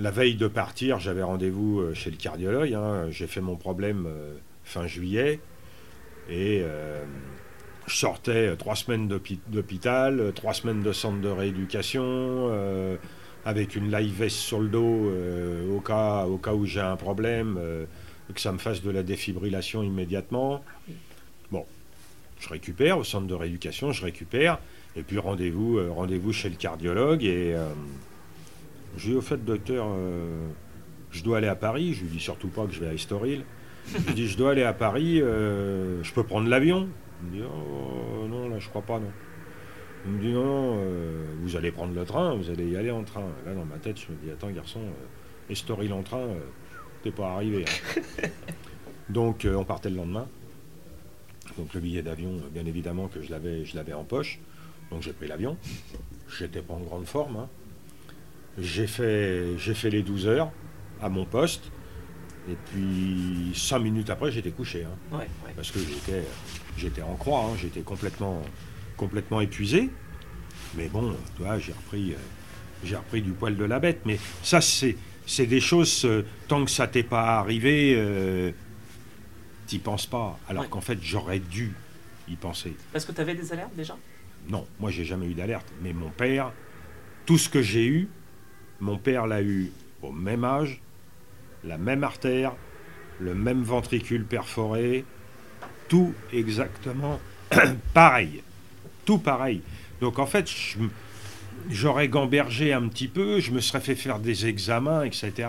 La 0.00 0.10
veille 0.10 0.34
de 0.34 0.48
partir, 0.48 0.98
j'avais 0.98 1.22
rendez-vous 1.22 1.80
euh, 1.80 1.94
chez 1.94 2.10
le 2.10 2.16
cardiologue. 2.16 2.72
Hein. 2.72 3.08
J'ai 3.10 3.26
fait 3.26 3.42
mon 3.42 3.56
problème 3.56 4.06
euh, 4.06 4.34
fin 4.64 4.86
juillet. 4.86 5.40
Et 6.30 6.62
je 7.86 7.96
sortais 7.96 8.56
trois 8.56 8.76
semaines 8.76 9.08
d'hôpital, 9.08 10.32
trois 10.34 10.54
semaines 10.54 10.82
de 10.82 10.92
centre 10.92 11.20
de 11.20 11.28
rééducation, 11.28 12.50
avec 13.44 13.76
une 13.76 13.90
live 13.90 14.12
vest 14.12 14.36
sur 14.36 14.60
le 14.60 14.68
dos 14.68 15.08
euh, 15.08 15.74
au, 15.74 15.80
cas, 15.80 16.26
au 16.26 16.36
cas 16.36 16.52
où 16.52 16.66
j'ai 16.66 16.80
un 16.80 16.96
problème, 16.96 17.56
euh, 17.58 17.84
que 18.34 18.40
ça 18.40 18.52
me 18.52 18.58
fasse 18.58 18.82
de 18.82 18.90
la 18.90 19.02
défibrillation 19.02 19.82
immédiatement. 19.82 20.62
Bon, 21.50 21.64
je 22.38 22.48
récupère 22.48 22.98
au 22.98 23.04
centre 23.04 23.26
de 23.26 23.34
rééducation, 23.34 23.92
je 23.92 24.04
récupère, 24.04 24.58
et 24.94 25.02
puis 25.02 25.18
rendez-vous 25.18 25.78
euh, 25.78 25.90
rendez-vous 25.90 26.32
chez 26.32 26.48
le 26.48 26.56
cardiologue, 26.56 27.24
et 27.24 27.56
je 28.96 29.06
lui 29.06 29.14
ai 29.14 29.16
au 29.16 29.20
fait, 29.20 29.44
docteur, 29.44 29.88
je 31.10 31.22
dois 31.22 31.38
aller 31.38 31.48
à 31.48 31.56
Paris, 31.56 31.94
je 31.94 32.02
lui 32.02 32.10
dis 32.10 32.20
surtout 32.20 32.48
pas 32.48 32.66
que 32.66 32.72
je 32.72 32.80
vais 32.80 32.88
à 32.88 32.94
Estoril. 32.94 33.44
Je 33.92 34.06
lui 34.06 34.14
dis, 34.14 34.28
je 34.28 34.36
dois 34.36 34.52
aller 34.52 34.62
à 34.62 34.72
Paris, 34.72 35.18
je 35.18 36.12
peux 36.12 36.22
prendre 36.22 36.48
l'avion 36.48 36.88
Il 37.22 37.28
me 37.28 37.36
dit, 37.36 37.42
oh, 37.42 38.26
non, 38.28 38.48
là, 38.48 38.58
je 38.58 38.68
crois 38.68 38.82
pas, 38.82 38.98
non. 38.98 39.10
Il 40.06 40.12
me 40.12 40.20
dit 40.20 40.32
non, 40.32 40.78
euh, 40.78 41.26
vous 41.42 41.56
allez 41.56 41.70
prendre 41.70 41.94
le 41.94 42.04
train, 42.04 42.34
vous 42.34 42.48
allez 42.50 42.70
y 42.70 42.76
aller 42.76 42.90
en 42.90 43.04
train. 43.04 43.26
Là, 43.44 43.54
dans 43.54 43.66
ma 43.66 43.76
tête, 43.76 43.98
je 43.98 44.12
me 44.12 44.16
dis 44.16 44.30
attends, 44.30 44.50
garçon, 44.50 44.80
euh, 44.80 45.52
Estoril 45.52 45.92
en 45.92 46.02
train, 46.02 46.18
euh, 46.18 46.40
t'es 47.02 47.10
pas 47.10 47.32
arrivé. 47.32 47.64
Hein. 47.66 48.28
Donc, 49.10 49.46
on 49.52 49.64
partait 49.64 49.90
le 49.90 49.96
lendemain. 49.96 50.26
Donc, 51.58 51.74
le 51.74 51.80
billet 51.80 52.02
d'avion, 52.02 52.40
bien 52.52 52.64
évidemment, 52.64 53.08
que 53.08 53.20
je 53.20 53.30
l'avais, 53.30 53.64
je 53.64 53.76
l'avais 53.76 53.92
en 53.92 54.04
poche. 54.04 54.38
Donc, 54.90 55.02
j'ai 55.02 55.12
pris 55.12 55.26
l'avion. 55.26 55.56
J'étais 56.38 56.62
pas 56.62 56.74
en 56.74 56.80
grande 56.80 57.06
forme. 57.06 57.36
Hein. 57.36 57.48
J'ai 58.58 58.86
fait, 58.86 59.58
j'ai 59.58 59.74
fait 59.74 59.90
les 59.90 60.02
12 60.02 60.28
heures 60.28 60.50
à 61.02 61.08
mon 61.08 61.24
poste. 61.24 61.72
Et 62.48 62.56
puis, 62.66 63.52
5 63.54 63.80
minutes 63.80 64.10
après, 64.10 64.30
j'étais 64.30 64.52
couché. 64.52 64.84
Hein. 64.84 65.18
Parce 65.56 65.72
que 65.72 65.80
j'étais, 65.80 66.24
j'étais 66.80 67.02
en 67.02 67.14
croix, 67.14 67.44
hein. 67.44 67.56
j'étais 67.60 67.82
complètement 67.82 68.42
complètement 68.96 69.40
épuisé. 69.40 69.88
Mais 70.76 70.88
bon, 70.88 71.16
toi, 71.36 71.58
j'ai 71.58 71.72
repris, 71.72 72.12
euh, 72.12 72.16
j'ai 72.84 72.96
repris 72.96 73.22
du 73.22 73.32
poil 73.32 73.56
de 73.56 73.64
la 73.64 73.80
bête. 73.80 74.02
Mais 74.04 74.18
ça, 74.42 74.60
c'est, 74.60 74.96
c'est 75.26 75.46
des 75.46 75.60
choses, 75.60 76.04
euh, 76.04 76.22
tant 76.48 76.64
que 76.64 76.70
ça 76.70 76.86
t'est 76.86 77.02
pas 77.02 77.38
arrivé, 77.38 77.94
euh, 77.96 78.52
t'y 79.66 79.78
penses 79.78 80.06
pas. 80.06 80.38
Alors 80.48 80.68
qu'en 80.68 80.82
fait, 80.82 80.98
j'aurais 81.00 81.38
dû 81.38 81.72
y 82.28 82.36
penser. 82.36 82.76
Parce 82.92 83.06
que 83.06 83.12
tu 83.12 83.20
avais 83.22 83.34
des 83.34 83.52
alertes 83.52 83.74
déjà? 83.74 83.96
Non, 84.48 84.66
moi, 84.78 84.90
j'ai 84.90 85.04
jamais 85.04 85.26
eu 85.26 85.34
d'alerte. 85.34 85.66
Mais 85.82 85.94
mon 85.94 86.10
père, 86.10 86.52
tout 87.24 87.38
ce 87.38 87.48
que 87.48 87.62
j'ai 87.62 87.86
eu, 87.86 88.08
mon 88.80 88.98
père 88.98 89.26
l'a 89.26 89.42
eu 89.42 89.72
au 90.02 90.12
même 90.12 90.44
âge, 90.44 90.82
la 91.64 91.78
même 91.78 92.04
artère, 92.04 92.54
le 93.18 93.34
même 93.34 93.62
ventricule 93.62 94.24
perforé, 94.24 95.04
tout 95.90 96.14
exactement 96.32 97.20
pareil 97.92 98.42
tout 99.10 99.18
pareil. 99.18 99.60
Donc 100.00 100.20
en 100.20 100.26
fait, 100.26 100.48
j'aurais 101.68 102.06
gambergé 102.06 102.72
un 102.72 102.86
petit 102.88 103.08
peu, 103.08 103.40
je 103.40 103.50
me 103.50 103.60
serais 103.60 103.80
fait 103.80 103.96
faire 103.96 104.20
des 104.20 104.46
examens, 104.46 105.02
etc. 105.02 105.48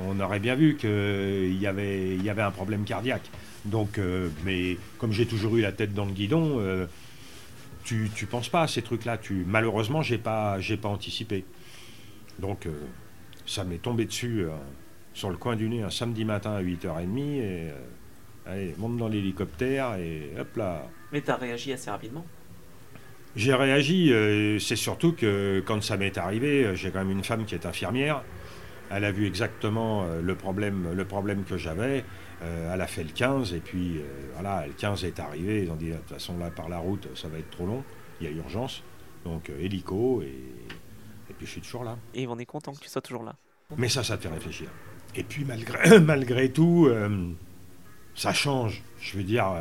On 0.00 0.18
aurait 0.18 0.40
bien 0.40 0.56
vu 0.56 0.76
qu'il 0.76 1.56
y 1.60 1.66
avait, 1.68 2.42
un 2.42 2.50
problème 2.50 2.84
cardiaque. 2.84 3.30
Donc, 3.64 3.98
euh, 3.98 4.28
mais 4.44 4.76
comme 4.98 5.12
j'ai 5.12 5.24
toujours 5.24 5.56
eu 5.56 5.60
la 5.60 5.70
tête 5.70 5.94
dans 5.94 6.04
le 6.04 6.10
guidon, 6.10 6.56
euh, 6.58 6.86
tu, 7.84 8.10
tu 8.12 8.26
penses 8.26 8.48
pas 8.48 8.62
à 8.62 8.66
ces 8.66 8.82
trucs-là. 8.82 9.18
Malheureusement, 9.46 10.02
j'ai 10.02 10.18
pas, 10.18 10.58
pas 10.82 10.88
anticipé. 10.88 11.44
Donc, 12.40 12.66
euh, 12.66 12.72
ça 13.46 13.62
m'est 13.62 13.78
tombé 13.78 14.04
dessus 14.04 14.46
sur 15.12 15.30
le 15.30 15.36
coin 15.36 15.54
du 15.54 15.68
nez 15.68 15.82
un 15.82 15.90
samedi 15.90 16.24
matin 16.24 16.54
à 16.54 16.62
8h30 16.62 17.18
et 17.20 17.70
allez, 18.46 18.74
monte 18.78 18.96
dans 18.96 19.08
l'hélicoptère 19.08 19.96
et 19.96 20.30
hop 20.38 20.56
là. 20.56 20.88
Mais 21.12 21.20
tu 21.20 21.30
as 21.30 21.36
réagi 21.36 21.72
assez 21.72 21.90
rapidement 21.90 22.24
j'ai 23.36 23.54
réagi, 23.54 24.12
euh, 24.12 24.58
c'est 24.60 24.76
surtout 24.76 25.12
que 25.12 25.62
quand 25.66 25.82
ça 25.82 25.96
m'est 25.96 26.16
arrivé, 26.18 26.64
euh, 26.64 26.74
j'ai 26.76 26.90
quand 26.90 27.00
même 27.00 27.10
une 27.10 27.24
femme 27.24 27.44
qui 27.44 27.54
est 27.56 27.66
infirmière. 27.66 28.22
Elle 28.90 29.04
a 29.04 29.10
vu 29.10 29.26
exactement 29.26 30.04
euh, 30.04 30.20
le 30.20 30.34
problème, 30.36 30.92
le 30.92 31.04
problème 31.04 31.42
que 31.44 31.56
j'avais. 31.56 32.04
elle 32.42 32.80
a 32.80 32.86
fait 32.86 33.02
le 33.02 33.10
15 33.10 33.54
et 33.54 33.60
puis 33.60 34.02
voilà, 34.34 34.66
le 34.66 34.72
15 34.74 35.04
est 35.04 35.18
arrivé. 35.18 35.64
Ils 35.64 35.70
ont 35.70 35.76
dit 35.76 35.90
de 35.90 35.96
toute 35.96 36.10
façon 36.10 36.36
là 36.38 36.50
par 36.50 36.68
la 36.68 36.78
route, 36.78 37.08
ça 37.16 37.28
va 37.28 37.38
être 37.38 37.50
trop 37.50 37.66
long. 37.66 37.82
Il 38.20 38.26
y 38.26 38.30
a 38.30 38.32
urgence. 38.32 38.82
Donc 39.24 39.50
hélico 39.58 40.20
et, 40.22 40.26
et 40.26 41.32
puis 41.32 41.46
je 41.46 41.52
suis 41.52 41.60
toujours 41.62 41.84
là. 41.84 41.96
Et 42.12 42.26
on 42.26 42.38
est 42.38 42.44
content 42.44 42.72
que 42.72 42.80
tu 42.80 42.88
sois 42.88 43.00
toujours 43.00 43.24
là. 43.24 43.34
Mais 43.78 43.88
ça, 43.88 44.04
ça 44.04 44.18
te 44.18 44.24
fait 44.24 44.28
réfléchir. 44.28 44.68
Et 45.16 45.22
puis 45.22 45.44
malgré, 45.44 45.98
malgré 46.00 46.52
tout, 46.52 46.88
ça 48.14 48.32
change. 48.32 48.82
Je 49.00 49.16
veux 49.16 49.24
dire 49.24 49.54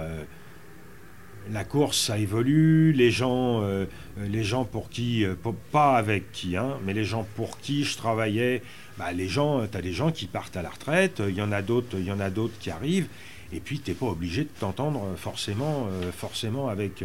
la 1.51 1.63
course, 1.63 1.97
ça 1.97 2.17
évolue. 2.17 2.93
Les 2.93 3.11
gens, 3.11 3.61
euh, 3.63 3.85
les 4.17 4.43
gens 4.43 4.65
pour 4.65 4.89
qui, 4.89 5.25
euh, 5.25 5.35
pas 5.71 5.97
avec 5.97 6.31
qui, 6.31 6.55
hein, 6.55 6.77
mais 6.85 6.93
les 6.93 7.03
gens 7.03 7.25
pour 7.35 7.59
qui 7.59 7.83
je 7.83 7.97
travaillais, 7.97 8.61
bah, 8.97 9.11
les 9.11 9.27
gens, 9.27 9.65
tu 9.67 9.77
as 9.77 9.81
des 9.81 9.93
gens 9.93 10.11
qui 10.11 10.27
partent 10.27 10.55
à 10.55 10.61
la 10.61 10.69
retraite, 10.69 11.21
il 11.27 11.35
y 11.35 11.41
en 11.41 11.51
a 11.51 11.61
d'autres, 11.61 11.97
il 11.97 12.05
y 12.05 12.11
en 12.11 12.19
a 12.19 12.29
d'autres 12.29 12.57
qui 12.59 12.69
arrivent, 12.69 13.07
et 13.51 13.59
puis 13.59 13.79
tu 13.79 13.91
n'es 13.91 13.95
pas 13.95 14.05
obligé 14.05 14.43
de 14.43 14.49
t'entendre 14.59 15.01
forcément, 15.17 15.87
euh, 15.91 16.11
forcément 16.11 16.69
avec, 16.69 17.03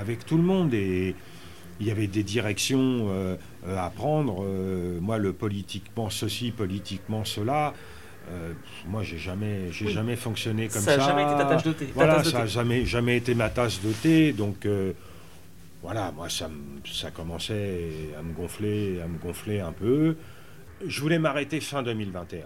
avec 0.00 0.24
tout 0.24 0.36
le 0.36 0.42
monde. 0.42 0.72
Et 0.72 1.14
il 1.80 1.86
y 1.86 1.90
avait 1.90 2.06
des 2.06 2.22
directions 2.22 3.08
à 3.68 3.90
prendre. 3.90 4.44
moi, 5.00 5.18
le 5.18 5.32
politiquement 5.32 6.10
ceci, 6.10 6.50
politiquement 6.50 7.24
cela. 7.24 7.74
Euh, 8.30 8.52
moi, 8.86 9.02
j'ai 9.02 9.18
jamais, 9.18 9.70
j'ai 9.72 9.88
jamais 9.88 10.16
fonctionné 10.16 10.68
comme 10.68 10.82
ça. 10.82 10.92
Ça 10.92 10.96
n'a 10.98 11.06
jamais 11.06 11.22
été 11.22 11.32
ta 11.32 11.44
tâche 11.44 11.62
de 11.62 11.72
thé. 11.72 11.88
Voilà, 11.94 12.24
ça 12.24 12.38
n'a 12.38 12.46
jamais, 12.46 12.84
jamais 12.84 13.16
été 13.16 13.34
ma 13.34 13.48
tasse 13.48 13.80
de 13.82 13.92
thé. 13.92 14.32
Donc, 14.32 14.66
euh, 14.66 14.92
voilà, 15.82 16.12
moi, 16.12 16.28
ça, 16.28 16.50
ça 16.84 17.10
commençait 17.10 18.10
à 18.18 18.22
me 18.22 18.32
gonfler, 18.32 19.00
à 19.02 19.08
me 19.08 19.18
gonfler 19.18 19.60
un 19.60 19.72
peu. 19.72 20.16
Je 20.86 21.00
voulais 21.00 21.18
m'arrêter 21.18 21.60
fin 21.60 21.82
2021. 21.82 22.40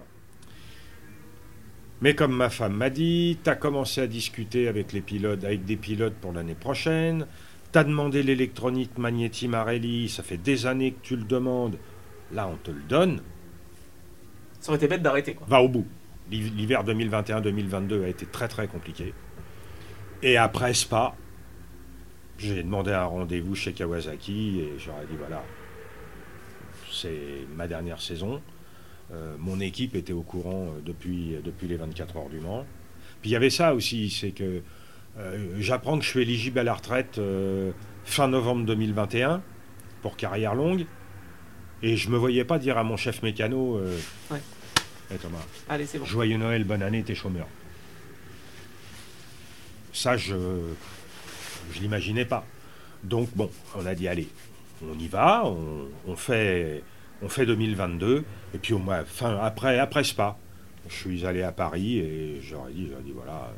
Mais 2.00 2.14
comme 2.14 2.34
ma 2.34 2.50
femme 2.50 2.74
m'a 2.74 2.90
dit, 2.90 3.38
tu 3.42 3.48
as 3.48 3.54
commencé 3.54 4.00
à 4.00 4.06
discuter 4.08 4.66
avec 4.66 4.92
les 4.92 5.00
pilotes, 5.00 5.44
avec 5.44 5.64
des 5.64 5.76
pilotes 5.76 6.14
pour 6.14 6.32
l'année 6.32 6.56
prochaine. 6.56 7.26
Tu 7.72 7.78
as 7.78 7.84
demandé 7.84 8.22
l'électronique 8.22 8.98
Magnetti 8.98 9.46
Marelli, 9.46 10.08
ça 10.08 10.22
fait 10.22 10.36
des 10.36 10.66
années 10.66 10.92
que 10.92 11.02
tu 11.02 11.16
le 11.16 11.22
demandes. 11.24 11.78
Là, 12.32 12.48
on 12.48 12.56
te 12.56 12.70
le 12.70 12.82
donne. 12.88 13.20
Ça 14.62 14.70
aurait 14.70 14.76
été 14.76 14.86
bête 14.86 15.02
d'arrêter. 15.02 15.36
Va 15.48 15.60
au 15.60 15.68
bout. 15.68 15.84
L'hiver 16.30 16.84
2021-2022 16.84 18.04
a 18.04 18.08
été 18.08 18.26
très 18.26 18.46
très 18.46 18.68
compliqué. 18.68 19.12
Et 20.22 20.36
après 20.36 20.72
Spa, 20.72 21.16
j'ai 22.38 22.62
demandé 22.62 22.92
un 22.92 23.04
rendez-vous 23.04 23.56
chez 23.56 23.72
Kawasaki 23.72 24.60
et 24.60 24.78
j'aurais 24.78 25.06
dit 25.10 25.16
voilà, 25.18 25.42
c'est 26.92 27.44
ma 27.56 27.66
dernière 27.66 28.00
saison. 28.00 28.40
Euh, 29.12 29.34
mon 29.36 29.58
équipe 29.58 29.96
était 29.96 30.12
au 30.12 30.22
courant 30.22 30.68
euh, 30.68 30.80
depuis, 30.86 31.36
depuis 31.44 31.66
les 31.66 31.76
24 31.76 32.16
heures 32.16 32.28
du 32.28 32.38
Mans. 32.38 32.64
Puis 33.20 33.30
il 33.30 33.32
y 33.32 33.36
avait 33.36 33.50
ça 33.50 33.74
aussi, 33.74 34.10
c'est 34.10 34.30
que 34.30 34.62
euh, 35.18 35.56
j'apprends 35.58 35.98
que 35.98 36.04
je 36.04 36.10
suis 36.10 36.22
éligible 36.22 36.60
à 36.60 36.62
la 36.62 36.74
retraite 36.74 37.20
fin 38.04 38.28
novembre 38.28 38.64
2021 38.64 39.42
pour 40.02 40.16
carrière 40.16 40.54
longue. 40.54 40.86
Et 41.82 41.96
je 41.96 42.08
me 42.10 42.16
voyais 42.16 42.44
pas 42.44 42.58
dire 42.58 42.78
à 42.78 42.84
mon 42.84 42.96
chef 42.96 43.22
mécano 43.22 43.76
euh, 43.78 43.98
ouais. 44.30 44.40
hey 45.10 45.18
Thomas, 45.18 45.44
Allez, 45.68 45.86
c'est 45.86 45.98
bon. 45.98 46.04
joyeux 46.04 46.36
Noël, 46.36 46.64
bonne 46.64 46.82
année, 46.82 47.02
t'es 47.02 47.14
chômeur. 47.14 47.46
Ça, 49.92 50.16
je 50.16 50.36
je 51.72 51.80
l'imaginais 51.80 52.24
pas. 52.24 52.44
Donc 53.02 53.28
bon, 53.34 53.50
on 53.74 53.84
a 53.86 53.94
dit 53.94 54.06
allez, 54.06 54.28
on 54.82 54.98
y 54.98 55.08
va, 55.08 55.44
on, 56.06 56.16
fait 56.16 56.82
on 57.20 57.28
fait 57.28 57.46
2022 57.46 58.24
et 58.54 58.58
puis 58.58 58.74
au 58.74 58.78
moins 58.78 59.04
fin 59.04 59.36
après 59.38 59.78
après 59.78 60.04
Spa, 60.04 60.36
je 60.88 60.94
suis 60.94 61.26
allé 61.26 61.42
à 61.42 61.52
Paris 61.52 61.98
et 61.98 62.40
j'aurais 62.42 62.72
dit 62.72 62.90
dit 63.04 63.12
voilà, 63.12 63.52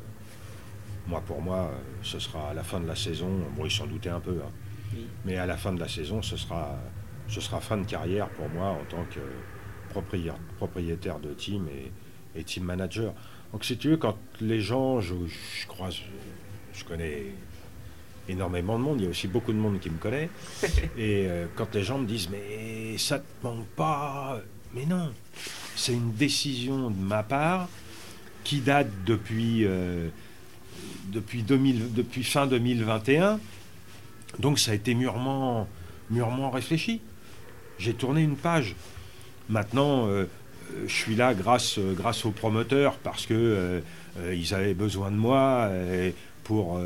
moi 1.07 1.21
pour 1.25 1.41
moi 1.41 1.71
ce 2.01 2.17
sera 2.19 2.49
à 2.49 2.53
la 2.53 2.63
fin 2.63 2.79
de 2.79 2.87
la 2.87 2.95
saison. 2.95 3.29
Bon, 3.55 3.65
ils 3.65 3.71
s'en 3.71 3.85
doutaient 3.85 4.09
un 4.09 4.19
peu, 4.19 4.39
hein. 4.43 4.97
mais 5.25 5.37
à 5.37 5.45
la 5.45 5.57
fin 5.57 5.73
de 5.73 5.79
la 5.79 5.87
saison, 5.87 6.23
ce 6.23 6.37
sera 6.37 6.79
ce 7.27 7.41
sera 7.41 7.59
fin 7.59 7.77
de 7.77 7.85
carrière 7.85 8.29
pour 8.29 8.49
moi 8.49 8.67
en 8.67 8.83
tant 8.89 9.05
que 9.05 9.19
propriétaire 10.57 11.19
de 11.19 11.33
team 11.33 11.67
et, 12.35 12.43
team 12.43 12.63
manager. 12.63 13.13
Donc 13.53 13.63
si 13.63 13.77
tu 13.77 13.89
veux, 13.89 13.97
quand 13.97 14.17
les 14.41 14.59
gens, 14.59 14.99
je, 14.99 15.15
crois, 15.67 15.89
je 15.89 16.83
connais 16.83 17.27
énormément 18.27 18.77
de 18.77 18.83
monde, 18.83 18.99
il 18.99 19.03
y 19.05 19.07
a 19.07 19.09
aussi 19.09 19.27
beaucoup 19.27 19.53
de 19.53 19.57
monde 19.57 19.79
qui 19.79 19.89
me 19.89 19.97
connaît. 19.97 20.29
Et 20.97 21.27
euh, 21.27 21.45
quand 21.55 21.73
les 21.75 21.83
gens 21.83 21.97
me 21.97 22.05
disent 22.05 22.29
mais 22.29 22.97
ça 22.97 23.19
te 23.19 23.25
manque 23.43 23.65
pas, 23.75 24.41
mais 24.73 24.85
non, 24.85 25.11
c'est 25.75 25.93
une 25.93 26.13
décision 26.13 26.89
de 26.89 26.99
ma 26.99 27.23
part 27.23 27.69
qui 28.43 28.59
date 28.59 28.89
depuis, 29.05 29.65
euh, 29.65 30.09
depuis, 31.07 31.43
2000, 31.43 31.93
depuis 31.93 32.23
fin 32.23 32.47
2021. 32.47 33.39
Donc 34.39 34.59
ça 34.59 34.71
a 34.71 34.73
été 34.73 34.93
mûrement, 34.93 35.67
mûrement 36.09 36.49
réfléchi. 36.49 37.01
J'ai 37.79 37.93
tourné 37.93 38.21
une 38.21 38.35
page. 38.35 38.75
Maintenant, 39.49 40.07
euh, 40.07 40.25
je 40.87 40.93
suis 40.93 41.15
là 41.15 41.33
grâce, 41.33 41.79
grâce 41.79 42.25
aux 42.25 42.31
promoteurs 42.31 42.95
parce 42.97 43.25
que 43.25 43.81
ils 44.33 44.53
avaient 44.53 44.73
besoin 44.73 45.11
de 45.11 45.15
moi 45.15 45.69
pour 46.43 46.81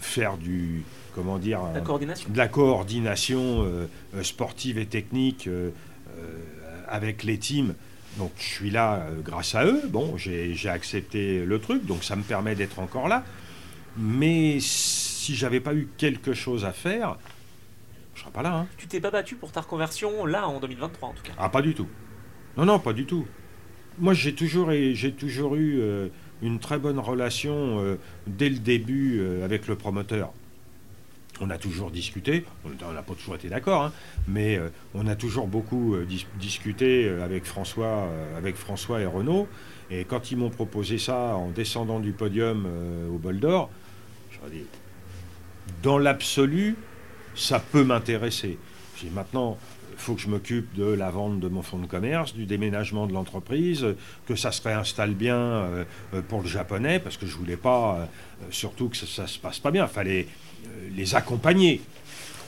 faire 0.00 0.36
du 0.36 0.82
comment 1.14 1.38
dire 1.38 1.60
la 1.72 1.80
coordination. 1.80 2.28
de 2.30 2.36
la 2.36 2.48
coordination 2.48 3.66
sportive 4.22 4.78
et 4.78 4.84
technique 4.84 5.48
avec 6.86 7.22
les 7.22 7.38
teams. 7.38 7.74
Donc 8.18 8.32
je 8.36 8.44
suis 8.44 8.70
là 8.70 9.06
grâce 9.24 9.54
à 9.54 9.64
eux. 9.64 9.80
Bon, 9.88 10.16
j'ai 10.18 10.68
accepté 10.68 11.44
le 11.44 11.58
truc, 11.58 11.86
donc 11.86 12.04
ça 12.04 12.16
me 12.16 12.22
permet 12.22 12.54
d'être 12.54 12.80
encore 12.80 13.08
là. 13.08 13.24
Mais 13.96 14.58
si 14.60 15.34
j'avais 15.34 15.60
pas 15.60 15.74
eu 15.74 15.88
quelque 15.96 16.32
chose 16.32 16.64
à 16.64 16.72
faire, 16.72 17.16
je 18.18 18.24
serais 18.24 18.32
pas 18.32 18.42
là. 18.42 18.54
Hein. 18.54 18.66
Tu 18.76 18.86
t'es 18.86 19.00
pas 19.00 19.10
battu 19.10 19.36
pour 19.36 19.52
ta 19.52 19.60
reconversion 19.60 20.26
là 20.26 20.48
en 20.48 20.60
2023 20.60 21.08
en 21.08 21.12
tout 21.12 21.22
cas 21.22 21.32
Ah 21.38 21.48
pas 21.48 21.62
du 21.62 21.74
tout. 21.74 21.88
Non 22.56 22.64
non 22.64 22.78
pas 22.78 22.92
du 22.92 23.06
tout. 23.06 23.26
Moi 23.98 24.12
j'ai 24.12 24.34
toujours 24.34 24.70
j'ai 24.70 25.12
toujours 25.12 25.56
eu 25.56 25.80
une 26.42 26.58
très 26.58 26.78
bonne 26.78 26.98
relation 26.98 27.96
dès 28.26 28.48
le 28.48 28.58
début 28.58 29.20
avec 29.42 29.66
le 29.66 29.76
promoteur 29.76 30.32
on 31.40 31.50
a 31.50 31.58
toujours 31.58 31.90
discuté, 31.90 32.44
on 32.64 32.92
n'a 32.92 33.02
pas 33.02 33.14
toujours 33.14 33.36
été 33.36 33.48
d'accord, 33.48 33.84
hein, 33.84 33.92
mais 34.26 34.56
euh, 34.56 34.68
on 34.94 35.06
a 35.06 35.14
toujours 35.14 35.46
beaucoup 35.46 35.94
euh, 35.94 36.06
discuté 36.38 37.06
euh, 37.06 37.24
avec 37.24 37.44
François, 37.44 38.08
avec 38.36 38.56
François 38.56 39.00
et 39.00 39.06
Renaud. 39.06 39.48
Et 39.90 40.04
quand 40.04 40.30
ils 40.30 40.36
m'ont 40.36 40.50
proposé 40.50 40.98
ça 40.98 41.36
en 41.36 41.50
descendant 41.50 42.00
du 42.00 42.12
podium 42.12 42.66
au 43.10 43.16
bol 43.16 43.40
d'or, 43.40 43.70
dit, 44.50 44.64
dans 45.82 45.98
l'absolu, 45.98 46.76
ça 47.38 47.60
peut 47.60 47.84
m'intéresser. 47.84 48.58
J'ai 49.00 49.10
maintenant, 49.10 49.56
il 49.92 49.98
faut 49.98 50.14
que 50.14 50.20
je 50.20 50.28
m'occupe 50.28 50.74
de 50.74 50.84
la 50.84 51.10
vente 51.10 51.40
de 51.40 51.48
mon 51.48 51.62
fonds 51.62 51.78
de 51.78 51.86
commerce, 51.86 52.34
du 52.34 52.46
déménagement 52.46 53.06
de 53.06 53.12
l'entreprise, 53.12 53.86
que 54.26 54.36
ça 54.36 54.52
se 54.52 54.62
réinstalle 54.62 55.14
bien 55.14 55.66
pour 56.28 56.42
le 56.42 56.48
japonais, 56.48 56.98
parce 56.98 57.16
que 57.16 57.26
je 57.26 57.36
voulais 57.36 57.56
pas, 57.56 58.08
surtout 58.50 58.88
que 58.88 58.96
ça, 58.96 59.22
ne 59.22 59.28
se 59.28 59.38
passe 59.38 59.58
pas 59.58 59.70
bien. 59.70 59.86
Fallait 59.86 60.26
euh, 60.66 60.88
les 60.96 61.14
accompagner, 61.14 61.80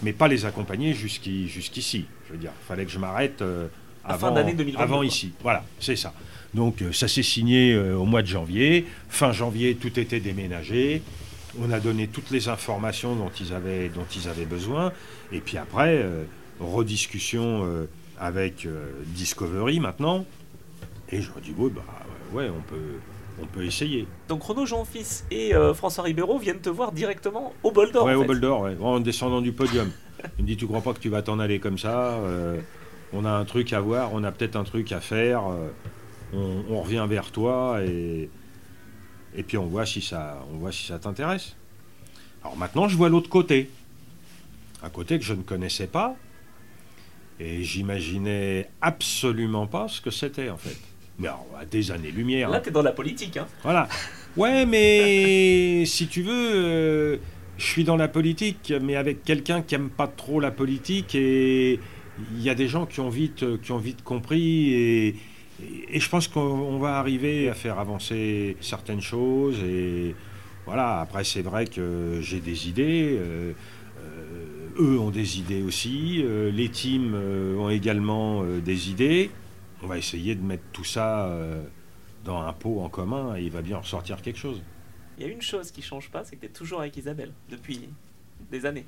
mais 0.03 0.13
pas 0.13 0.27
les 0.27 0.45
accompagner 0.45 0.95
jusqu'ici. 0.95 2.07
Je 2.27 2.33
veux 2.33 2.39
dire, 2.39 2.53
il 2.63 2.67
fallait 2.67 2.85
que 2.85 2.91
je 2.91 2.99
m'arrête 2.99 3.43
euh, 3.43 3.69
avant, 4.05 4.35
avant 4.77 5.03
ici. 5.03 5.33
Voilà, 5.43 5.65
c'est 5.79 5.97
ça. 5.97 6.13
Donc 6.53 6.83
euh, 6.83 6.93
ça 6.93 7.07
s'est 7.07 7.23
signé 7.23 7.79
au 7.79 8.05
mois 8.07 8.23
de 8.23 8.27
janvier. 8.27 8.87
Fin 9.09 9.33
janvier, 9.33 9.77
tout 9.77 9.99
était 9.99 10.21
déménagé. 10.21 11.03
On 11.59 11.71
a 11.73 11.81
donné 11.81 12.07
toutes 12.07 12.31
les 12.31 12.49
informations 12.49 13.17
dont 13.17 13.31
ils 13.41 13.53
avaient, 13.53 13.89
dont 13.89 14.07
ils 14.15 14.29
avaient 14.29 14.45
besoin. 14.45 14.93
Et 15.33 15.41
puis 15.41 15.57
après, 15.57 16.05
rediscussion 16.61 17.87
avec 18.19 18.69
Discovery 19.07 19.81
maintenant. 19.81 20.25
Et 21.11 21.21
je 21.21 21.31
me 21.31 21.41
dis, 21.41 21.53
bah, 21.53 21.83
ouais, 22.33 22.49
on 22.49 22.61
peut, 22.63 22.99
on 23.43 23.47
peut 23.47 23.65
essayer. 23.65 24.07
Donc 24.29 24.43
Renaud 24.43 24.67
Jean-Fils 24.67 25.25
et 25.31 25.55
euh, 25.55 25.75
François 25.75 26.05
Ribeiro 26.05 26.39
viennent 26.39 26.61
te 26.61 26.69
voir 26.69 26.93
directement 26.93 27.53
au 27.63 27.71
bol 27.71 27.91
d'or. 27.93 28.07
Ouais, 28.07 28.15
au 28.15 28.25
bol 28.25 28.41
d'or, 28.41 28.69
en 28.81 29.01
descendant 29.01 29.41
du 29.41 29.53
podium. 29.53 29.91
Il 30.39 30.45
me 30.45 30.49
dit 30.49 30.57
Tu 30.57 30.67
crois 30.67 30.83
pas 30.83 30.93
que 30.93 30.99
tu 31.01 31.09
vas 31.09 31.23
t'en 31.23 31.39
aller 31.39 31.59
comme 31.59 31.79
ça 31.79 32.13
euh, 32.19 32.61
On 33.13 33.25
a 33.25 33.31
un 33.31 33.45
truc 33.45 33.73
à 33.73 33.81
voir, 33.81 34.11
on 34.13 34.23
a 34.25 34.33
peut-être 34.33 34.57
un 34.57 34.65
truc 34.65 34.93
à 34.93 35.01
faire. 35.01 35.43
Euh, 35.49 35.69
on, 36.33 36.81
revient 36.81 37.07
vers 37.09 37.33
toi 37.33 37.81
et, 37.83 38.31
et 39.35 39.43
puis 39.43 39.59
on 39.59 39.67
voit 39.67 39.87
si 39.87 40.01
ça, 40.01 40.45
on 40.53 40.59
voit 40.59 40.73
si 40.73 40.87
ça 40.87 40.99
t'intéresse. 40.99 41.57
Alors 42.43 42.57
maintenant, 42.57 42.89
je 42.89 42.97
vois 42.97 43.09
l'autre 43.09 43.29
côté. 43.29 43.71
Un 44.83 44.91
côté 44.91 45.19
que 45.19 45.25
je 45.25 45.35
ne 45.35 45.43
connaissais 45.43 45.87
pas. 45.87 46.17
Et 47.39 47.63
j'imaginais 47.65 48.71
absolument 48.81 49.67
pas 49.67 49.89
ce 49.89 50.01
que 50.01 50.11
c'était 50.11 50.51
en 50.51 50.57
fait 50.57 50.77
mais 51.21 51.29
à 51.29 51.65
des 51.71 51.93
années-lumière. 51.93 52.49
Là, 52.49 52.61
tu 52.61 52.71
es 52.71 52.73
dans 52.73 52.83
la 52.83 52.93
politique. 52.93 53.37
Hein. 53.37 53.47
Voilà. 53.63 53.89
Ouais, 54.37 54.67
mais 54.67 55.85
si 55.87 56.09
tu 56.09 56.23
veux, 56.23 56.55
euh, 56.55 57.17
je 57.59 57.65
suis 57.65 57.85
dans 57.85 57.97
la 57.97 58.09
politique, 58.09 58.73
mais 58.83 58.97
avec 58.97 59.23
quelqu'un 59.23 59.63
qui 59.63 59.75
aime 59.75 59.91
pas 59.91 60.09
trop 60.09 60.41
la 60.41 60.51
politique 60.51 61.15
et 61.15 61.79
il 62.33 62.43
y 62.43 62.51
a 62.51 62.55
des 62.55 62.69
gens 62.69 62.87
qui 62.87 63.01
ont 63.01 63.11
vite, 63.11 63.61
qui 63.61 63.73
ont 63.73 63.79
vite 63.79 64.03
compris 64.03 64.75
et, 64.75 65.17
et 65.89 66.01
je 66.01 66.09
pense 66.09 66.29
qu'on 66.29 66.79
va 66.79 66.99
arriver 66.99 67.49
à 67.49 67.55
faire 67.55 67.79
avancer 67.79 68.57
certaines 68.61 69.01
choses 69.01 69.63
et 69.63 70.15
voilà. 70.67 71.01
Après, 71.01 71.25
c'est 71.25 71.43
vrai 71.43 71.67
que 71.67 72.21
j'ai 72.21 72.39
des 72.41 72.69
idées. 72.69 73.17
Euh, 73.19 73.53
euh, 73.99 74.69
eux 74.79 74.99
ont 75.01 75.11
des 75.11 75.39
idées 75.39 75.63
aussi. 75.63 76.23
les 76.23 76.69
teams 76.69 77.15
ont 77.59 77.71
également 77.71 78.45
des 78.45 78.91
idées 78.91 79.31
on 79.83 79.87
va 79.87 79.99
essayer 79.99 80.35
de 80.35 80.43
mettre 80.43 80.65
tout 80.73 80.85
ça 80.85 81.27
euh, 81.27 81.63
dans 82.25 82.41
un 82.41 82.53
pot 82.53 82.81
en 82.81 82.89
commun 82.89 83.37
et 83.37 83.43
il 83.43 83.51
va 83.51 83.63
bien 83.63 83.79
ressortir 83.79 84.21
quelque 84.23 84.39
chose. 84.39 84.63
Il 85.19 85.25
y 85.25 85.29
a 85.29 85.33
une 85.33 85.43
chose 85.43 85.71
qui 85.71 85.83
change 85.83 86.11
pas, 86.11 86.25
c'est 86.25 86.37
que 86.37 86.43
tu 86.43 86.47
es 86.47 86.51
toujours 86.51 86.81
avec 86.81 86.97
Isabelle 86.97 87.33
depuis 87.49 87.89
des 88.51 88.67
années. 88.67 88.87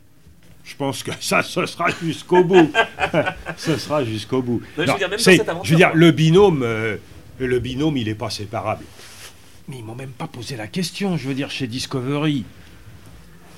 Je 0.65 0.77
pense 0.77 1.03
que 1.03 1.11
ça, 1.21 1.43
ce 1.43 1.67
sera 1.67 1.89
jusqu'au 2.03 2.45
bout. 2.45 2.71
ce 3.57 3.77
sera 3.77 4.05
jusqu'au 4.05 4.43
bout. 4.43 4.63
je 4.77 4.83
veux 4.83 4.99
dire, 4.99 5.09
même 5.09 5.19
cette 5.19 5.51
je 5.65 5.71
veux 5.71 5.77
dire 5.77 5.93
le 5.95 6.11
binôme, 6.13 6.63
euh, 6.63 6.97
le 7.39 7.59
binôme, 7.59 7.97
il 7.97 8.07
n'est 8.07 8.15
pas 8.15 8.31
séparable. 8.31 8.85
Mais 9.69 9.79
ils 9.79 9.85
m'ont 9.85 9.95
même 9.95 10.11
pas 10.11 10.29
posé 10.29 10.57
la 10.57 10.69
question. 10.69 11.17
Je 11.17 11.29
veux 11.29 11.35
dire, 11.35 11.51
chez 11.51 11.67
Discovery, 11.67 12.45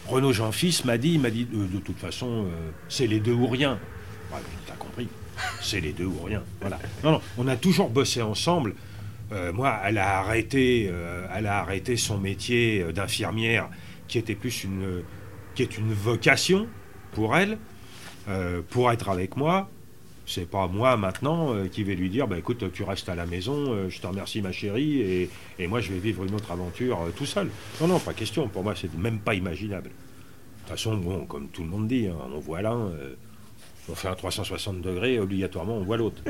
Renaud 0.09 0.32
Jean-Fils 0.32 0.84
m'a 0.84 0.98
dit, 0.98 1.12
il 1.14 1.20
m'a 1.20 1.30
dit, 1.30 1.46
de, 1.46 1.78
toute 1.78 1.98
façon, 1.98 2.46
euh, 2.46 2.70
c'est 2.88 3.07
les 3.07 3.20
deux 3.20 3.32
ou 3.32 3.46
rien. 3.46 3.78
Ouais, 4.32 4.40
T'as 4.66 4.74
compris 4.74 5.09
c'est 5.61 5.80
les 5.80 5.92
deux 5.92 6.07
ou 6.07 6.22
rien. 6.22 6.42
Voilà. 6.61 6.78
Non, 7.02 7.12
non, 7.12 7.20
on 7.38 7.48
a 7.48 7.57
toujours 7.57 7.90
bossé 7.90 8.22
ensemble. 8.22 8.74
Euh, 9.32 9.52
moi, 9.52 9.80
elle 9.84 9.98
a 9.98 10.18
arrêté, 10.18 10.88
euh, 10.90 11.26
elle 11.34 11.46
a 11.46 11.59
arrêté 11.61 11.96
son 11.96 12.18
métier 12.18 12.82
euh, 12.82 12.92
d'infirmière, 12.92 13.68
qui 14.07 14.18
était 14.18 14.34
plus 14.34 14.64
une, 14.64 15.02
qui 15.55 15.62
est 15.62 15.78
une 15.78 15.92
vocation 15.92 16.68
pour 17.14 17.36
elle, 17.36 17.58
pour 18.70 18.90
être 18.90 19.08
avec 19.08 19.36
moi. 19.36 19.68
C'est 20.26 20.48
pas 20.48 20.66
moi 20.68 20.96
maintenant 20.96 21.54
qui 21.70 21.84
vais 21.84 21.94
lui 21.94 22.08
dire, 22.08 22.26
bah 22.26 22.38
écoute, 22.38 22.72
tu 22.72 22.82
restes 22.82 23.08
à 23.10 23.14
la 23.14 23.26
maison, 23.26 23.88
je 23.90 24.00
te 24.00 24.06
remercie 24.06 24.40
ma 24.40 24.52
chérie, 24.52 25.00
et, 25.00 25.30
et, 25.58 25.66
moi 25.66 25.80
je 25.80 25.92
vais 25.92 25.98
vivre 25.98 26.24
une 26.24 26.34
autre 26.34 26.50
aventure 26.50 26.98
tout 27.16 27.26
seul. 27.26 27.50
Non, 27.80 27.88
non, 27.88 27.98
pas 27.98 28.14
question. 28.14 28.48
Pour 28.48 28.62
moi, 28.62 28.74
c'est 28.74 28.92
même 28.94 29.18
pas 29.18 29.34
imaginable. 29.34 29.90
De 29.90 29.90
toute 30.60 30.68
façon, 30.68 30.96
bon, 30.96 31.26
comme 31.26 31.48
tout 31.48 31.62
le 31.62 31.68
monde 31.68 31.88
dit, 31.88 32.06
hein, 32.06 32.16
on 32.34 32.40
voit 32.40 32.62
l'un 32.62 32.90
on 33.88 33.94
fait 33.94 34.08
un 34.08 34.14
360 34.14 34.80
degrés, 34.80 35.18
obligatoirement, 35.18 35.76
on 35.76 35.84
voit 35.84 35.96
l'autre. 35.96 36.22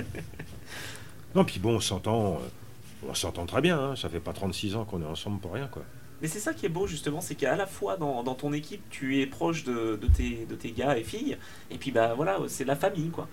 non, 1.35 1.45
puis 1.45 1.61
bon, 1.61 1.77
on 1.77 1.81
s'entend, 1.81 2.35
euh, 2.35 3.09
on 3.09 3.15
s'entend 3.15 3.47
très 3.47 3.61
bien. 3.61 3.79
Hein. 3.79 3.97
ça 3.97 4.09
fait 4.09 4.21
pas 4.21 4.33
36 4.33 4.77
ans 4.77 4.85
qu'on 4.85 5.03
est 5.03 5.07
ensemble 5.07 5.41
pour 5.41 5.53
rien, 5.53 5.69
quoi. 5.69 5.85
Mais 6.25 6.31
c'est 6.31 6.41
ça 6.41 6.55
qui 6.55 6.65
est 6.65 6.71
beau 6.71 6.87
justement, 6.87 7.21
c'est 7.21 7.35
qu'à 7.35 7.55
la 7.55 7.67
fois 7.67 7.99
dans, 7.99 8.25
ton 8.35 8.55
équipe, 8.55 8.81
tu 8.89 9.21
es 9.21 9.27
proche 9.27 9.63
de, 9.63 10.01
tes, 10.17 10.71
gars 10.71 10.97
et 10.97 11.05
filles, 11.05 11.37
et 11.71 11.77
puis 11.77 11.91
bah 11.91 12.15
voilà, 12.17 12.39
c'est 12.49 12.65
la 12.65 12.77
famille, 12.77 13.11
quoi. 13.11 13.29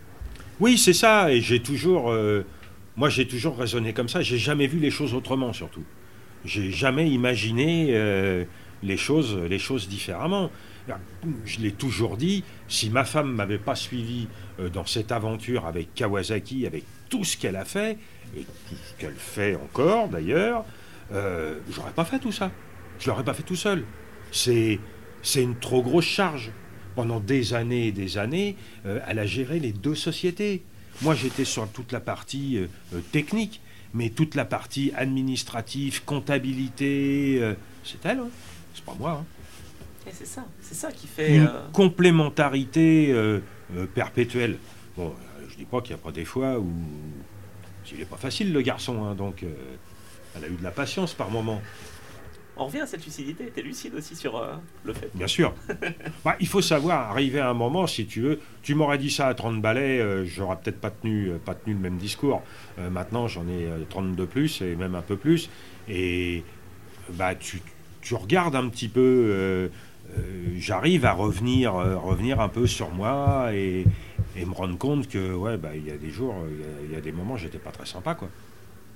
Oui, 0.59 0.77
c'est 0.77 0.91
ça, 0.91 1.31
et 1.31 1.39
j'ai 1.39 1.61
toujours, 1.61 2.11
euh, 2.11 2.43
moi 2.97 3.07
j'ai 3.07 3.25
toujours 3.25 3.57
raisonné 3.57 3.93
comme 3.93 4.09
ça. 4.09 4.21
J'ai 4.21 4.37
jamais 4.37 4.67
vu 4.67 4.77
les 4.77 4.91
choses 4.91 5.13
autrement, 5.13 5.53
surtout. 5.53 5.85
J'ai 6.43 6.69
jamais 6.69 7.09
imaginé 7.09 7.91
euh, 7.91 8.43
les 8.83 8.97
choses, 8.97 9.37
les 9.37 9.59
choses 9.59 9.87
différemment. 9.87 10.51
Je 11.45 11.61
l'ai 11.61 11.71
toujours 11.71 12.17
dit, 12.17 12.43
si 12.67 12.89
ma 12.89 13.05
femme 13.05 13.31
m'avait 13.31 13.57
pas 13.57 13.75
suivi 13.75 14.27
euh, 14.59 14.67
dans 14.67 14.85
cette 14.85 15.13
aventure 15.13 15.65
avec 15.65 15.95
Kawasaki, 15.95 16.67
avec 16.67 16.83
tout 17.07 17.23
ce 17.23 17.37
qu'elle 17.37 17.55
a 17.55 17.63
fait, 17.63 17.97
et 18.35 18.41
tout 18.41 18.75
ce 18.75 18.99
qu'elle 18.99 19.15
fait 19.15 19.55
encore 19.55 20.09
d'ailleurs, 20.09 20.65
j'aurais 21.69 21.91
pas 21.95 22.03
fait 22.03 22.19
tout 22.19 22.33
ça. 22.33 22.51
Je 23.01 23.09
l'aurais 23.09 23.25
pas 23.25 23.33
fait 23.33 23.43
tout 23.43 23.57
seul. 23.57 23.83
C'est, 24.31 24.79
une 25.35 25.57
trop 25.59 25.81
grosse 25.81 26.05
charge. 26.05 26.51
Pendant 26.95 27.19
des 27.19 27.53
années 27.53 27.87
et 27.87 27.91
des 27.91 28.17
années, 28.17 28.57
euh, 28.85 28.99
elle 29.07 29.19
a 29.19 29.25
géré 29.25 29.59
les 29.59 29.71
deux 29.71 29.95
sociétés. 29.95 30.63
Moi, 31.01 31.15
j'étais 31.15 31.45
sur 31.45 31.67
toute 31.69 31.91
la 31.91 32.01
partie 32.01 32.57
euh, 32.57 32.99
technique, 33.11 33.61
mais 33.93 34.09
toute 34.09 34.35
la 34.35 34.45
partie 34.45 34.91
administrative, 34.95 36.03
comptabilité, 36.05 37.55
c'est 37.83 38.05
elle. 38.05 38.19
Hein. 38.19 38.29
C'est 38.73 38.83
pas 38.83 38.95
moi. 38.99 39.21
Hein 39.21 39.25
c'est 40.09 40.25
ça, 40.25 40.45
c'est 40.61 40.73
ça 40.73 40.91
qui 40.91 41.07
fait. 41.07 41.35
Une 41.35 41.47
euh, 41.47 41.67
complémentarité 41.71 43.11
euh, 43.11 43.39
euh, 43.75 43.85
perpétuelle. 43.85 44.57
Bon, 44.97 45.13
je 45.49 45.55
dis 45.55 45.65
pas 45.65 45.81
qu'il 45.81 45.95
n'y 45.95 46.01
a 46.01 46.03
pas 46.03 46.11
des 46.11 46.25
fois 46.25 46.59
où. 46.59 46.71
Il 47.91 47.97
n'est 47.97 48.05
pas 48.05 48.17
facile, 48.17 48.53
le 48.53 48.61
garçon, 48.61 49.03
hein, 49.03 49.15
donc 49.15 49.43
elle 49.43 50.43
a 50.45 50.47
eu 50.47 50.55
de 50.55 50.63
la 50.63 50.71
patience 50.71 51.13
par 51.13 51.29
moment. 51.29 51.61
On 52.57 52.65
revient 52.65 52.81
à 52.81 52.85
cette 52.85 53.03
lucidité. 53.05 53.45
T'es 53.55 53.61
lucide 53.61 53.95
aussi 53.95 54.15
sur 54.15 54.37
euh, 54.37 54.53
le 54.83 54.93
fait. 54.93 55.09
Bien 55.13 55.27
sûr. 55.27 55.53
Bah, 56.25 56.35
il 56.39 56.47
faut 56.47 56.61
savoir, 56.61 57.09
arriver 57.09 57.39
à 57.39 57.49
un 57.49 57.53
moment, 57.55 57.87
si 57.87 58.05
tu 58.05 58.21
veux, 58.21 58.39
tu 58.61 58.75
m'aurais 58.75 58.97
dit 58.99 59.09
ça 59.09 59.27
à 59.27 59.33
30 59.33 59.59
balais, 59.61 59.99
euh, 59.99 60.23
j'aurais 60.25 60.57
peut-être 60.57 60.79
pas 60.79 60.91
tenu, 60.91 61.29
euh, 61.29 61.37
pas 61.43 61.55
tenu 61.55 61.73
le 61.73 61.79
même 61.79 61.97
discours. 61.97 62.43
Maintenant, 62.77 63.27
j'en 63.27 63.43
ai 63.47 63.65
euh, 63.65 63.79
32 63.89 64.25
plus, 64.27 64.61
et 64.61 64.75
même 64.75 64.93
un 64.95 65.01
peu 65.01 65.15
plus. 65.17 65.49
Et 65.89 66.43
bah, 67.13 67.33
tu, 67.35 67.61
tu 68.01 68.13
regardes 68.15 68.55
un 68.55 68.69
petit 68.69 68.87
peu, 68.89 69.69
j'arrive 70.57 71.05
à 71.05 71.13
revenir, 71.13 71.73
revenir 71.73 72.39
un 72.39 72.49
peu 72.49 72.67
sur 72.67 72.91
moi 72.91 73.49
et, 73.53 73.85
et 74.37 74.45
me 74.45 74.53
rendre 74.53 74.77
compte 74.77 75.07
que, 75.07 75.33
ouais, 75.33 75.57
bah, 75.57 75.69
il 75.75 75.85
y 75.87 75.91
a 75.91 75.97
des 75.97 76.09
jours, 76.11 76.35
il 76.49 76.59
y 76.59 76.63
a- 76.63 76.85
il 76.89 76.91
y, 76.93 76.95
a 76.95 77.01
des 77.01 77.11
moments, 77.11 77.37
j'étais 77.37 77.57
pas 77.57 77.71
très 77.71 77.85
sympa, 77.85 78.13
quoi. 78.15 78.29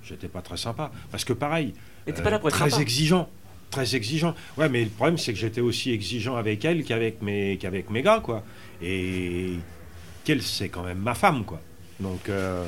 J'étais 0.04 0.28
pas 0.28 0.42
très 0.42 0.58
sympa. 0.58 0.92
Parce 1.12 1.26
que 1.26 1.34
pareil, 1.34 1.74
pas 2.06 2.30
là 2.30 2.38
pour 2.40 2.52
très 2.52 2.70
sympa. 2.70 2.82
exigeant. 2.82 3.28
Très 3.76 3.96
exigeant. 3.98 4.34
Ouais, 4.58 4.70
mais 4.70 4.86
le 4.86 4.90
problème, 4.90 5.18
c'est 5.18 5.34
que 5.34 5.40
j'étais 5.40 5.60
aussi 5.60 5.92
exigeant 5.92 6.38
avec 6.38 6.64
elle 6.64 6.86
qu'avec 6.86 7.22
mes, 7.22 7.58
qu'avec 7.58 7.90
mes 7.90 8.02
gars, 8.02 8.22
quoi. 8.24 8.42
Et 8.82 9.56
qu'elle, 10.24 10.42
c'est 10.42 10.70
quand 10.70 10.84
même 10.84 11.00
ma 11.00 11.14
femme, 11.14 11.44
quoi. 11.44 11.60
Donc, 12.00 12.30
euh, 12.30 12.66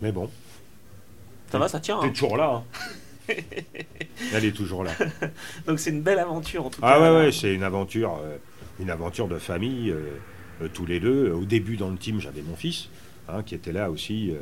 mais 0.00 0.10
bon, 0.10 0.28
Ça 1.52 1.58
va, 1.60 1.68
ça 1.68 1.78
tient. 1.78 2.00
t'es 2.00 2.06
hein. 2.08 2.10
toujours 2.10 2.36
là. 2.36 2.64
hein. 3.28 3.34
elle 4.34 4.44
est 4.44 4.52
toujours 4.56 4.82
là. 4.82 4.90
Donc 5.68 5.78
c'est 5.78 5.90
une 5.90 6.02
belle 6.02 6.18
aventure 6.18 6.66
en 6.66 6.70
tout 6.70 6.80
Ah 6.82 6.94
cas. 6.94 7.00
ouais, 7.00 7.16
ouais, 7.26 7.30
c'est 7.32 7.54
une 7.54 7.62
aventure, 7.62 8.18
euh, 8.20 8.36
une 8.80 8.90
aventure 8.90 9.28
de 9.28 9.38
famille, 9.38 9.90
euh, 9.90 10.66
tous 10.74 10.86
les 10.86 10.98
deux. 10.98 11.30
Au 11.30 11.44
début, 11.44 11.76
dans 11.76 11.90
le 11.90 11.96
team, 11.98 12.20
j'avais 12.20 12.42
mon 12.42 12.56
fils, 12.56 12.88
hein, 13.28 13.44
qui 13.44 13.54
était 13.54 13.70
là 13.72 13.90
aussi 13.92 14.32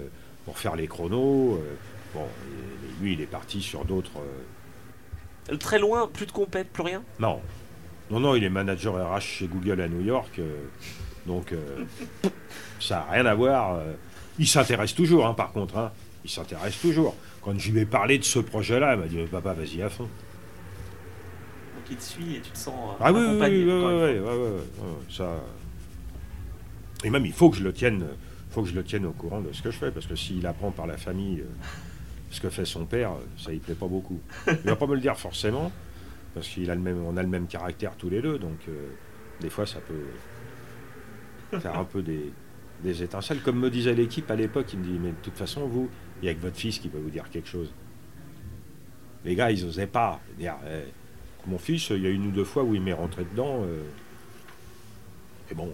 pour 0.46 0.58
faire 0.58 0.76
les 0.76 0.86
chronos. 0.86 1.62
bon, 2.14 2.24
lui, 3.02 3.12
il 3.12 3.20
est 3.20 3.26
parti 3.26 3.60
sur 3.60 3.84
d'autres. 3.84 4.12
Très 5.58 5.78
loin, 5.78 6.08
plus 6.12 6.26
de 6.26 6.32
compète, 6.32 6.68
plus 6.70 6.82
rien? 6.82 7.02
Non. 7.18 7.40
Non, 8.10 8.20
non, 8.20 8.34
il 8.34 8.44
est 8.44 8.48
manager 8.50 8.94
RH 8.94 9.20
chez 9.20 9.46
Google 9.46 9.80
à 9.80 9.88
New 9.88 10.00
York. 10.02 10.38
euh, 10.38 10.64
donc, 11.26 11.52
euh, 11.52 11.84
ça 12.80 12.96
n'a 13.06 13.12
rien 13.12 13.26
à 13.26 13.34
voir. 13.34 13.76
euh. 13.76 13.92
il 14.38 14.46
s'intéresse 14.48 14.94
toujours, 14.94 15.26
hein, 15.26 15.34
par 15.34 15.52
contre. 15.52 15.76
hein. 15.76 15.92
il 16.24 16.30
s'intéresse 16.30 16.80
toujours. 16.80 17.14
Quand 17.42 17.58
je 17.58 17.70
lui 17.72 17.80
ai 17.80 17.86
parlé 17.86 18.18
de 18.18 18.24
ce 18.24 18.38
projet-là, 18.38 18.94
il 18.94 19.00
m'a 19.00 19.06
dit 19.06 19.16
Mais 19.16 19.24
Papa, 19.26 19.52
vas-y 19.54 19.82
à 19.82 19.88
fond. 19.88 20.04
Donc 20.04 21.84
il 21.90 21.96
te 21.96 22.02
suit 22.02 22.36
et 22.36 22.40
tu 22.40 22.50
te 22.50 22.58
sens 22.58 22.74
euh, 22.74 22.94
Ah 23.00 23.12
oui, 23.12 23.20
oui, 23.20 23.24
oui, 23.24 23.30
accompagné, 23.30 23.64
oui, 23.64 23.72
encore 23.72 23.90
une 23.90 23.96
oui, 23.96 24.18
oui, 24.18 24.18
oui, 24.18 24.50
oui, 24.52 24.84
oui, 25.08 25.14
ça. 25.14 25.30
Et 27.04 27.10
même, 27.10 27.24
il 27.26 27.32
faut 27.32 27.48
que 27.50 27.56
je 27.56 27.64
le 27.64 27.72
tienne, 27.72 28.04
faut 28.50 28.62
que 28.62 28.68
je 28.68 28.74
le 28.74 28.84
tienne 28.84 29.06
au 29.06 29.12
courant 29.12 29.40
de 29.40 29.52
ce 29.52 29.62
que 29.62 29.70
je 29.70 29.78
fais, 29.78 29.90
parce 29.90 30.06
que 30.06 30.16
s'il 30.16 30.46
apprend 30.46 30.70
par 30.70 30.86
la 30.86 30.96
famille 30.98 31.40
euh, 31.40 31.44
ce 32.30 32.40
que 32.40 32.48
fait 32.48 32.64
son 32.64 32.86
père, 32.86 33.12
ça 33.36 33.52
y 33.52 33.58
plaît 33.58 33.74
pas 33.74 33.88
beaucoup. 33.88 34.20
Il 34.46 34.54
va 34.54 34.76
pas 34.76 34.86
me 34.86 34.94
le 34.94 35.00
dire 35.00 35.18
forcément, 35.18 35.70
parce 36.34 36.48
qu'il 36.48 36.70
a 36.70 36.74
le 36.74 36.80
même, 36.80 37.46
caractère 37.46 37.96
tous 37.96 38.08
les 38.08 38.22
deux, 38.22 38.38
donc 38.38 38.58
euh, 38.68 38.90
des 39.40 39.50
fois 39.50 39.66
ça 39.66 39.80
peut 39.80 41.58
faire 41.58 41.78
un 41.78 41.84
peu 41.84 42.02
des, 42.02 43.02
étincelles. 43.02 43.40
Comme 43.40 43.58
me 43.58 43.70
disait 43.70 43.94
l'équipe 43.94 44.30
à 44.30 44.36
l'époque, 44.36 44.72
il 44.72 44.78
me 44.78 44.84
dit, 44.84 44.98
mais 45.00 45.10
de 45.10 45.16
toute 45.22 45.36
façon, 45.36 45.66
vous, 45.66 45.88
il 46.22 46.26
y 46.26 46.28
a 46.28 46.34
que 46.34 46.40
votre 46.40 46.56
fils 46.56 46.78
qui 46.78 46.88
peut 46.88 46.98
vous 46.98 47.10
dire 47.10 47.28
quelque 47.30 47.48
chose. 47.48 47.72
Les 49.24 49.34
gars, 49.34 49.50
ils 49.50 49.64
osaient 49.66 49.86
pas 49.86 50.20
eh, 50.40 50.48
mon 51.46 51.58
fils, 51.58 51.90
il 51.90 52.02
y 52.02 52.06
a 52.06 52.10
une 52.10 52.28
ou 52.28 52.30
deux 52.30 52.44
fois 52.44 52.62
où 52.62 52.74
il 52.74 52.80
m'est 52.80 52.92
rentré 52.92 53.24
dedans. 53.24 53.64
euh, 53.64 53.82
et 55.50 55.54
bon, 55.54 55.70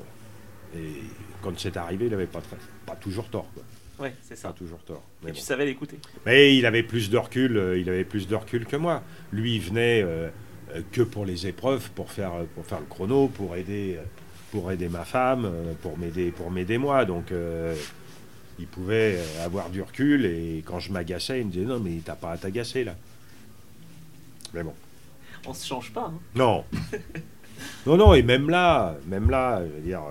et 0.74 1.02
quand 1.42 1.58
c'est 1.58 1.76
arrivé, 1.76 2.06
il 2.06 2.10
n'avait 2.10 2.26
pas, 2.26 2.40
toujours 2.96 3.28
tort. 3.28 3.48
Ouais, 3.98 4.14
c'est 4.22 4.34
Pas 4.40 4.48
ça. 4.48 4.54
toujours 4.56 4.80
tort. 4.84 5.02
Et 5.22 5.26
Mais, 5.26 5.32
tu 5.32 5.38
bon. 5.40 5.44
savais 5.44 5.64
l'écouter. 5.64 5.98
Mais 6.26 6.56
il 6.56 6.66
avait 6.66 6.82
plus 6.82 7.08
de 7.10 7.16
recul. 7.16 7.56
euh, 7.56 7.78
il 7.78 7.88
avait 7.88 8.04
plus 8.04 8.28
de 8.28 8.34
recul 8.34 8.66
que 8.66 8.76
moi. 8.76 9.02
Lui, 9.32 9.54
il 9.56 9.60
venait 9.62 10.02
euh, 10.02 10.28
euh, 10.74 10.82
que 10.92 11.02
pour 11.02 11.24
les 11.24 11.46
épreuves, 11.46 11.90
pour 11.92 12.10
faire, 12.12 12.32
pour 12.54 12.66
faire 12.66 12.80
le 12.80 12.86
chrono, 12.86 13.28
pour 13.28 13.56
aider, 13.56 13.98
pour 14.50 14.70
aider 14.70 14.88
ma 14.88 15.04
femme, 15.04 15.50
pour 15.82 15.96
m'aider, 15.98 16.30
pour 16.30 16.50
m'aider 16.50 16.76
moi. 16.78 17.04
Donc, 17.06 17.32
euh, 17.32 17.74
il 18.58 18.66
pouvait 18.66 19.18
avoir 19.42 19.70
du 19.70 19.80
recul. 19.82 20.26
Et 20.26 20.62
quand 20.66 20.78
je 20.78 20.92
m'agaçais, 20.92 21.40
il 21.40 21.46
me 21.46 21.52
disait 21.52 21.64
non, 21.64 21.80
mais 21.80 21.98
t'as 22.04 22.16
pas 22.16 22.32
à 22.32 22.36
t'agacer 22.38 22.84
là. 22.84 22.94
Mais 24.52 24.62
bon. 24.62 24.74
On 25.46 25.54
se 25.54 25.66
change 25.66 25.92
pas. 25.92 26.12
hein. 26.14 26.18
Non. 26.34 26.64
non, 27.86 27.96
non, 27.96 28.14
et 28.14 28.22
même 28.22 28.50
là, 28.50 28.96
même 29.06 29.30
là, 29.30 29.62
je 29.64 29.72
veux 29.72 29.80
dire, 29.80 30.02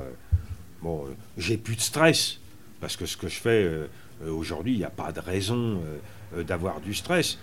bon, 0.82 1.06
j'ai 1.38 1.58
plus 1.58 1.76
de 1.76 1.82
stress. 1.82 2.40
Parce 2.86 2.98
que 2.98 3.08
ce 3.08 3.18
que 3.18 3.28
je 3.28 3.38
fais 3.40 3.64
euh, 3.64 3.88
euh, 4.24 4.30
aujourd'hui, 4.30 4.74
il 4.74 4.78
n'y 4.78 4.84
a 4.84 4.92
pas 4.92 5.12
de 5.12 5.20
raison 5.20 5.82
euh, 6.38 6.44
d'avoir 6.44 6.80
du 6.80 6.94
stress. 6.94 7.40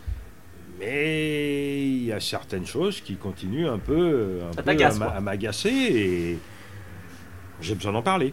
Mais 0.78 1.84
il 1.84 2.04
y 2.04 2.12
a 2.12 2.20
certaines 2.20 2.64
choses 2.64 3.00
qui 3.00 3.16
continuent 3.16 3.66
un 3.66 3.80
peu, 3.80 4.38
un 4.48 4.52
Ça 4.52 4.62
peu 4.62 4.70
à 5.04 5.20
m'agacer 5.20 5.68
et 5.68 6.38
j'ai 7.60 7.74
besoin 7.74 7.90
d'en 7.90 8.02
parler. 8.02 8.32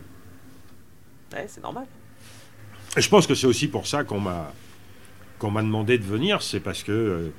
Ouais, 1.33 1.45
c'est 1.47 1.63
normal. 1.63 1.87
Je 2.95 3.09
pense 3.09 3.25
que 3.25 3.33
c'est 3.33 3.47
aussi 3.47 3.67
pour 3.69 3.87
ça 3.87 4.03
qu'on 4.03 4.19
m'a 4.19 4.53
qu'on 5.39 5.49
m'a 5.49 5.63
demandé 5.63 5.97
de 5.97 6.03
venir, 6.03 6.43
c'est 6.43 6.59
parce 6.59 6.83
que 6.83 6.91
euh, 6.91 7.29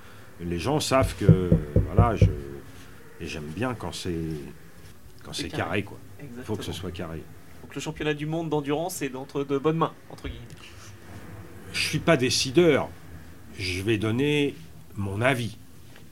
les 0.40 0.58
gens 0.58 0.80
savent 0.80 1.14
que 1.14 1.26
euh, 1.26 1.50
voilà, 1.86 2.16
je 2.16 2.24
et 3.20 3.26
j'aime 3.28 3.52
bien 3.54 3.74
quand 3.74 3.94
c'est 3.94 4.14
quand 5.22 5.32
C'est 5.32 5.42
c'est 5.42 5.48
carré. 5.50 5.62
carré 5.62 5.82
quoi. 5.84 5.98
Il 6.20 6.42
faut 6.42 6.56
que 6.56 6.64
ce 6.64 6.72
soit 6.72 6.90
carré. 6.90 7.22
Le 7.74 7.80
championnat 7.80 8.14
du 8.14 8.26
monde 8.26 8.48
d'endurance 8.48 9.00
est 9.00 9.14
entre 9.14 9.44
de 9.44 9.56
bonnes 9.56 9.76
mains, 9.76 9.92
entre 10.10 10.24
guillemets. 10.24 10.44
Je 11.72 11.80
suis 11.80 12.00
pas 12.00 12.16
décideur. 12.16 12.88
Je 13.58 13.82
vais 13.82 13.96
donner 13.96 14.56
mon 14.96 15.20
avis. 15.20 15.56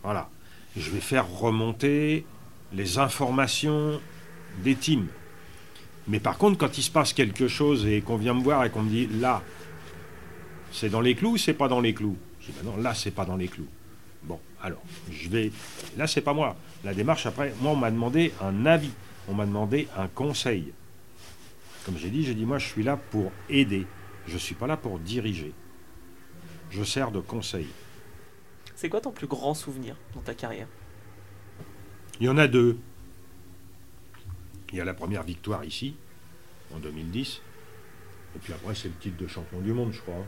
Voilà. 0.05 0.31
Je 0.77 0.91
vais 0.91 1.01
faire 1.01 1.29
remonter 1.29 2.25
les 2.73 2.99
informations 2.99 4.01
des 4.63 4.77
teams. 4.77 5.09
Mais 6.07 6.21
par 6.21 6.39
contre, 6.39 6.59
quand 6.59 6.79
il 6.79 6.83
se 6.83 6.91
passe 6.91 7.13
quelque 7.13 7.49
chose 7.49 7.87
et 7.87 8.03
qu'on 8.03 8.17
vient 8.17 8.35
me 8.35 8.43
voir 8.43 8.65
et 8.65 8.71
qu'on 8.71 8.83
me 8.83 8.91
dit 8.91 9.09
là, 9.21 9.43
c'est 10.71 10.91
dans 10.91 11.01
les 11.01 11.15
clous 11.15 11.33
ou 11.33 11.37
c'est 11.37 11.55
pas 11.55 11.69
dans 11.69 11.81
les 11.81 11.93
clous? 11.93 12.17
Je 12.41 12.47
dis 12.47 12.53
ben 12.63 12.71
non, 12.71 12.77
là, 12.77 12.95
c'est 12.95 13.11
pas 13.11 13.25
dans 13.25 13.37
les 13.37 13.49
clous. 13.49 13.69
Bon, 14.23 14.39
alors, 14.63 14.83
je 15.11 15.29
vais. 15.29 15.51
Là, 15.97 16.07
c'est 16.07 16.21
pas 16.21 16.35
moi. 16.35 16.57
La 16.85 16.95
démarche, 16.95 17.27
après, 17.27 17.53
moi, 17.61 17.73
on 17.73 17.77
m'a 17.77 17.91
demandé 17.91 18.33
un 18.41 18.65
avis. 18.65 18.93
On 19.29 19.35
m'a 19.35 19.45
demandé 19.45 19.89
un 19.97 20.07
conseil. 20.07 20.73
Comme 21.89 21.97
j'ai 21.97 22.11
dit, 22.11 22.23
j'ai 22.23 22.35
dit 22.35 22.45
moi, 22.45 22.59
je 22.59 22.67
suis 22.67 22.83
là 22.83 22.99
pour 22.99 23.33
aider. 23.49 23.87
Je 24.27 24.37
suis 24.37 24.55
pas 24.55 24.67
là 24.67 24.77
pour 24.77 24.99
diriger. 24.99 25.55
Je 26.71 26.83
sers 26.85 27.11
de 27.11 27.19
conseil. 27.19 27.67
C'est 28.77 28.91
quoi 28.91 29.01
ton 29.01 29.11
plus 29.11 29.27
grand 29.27 29.55
souvenir 29.55 29.97
dans 30.15 30.21
ta 30.21 30.35
carrière? 30.35 30.67
Il 32.21 32.27
y 32.27 32.29
en 32.29 32.37
a 32.37 32.47
deux. 32.47 32.77
Il 34.71 34.77
y 34.77 34.83
a 34.83 34.85
la 34.85 34.93
première 34.93 35.23
victoire 35.23 35.65
ici, 35.65 35.95
en 36.75 36.79
2010. 36.79 37.41
Et 38.37 38.39
puis 38.39 38.53
après, 38.53 38.75
c'est 38.75 38.89
le 38.89 38.95
titre 39.01 39.17
de 39.17 39.27
champion 39.27 39.61
du 39.61 39.73
monde, 39.73 39.95
je 39.95 40.03
crois. 40.03 40.27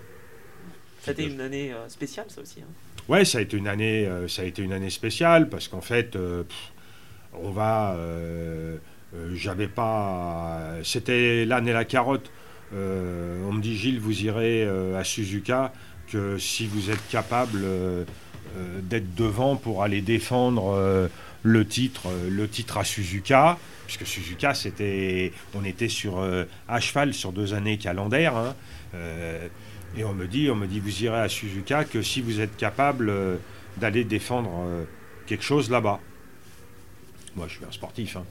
C'était 1.02 1.26
une 1.26 1.42
année 1.42 1.74
euh, 1.74 1.90
spéciale, 1.90 2.30
ça 2.30 2.40
aussi. 2.40 2.62
hein? 2.62 2.72
Ouais, 3.06 3.26
ça 3.26 3.36
a 3.36 3.40
été 3.42 3.58
une 3.58 3.68
année, 3.68 4.06
euh, 4.06 4.28
ça 4.28 4.40
a 4.40 4.44
été 4.46 4.62
une 4.62 4.72
année 4.72 4.88
spéciale 4.88 5.50
parce 5.50 5.68
qu'en 5.68 5.82
fait, 5.82 6.16
euh, 6.16 6.42
pff, 6.44 6.72
on 7.34 7.50
va, 7.50 7.96
euh, 7.96 8.78
j'avais 9.34 9.68
pas, 9.68 10.60
c'était 10.84 11.44
l'âne 11.44 11.68
et 11.68 11.72
la 11.72 11.84
carotte. 11.84 12.30
Euh, 12.74 13.42
on 13.48 13.52
me 13.52 13.60
dit 13.60 13.76
Gilles, 13.76 13.98
vous 13.98 14.22
irez 14.22 14.64
euh, 14.64 14.98
à 14.98 15.04
Suzuka 15.04 15.72
que 16.08 16.38
si 16.38 16.66
vous 16.66 16.90
êtes 16.90 17.06
capable 17.08 17.60
euh, 17.64 18.04
euh, 18.56 18.80
d'être 18.82 19.14
devant 19.14 19.56
pour 19.56 19.82
aller 19.82 20.00
défendre 20.00 20.72
euh, 20.74 21.08
le 21.42 21.66
titre, 21.66 22.02
euh, 22.08 22.30
le 22.30 22.48
titre 22.48 22.78
à 22.78 22.84
Suzuka, 22.84 23.58
puisque 23.86 24.06
Suzuka 24.06 24.54
c'était, 24.54 25.32
on 25.54 25.64
était 25.64 25.88
sur 25.88 26.20
euh, 26.20 26.44
à 26.68 26.78
cheval 26.80 27.12
sur 27.14 27.32
deux 27.32 27.54
années 27.54 27.78
calendaires. 27.78 28.36
hein. 28.36 28.54
Euh, 28.94 29.48
et 29.96 30.04
on 30.04 30.12
me 30.14 30.26
dit, 30.28 30.48
on 30.50 30.54
me 30.54 30.68
dit, 30.68 30.78
vous 30.78 31.02
irez 31.02 31.18
à 31.18 31.28
Suzuka 31.28 31.84
que 31.84 32.02
si 32.02 32.20
vous 32.22 32.40
êtes 32.40 32.56
capable 32.56 33.08
euh, 33.08 33.36
d'aller 33.78 34.04
défendre 34.04 34.50
euh, 34.64 34.84
quelque 35.26 35.42
chose 35.42 35.70
là-bas. 35.70 35.98
Moi, 37.34 37.46
je 37.48 37.54
suis 37.56 37.64
un 37.64 37.72
sportif. 37.72 38.16
hein. 38.16 38.24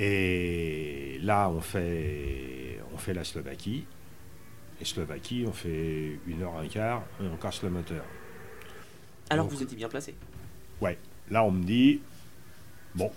Et 0.00 1.18
là, 1.22 1.50
on 1.50 1.60
fait, 1.60 2.78
on 2.94 2.98
fait 2.98 3.12
la 3.14 3.24
Slovaquie. 3.24 3.84
Et 4.80 4.84
Slovaquie, 4.84 5.44
on 5.48 5.52
fait 5.52 6.18
une 6.28 6.42
heure 6.42 6.56
un 6.56 6.68
quart 6.68 7.02
et 7.20 7.26
on 7.26 7.36
casse 7.36 7.62
le 7.64 7.70
moteur. 7.70 8.04
Alors 9.28 9.46
Donc- 9.46 9.54
vous 9.56 9.62
étiez 9.62 9.76
bien 9.76 9.88
placé. 9.88 10.14
Là, 11.30 11.44
on 11.44 11.50
me 11.50 11.62
dit, 11.62 12.00
bon, 12.94 13.12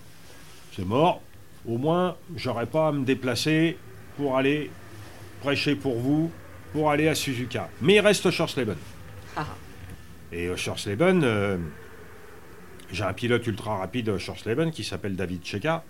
c'est 0.76 0.84
mort. 0.84 1.22
Au 1.66 1.78
moins, 1.78 2.18
j'aurais 2.36 2.66
pas 2.66 2.90
à 2.90 2.92
me 2.92 3.06
déplacer 3.06 3.78
pour 4.18 4.36
aller 4.36 4.70
prêcher 5.40 5.76
pour 5.78 5.96
vous, 5.98 6.30
pour 6.74 6.92
aller 6.92 7.08
à 7.08 7.16
Suzuka. 7.16 7.70
Mais 7.80 7.96
il 7.96 8.00
reste 8.02 8.30
Schorsleben. 8.32 8.76
Ah, 9.38 9.46
Et 10.34 10.50
au 10.50 10.58
Schorsleben, 10.58 11.24
euh, 11.24 11.58
j'ai 12.92 13.04
un 13.06 13.14
pilote 13.14 13.48
ultra 13.48 13.78
rapide 13.78 14.10
au 14.10 14.20
Schorsleben 14.20 14.72
qui 14.72 14.84
s'appelle 14.84 15.16
David 15.16 15.46
Cheka, 15.46 15.86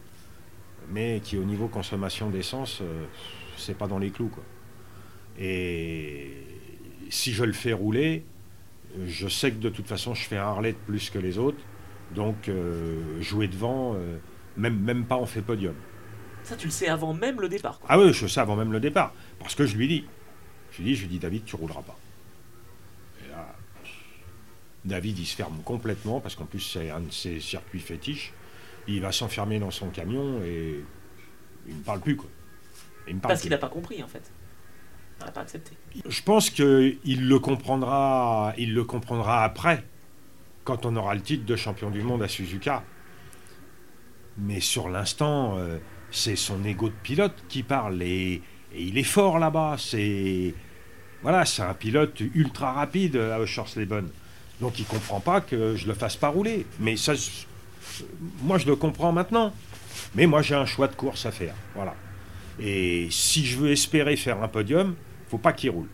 mais 0.89 1.21
qui 1.23 1.38
au 1.38 1.43
niveau 1.43 1.67
consommation 1.67 2.29
d'essence, 2.29 2.79
euh, 2.82 3.05
c'est 3.57 3.77
pas 3.77 3.88
dans 3.88 3.99
les 3.99 4.11
clous. 4.11 4.29
Quoi. 4.29 4.43
Et 5.39 6.45
si 7.09 7.34
je 7.34 7.43
le 7.43 7.53
fais 7.53 7.73
rouler, 7.73 8.23
je 9.05 9.27
sais 9.27 9.51
que 9.51 9.57
de 9.57 9.69
toute 9.69 9.88
façon, 9.88 10.13
je 10.13 10.23
fais 10.23 10.38
un 10.38 10.61
de 10.61 10.71
plus 10.71 11.09
que 11.09 11.19
les 11.19 11.38
autres. 11.38 11.59
Donc, 12.13 12.49
euh, 12.49 13.21
jouer 13.21 13.47
devant, 13.47 13.93
euh, 13.95 14.17
même, 14.57 14.79
même 14.79 15.05
pas 15.05 15.17
on 15.17 15.25
fait 15.25 15.41
podium. 15.41 15.75
Ça, 16.43 16.55
tu 16.55 16.67
le 16.67 16.71
sais 16.71 16.88
avant 16.88 17.13
même 17.13 17.39
le 17.39 17.47
départ. 17.47 17.79
Ah 17.88 17.99
oui, 17.99 18.11
je 18.11 18.27
sais 18.27 18.39
avant 18.39 18.55
même 18.55 18.71
le 18.71 18.79
départ. 18.79 19.13
Parce 19.39 19.55
que 19.55 19.65
je 19.65 19.77
lui 19.77 19.88
dis, 19.88 20.05
je 20.71 20.77
lui 20.77 20.86
dis, 20.86 20.95
je 20.95 21.01
lui 21.01 21.09
dis 21.09 21.19
David, 21.19 21.45
tu 21.45 21.55
rouleras 21.55 21.84
pas. 21.84 21.97
Et 23.23 23.29
là, 23.29 23.55
David, 24.84 25.19
il 25.19 25.25
se 25.25 25.36
ferme 25.36 25.61
complètement, 25.63 26.19
parce 26.19 26.36
qu'en 26.36 26.45
plus, 26.45 26.59
c'est 26.59 26.89
un 26.89 26.99
de 26.99 27.11
ses 27.11 27.39
circuits 27.39 27.79
fétiches. 27.79 28.34
Il 28.88 29.01
va 29.01 29.11
s'enfermer 29.11 29.59
dans 29.59 29.71
son 29.71 29.89
camion 29.89 30.41
et 30.43 30.84
il 31.67 31.75
me 31.75 31.84
parle 31.84 31.99
plus, 31.99 32.15
quoi. 32.15 32.29
Il 33.07 33.15
me 33.15 33.21
parle 33.21 33.34
parce 33.34 33.41
qu'il 33.41 33.51
n'a 33.51 33.57
pas 33.57 33.69
compris, 33.69 34.01
en 34.03 34.07
fait. 34.07 34.32
Il 35.19 35.25
n'a 35.25 35.32
pas 35.32 35.41
accepté. 35.41 35.71
Je 36.07 36.23
pense 36.23 36.49
qu'il 36.49 36.97
le 37.05 37.39
comprendra, 37.39 38.53
il 38.57 38.73
le 38.73 38.84
comprendra 38.84 39.43
après, 39.43 39.84
quand 40.63 40.86
on 40.86 40.95
aura 40.95 41.15
le 41.15 41.21
titre 41.21 41.45
de 41.45 41.55
champion 41.55 41.89
du 41.89 42.01
monde 42.01 42.23
à 42.23 42.27
Suzuka. 42.27 42.84
Mais 44.38 44.59
sur 44.59 44.89
l'instant, 44.89 45.57
euh, 45.57 45.77
c'est 46.09 46.36
son 46.36 46.63
ego 46.63 46.89
de 46.89 46.95
pilote 47.03 47.36
qui 47.49 47.63
parle 47.63 48.01
et, 48.01 48.41
il 48.73 48.97
est 48.97 49.03
fort 49.03 49.38
là-bas. 49.38 49.75
C'est 49.77 50.55
voilà, 51.21 51.45
c'est 51.45 51.61
un 51.61 51.73
pilote 51.73 52.21
ultra 52.34 52.71
rapide 52.71 53.17
à 53.17 53.39
Oschersleben. 53.41 54.07
Donc 54.61 54.79
il 54.79 54.86
comprend 54.86 55.19
pas 55.19 55.41
que 55.41 55.75
je 55.75 55.88
le 55.88 55.93
fasse 55.93 56.15
pas 56.15 56.29
rouler. 56.29 56.65
Mais 56.79 56.95
ça, 56.95 57.13
moi 58.41 58.57
je 58.57 58.67
le 58.67 58.75
comprends 58.75 59.11
maintenant. 59.11 59.53
Mais 60.15 60.25
moi 60.25 60.41
j'ai 60.41 60.55
un 60.55 60.65
choix 60.65 60.87
de 60.87 60.95
course 60.95 61.25
à 61.25 61.31
faire. 61.31 61.55
Voilà. 61.75 61.95
Et 62.59 63.07
si 63.09 63.45
je 63.45 63.57
veux 63.57 63.71
espérer 63.71 64.15
faire 64.15 64.41
un 64.43 64.47
podium, 64.47 64.95
faut 65.29 65.37
pas 65.37 65.53
qu'il 65.53 65.71
roule. 65.71 65.87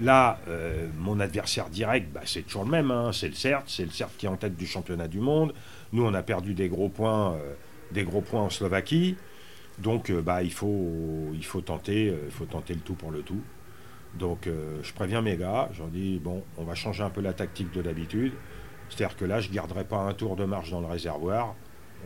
Là, 0.00 0.40
euh, 0.48 0.88
mon 0.98 1.20
adversaire 1.20 1.68
direct, 1.68 2.10
bah, 2.12 2.22
c'est 2.24 2.42
toujours 2.42 2.64
le 2.64 2.70
même. 2.70 2.90
Hein. 2.90 3.10
C'est 3.12 3.28
le 3.28 3.34
CERT. 3.34 3.64
C'est 3.66 3.84
le 3.84 3.90
CERT 3.90 4.10
qui 4.16 4.26
est 4.26 4.28
en 4.28 4.36
tête 4.36 4.56
du 4.56 4.66
championnat 4.66 5.08
du 5.08 5.20
monde. 5.20 5.52
Nous, 5.92 6.04
on 6.04 6.14
a 6.14 6.22
perdu 6.22 6.54
des 6.54 6.68
gros 6.68 6.88
points, 6.88 7.34
euh, 7.34 8.04
en 8.32 8.50
Slovaquie. 8.50 9.16
Donc, 9.78 10.10
euh, 10.10 10.22
bah, 10.22 10.42
il, 10.42 10.52
faut, 10.52 11.30
il, 11.34 11.44
faut 11.44 11.60
tenter, 11.60 12.06
il 12.06 12.30
faut 12.30 12.46
tenter 12.46 12.74
le 12.74 12.80
tout 12.80 12.94
pour 12.94 13.10
le 13.10 13.22
tout. 13.22 13.42
Donc, 14.14 14.48
je 14.82 14.92
préviens 14.92 15.22
mes 15.22 15.36
gars. 15.36 15.68
J'en 15.72 15.86
dis, 15.86 16.18
bon, 16.18 16.42
on 16.58 16.64
va 16.64 16.74
changer 16.74 17.04
un 17.04 17.10
peu 17.10 17.20
la 17.20 17.32
tactique 17.32 17.72
de 17.72 17.80
d'habitude. 17.80 18.32
C'est-à-dire 18.90 19.16
que 19.16 19.24
là, 19.24 19.40
je 19.40 19.48
ne 19.48 19.54
garderai 19.54 19.84
pas 19.84 19.98
un 19.98 20.12
tour 20.12 20.36
de 20.36 20.44
marche 20.44 20.70
dans 20.70 20.80
le 20.80 20.86
réservoir. 20.86 21.54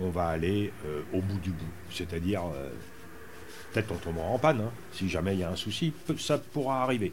On 0.01 0.11
va 0.11 0.28
aller 0.28 0.72
au 1.12 1.20
bout 1.20 1.39
du 1.39 1.51
bout. 1.51 1.64
C'est-à-dire, 1.91 2.43
peut-être 3.72 3.93
on 3.93 3.97
tombera 3.97 4.26
en 4.26 4.39
panne. 4.39 4.61
Hein. 4.61 4.70
Si 4.93 5.09
jamais 5.09 5.35
il 5.35 5.41
y 5.41 5.45
a 5.45 5.51
un 5.51 5.57
souci, 5.57 5.93
ça 6.18 6.39
pourra 6.39 6.82
arriver. 6.82 7.12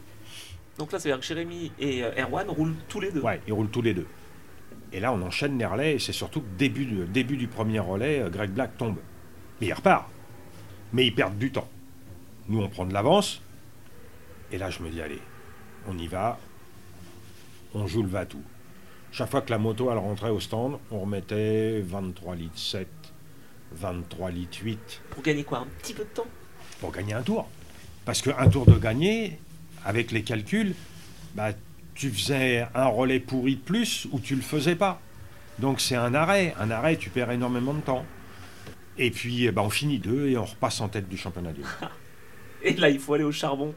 Donc 0.78 0.92
là, 0.92 0.98
c'est-à-dire 0.98 1.20
que 1.20 1.26
Jérémy 1.26 1.72
et 1.78 2.02
euh, 2.02 2.22
Erwan 2.22 2.48
roulent 2.48 2.74
tous 2.88 3.00
les 3.00 3.12
deux. 3.12 3.20
Ouais, 3.20 3.40
ils 3.46 3.52
roulent 3.52 3.70
tous 3.70 3.82
les 3.82 3.94
deux. 3.94 4.06
Et 4.92 5.00
là, 5.00 5.12
on 5.12 5.22
enchaîne 5.22 5.58
les 5.58 5.66
relais, 5.66 5.94
et 5.94 5.98
c'est 5.98 6.12
surtout 6.12 6.40
que 6.40 6.48
début, 6.58 6.86
début 7.06 7.36
du 7.36 7.48
premier 7.48 7.78
relais, 7.78 8.20
euh, 8.20 8.30
Greg 8.30 8.50
Black 8.50 8.76
tombe. 8.78 8.96
Mais 9.60 9.68
il 9.68 9.72
repart. 9.72 10.08
Mais 10.92 11.06
ils 11.06 11.14
perdent 11.14 11.38
du 11.38 11.50
temps. 11.52 11.68
Nous, 12.48 12.60
on 12.60 12.68
prend 12.68 12.86
de 12.86 12.92
l'avance. 12.92 13.42
Et 14.50 14.58
là, 14.58 14.70
je 14.70 14.82
me 14.82 14.90
dis, 14.90 15.00
allez, 15.00 15.20
on 15.86 15.96
y 15.98 16.06
va. 16.06 16.38
On 17.74 17.86
joue 17.86 18.02
le 18.02 18.08
va-tout. 18.08 18.42
Chaque 19.12 19.30
fois 19.30 19.42
que 19.42 19.50
la 19.50 19.58
moto, 19.58 19.90
elle 19.92 19.98
rentrait 19.98 20.30
au 20.30 20.40
stand, 20.40 20.78
on 20.90 21.00
remettait 21.00 21.82
23 21.82 22.34
litres 22.34 22.58
7, 22.58 22.88
23 23.72 24.30
litres 24.30 24.58
8. 24.62 25.02
Pour 25.10 25.22
gagner 25.22 25.44
quoi 25.44 25.58
Un 25.58 25.66
petit 25.82 25.92
peu 25.92 26.04
de 26.04 26.08
temps? 26.08 26.26
Pour 26.80 26.92
gagner 26.92 27.12
un 27.12 27.20
tour. 27.20 27.46
Parce 28.06 28.22
qu'un 28.22 28.48
tour 28.48 28.64
de 28.64 28.72
gagner, 28.72 29.38
avec 29.84 30.12
les 30.12 30.22
calculs, 30.22 30.74
bah, 31.34 31.50
tu 31.94 32.08
faisais 32.08 32.66
un 32.74 32.86
relais 32.86 33.20
pourri 33.20 33.56
de 33.56 33.60
plus 33.60 34.08
ou 34.12 34.18
tu 34.18 34.34
le 34.34 34.40
faisais 34.40 34.76
pas. 34.76 34.98
Donc 35.58 35.82
c'est 35.82 35.94
un 35.94 36.14
arrêt. 36.14 36.54
Un 36.58 36.70
arrêt, 36.70 36.96
tu 36.96 37.10
perds 37.10 37.32
énormément 37.32 37.74
de 37.74 37.82
temps. 37.82 38.06
Et 38.96 39.10
puis 39.10 39.50
bah, 39.50 39.60
on 39.60 39.70
finit 39.70 39.98
deux 39.98 40.30
et 40.30 40.38
on 40.38 40.46
repasse 40.46 40.80
en 40.80 40.88
tête 40.88 41.10
du 41.10 41.18
championnat 41.18 41.52
du 41.52 41.60
monde. 41.60 41.90
et 42.62 42.72
là, 42.72 42.88
il 42.88 42.98
faut 42.98 43.12
aller 43.12 43.24
au 43.24 43.32
charbon. 43.32 43.74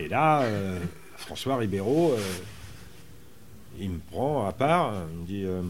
Et 0.00 0.08
là, 0.08 0.42
euh, 0.42 0.80
François 1.16 1.56
Ribeiro, 1.58 2.10
euh, 2.12 2.18
il 3.78 3.90
me 3.90 3.98
prend 3.98 4.46
à 4.46 4.52
part, 4.52 4.94
il 5.12 5.18
me 5.18 5.26
dit 5.26 5.44
euh, 5.44 5.62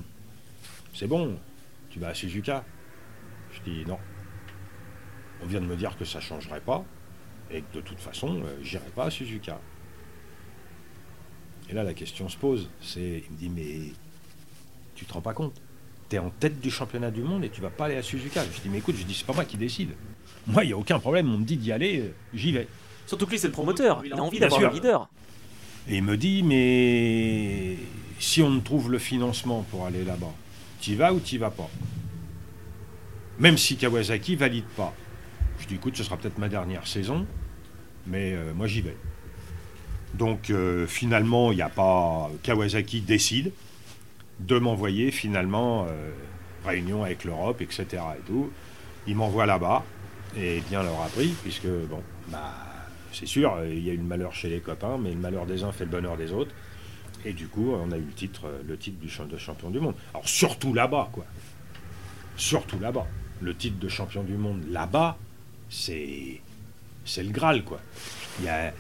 C'est 0.95 1.07
bon, 1.07 1.39
tu 1.91 1.99
vas 1.99 2.09
à 2.09 2.15
Suzuka 2.15 2.65
Je 3.53 3.71
dis 3.71 3.85
Non. 3.87 3.99
On 5.43 5.47
vient 5.47 5.61
de 5.61 5.67
me 5.67 5.77
dire 5.77 5.97
que 5.97 6.05
ça 6.05 6.19
ne 6.19 6.23
changerait 6.23 6.61
pas 6.61 6.85
et 7.51 7.63
que 7.63 7.77
de 7.77 7.81
toute 7.81 8.01
façon, 8.01 8.41
je 8.41 8.45
euh, 8.45 8.63
j'irai 8.63 8.91
pas 8.95 9.05
à 9.05 9.11
Suzuka. 9.11 9.61
Et 11.69 11.75
là, 11.75 11.85
la 11.85 11.95
question 11.95 12.29
se 12.29 12.37
pose. 12.37 12.69
C'est, 12.81 13.25
il 13.27 13.33
me 13.33 13.37
dit, 13.37 13.49
mais 13.49 13.93
tu 14.95 15.05
te 15.05 15.13
rends 15.13 15.21
pas 15.21 15.35
compte? 15.35 15.61
Tu 16.09 16.17
es 16.17 16.19
en 16.19 16.31
tête 16.31 16.61
du 16.61 16.71
championnat 16.71 17.11
du 17.11 17.23
monde 17.23 17.45
et 17.45 17.51
tu 17.51 17.61
vas 17.61 17.71
pas 17.71 17.87
aller 17.87 17.97
à 17.97 18.03
Suzuka. 18.03 18.43
Je 18.45 18.61
dis, 18.61 18.69
mais 18.69 18.79
écoute, 18.79 18.97
je 18.97 19.05
dis, 19.05 19.15
c'est 19.15 19.27
pas 19.27 19.33
moi 19.33 19.45
qui 19.45 19.57
décide. 19.57 19.91
Moi, 20.47 20.65
il 20.65 20.69
n'y 20.69 20.73
a 20.73 20.79
aucun 20.79 20.99
problème. 20.99 21.33
On 21.33 21.39
me 21.39 21.45
dit 21.45 21.57
d'y 21.57 21.73
aller, 21.73 22.01
euh, 22.01 22.15
j'y 22.35 22.53
vais. 22.53 22.69
Surtout 23.07 23.27
que 23.27 23.33
lui, 23.33 23.39
c'est 23.39 23.49
le 23.49 23.53
promoteur. 23.53 24.03
Il 24.05 24.13
a 24.13 24.23
envie 24.23 24.39
d'avoir 24.39 24.63
un 24.65 24.71
leader. 24.71 25.09
Et 25.89 25.97
il 25.97 26.03
me 26.03 26.17
dit, 26.17 26.43
mais 26.43 27.77
si 28.19 28.43
on 28.43 28.61
trouve 28.61 28.91
le 28.91 28.99
financement 28.99 29.65
pour 29.71 29.87
aller 29.87 30.05
là-bas, 30.05 30.33
tu 30.81 30.95
vas 30.95 31.13
ou 31.13 31.21
tu 31.21 31.39
vas 31.39 31.51
pas? 31.51 31.69
Même 33.39 33.59
si 33.59 33.77
Kawasaki 33.77 34.37
valide 34.37 34.65
pas. 34.77 34.95
Je 35.59 35.67
dis, 35.67 35.75
écoute, 35.75 35.97
ce 35.97 36.05
sera 36.05 36.17
peut-être 36.17 36.39
ma 36.39 36.49
dernière 36.49 36.87
saison 36.87 37.27
mais 38.07 38.33
euh, 38.33 38.53
moi 38.55 38.67
j'y 38.67 38.81
vais. 38.81 38.97
Donc 40.15 40.51
euh, 40.51 40.87
finalement, 40.87 41.53
il 41.53 41.57
n'y 41.57 41.63
a 41.63 41.69
pas. 41.69 42.31
Kawasaki 42.43 43.01
décide 43.01 43.53
de 44.41 44.59
m'envoyer 44.59 45.11
finalement 45.11 45.87
euh, 45.89 46.11
réunion 46.65 47.05
avec 47.05 47.25
l'Europe, 47.25 47.61
etc. 47.61 47.87
Et 48.19 48.27
tout. 48.27 48.51
Il 49.07 49.17
m'envoie 49.17 49.47
là-bas, 49.47 49.85
et 50.37 50.63
bien 50.69 50.83
leur 50.83 51.01
a 51.01 51.07
pris, 51.07 51.35
puisque 51.43 51.67
bon, 51.67 52.01
bah, 52.29 52.55
c'est 53.13 53.27
sûr, 53.27 53.57
il 53.65 53.85
y 53.85 53.91
a 53.91 53.93
eu 53.93 53.99
le 53.99 54.03
malheur 54.03 54.35
chez 54.35 54.49
les 54.49 54.61
copains, 54.61 54.99
mais 54.99 55.11
le 55.11 55.19
malheur 55.19 55.47
des 55.47 55.63
uns 55.65 55.73
fait 55.73 55.85
le 55.85 55.91
bonheur 55.91 56.17
des 56.17 56.33
autres. 56.33 56.53
Et 57.25 57.33
du 57.33 57.47
coup, 57.47 57.73
on 57.73 57.93
a 57.93 57.97
eu 57.97 58.03
le 58.03 58.13
titre, 58.13 58.51
le 58.67 58.77
titre 58.77 58.99
du 58.99 59.07
de 59.07 59.39
champion 59.39 59.71
du 59.71 59.79
monde. 59.79 59.95
Alors 60.13 60.29
surtout 60.29 60.75
là-bas, 60.75 61.09
quoi. 61.13 61.25
Surtout 62.37 62.79
là-bas. 62.81 63.07
Le 63.41 63.55
titre 63.55 63.79
de 63.79 63.89
champion 63.89 64.23
du 64.23 64.35
monde 64.35 64.63
là-bas, 64.71 65.17
c'est 65.69 66.41
c'est 67.05 67.23
le 67.23 67.31
Graal, 67.31 67.65
quoi. 67.65 67.81
Il 68.39 68.47
y 68.47 68.49
a 68.49 68.73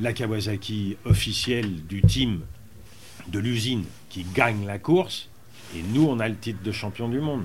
la 0.00 0.12
Kawasaki 0.12 0.96
officielle 1.04 1.84
du 1.86 2.02
team 2.02 2.40
de 3.28 3.38
l'usine 3.38 3.84
qui 4.08 4.24
gagne 4.34 4.66
la 4.66 4.78
course, 4.78 5.28
et 5.74 5.82
nous, 5.82 6.06
on 6.06 6.20
a 6.20 6.28
le 6.28 6.36
titre 6.36 6.62
de 6.62 6.72
champion 6.72 7.08
du 7.08 7.20
monde. 7.20 7.44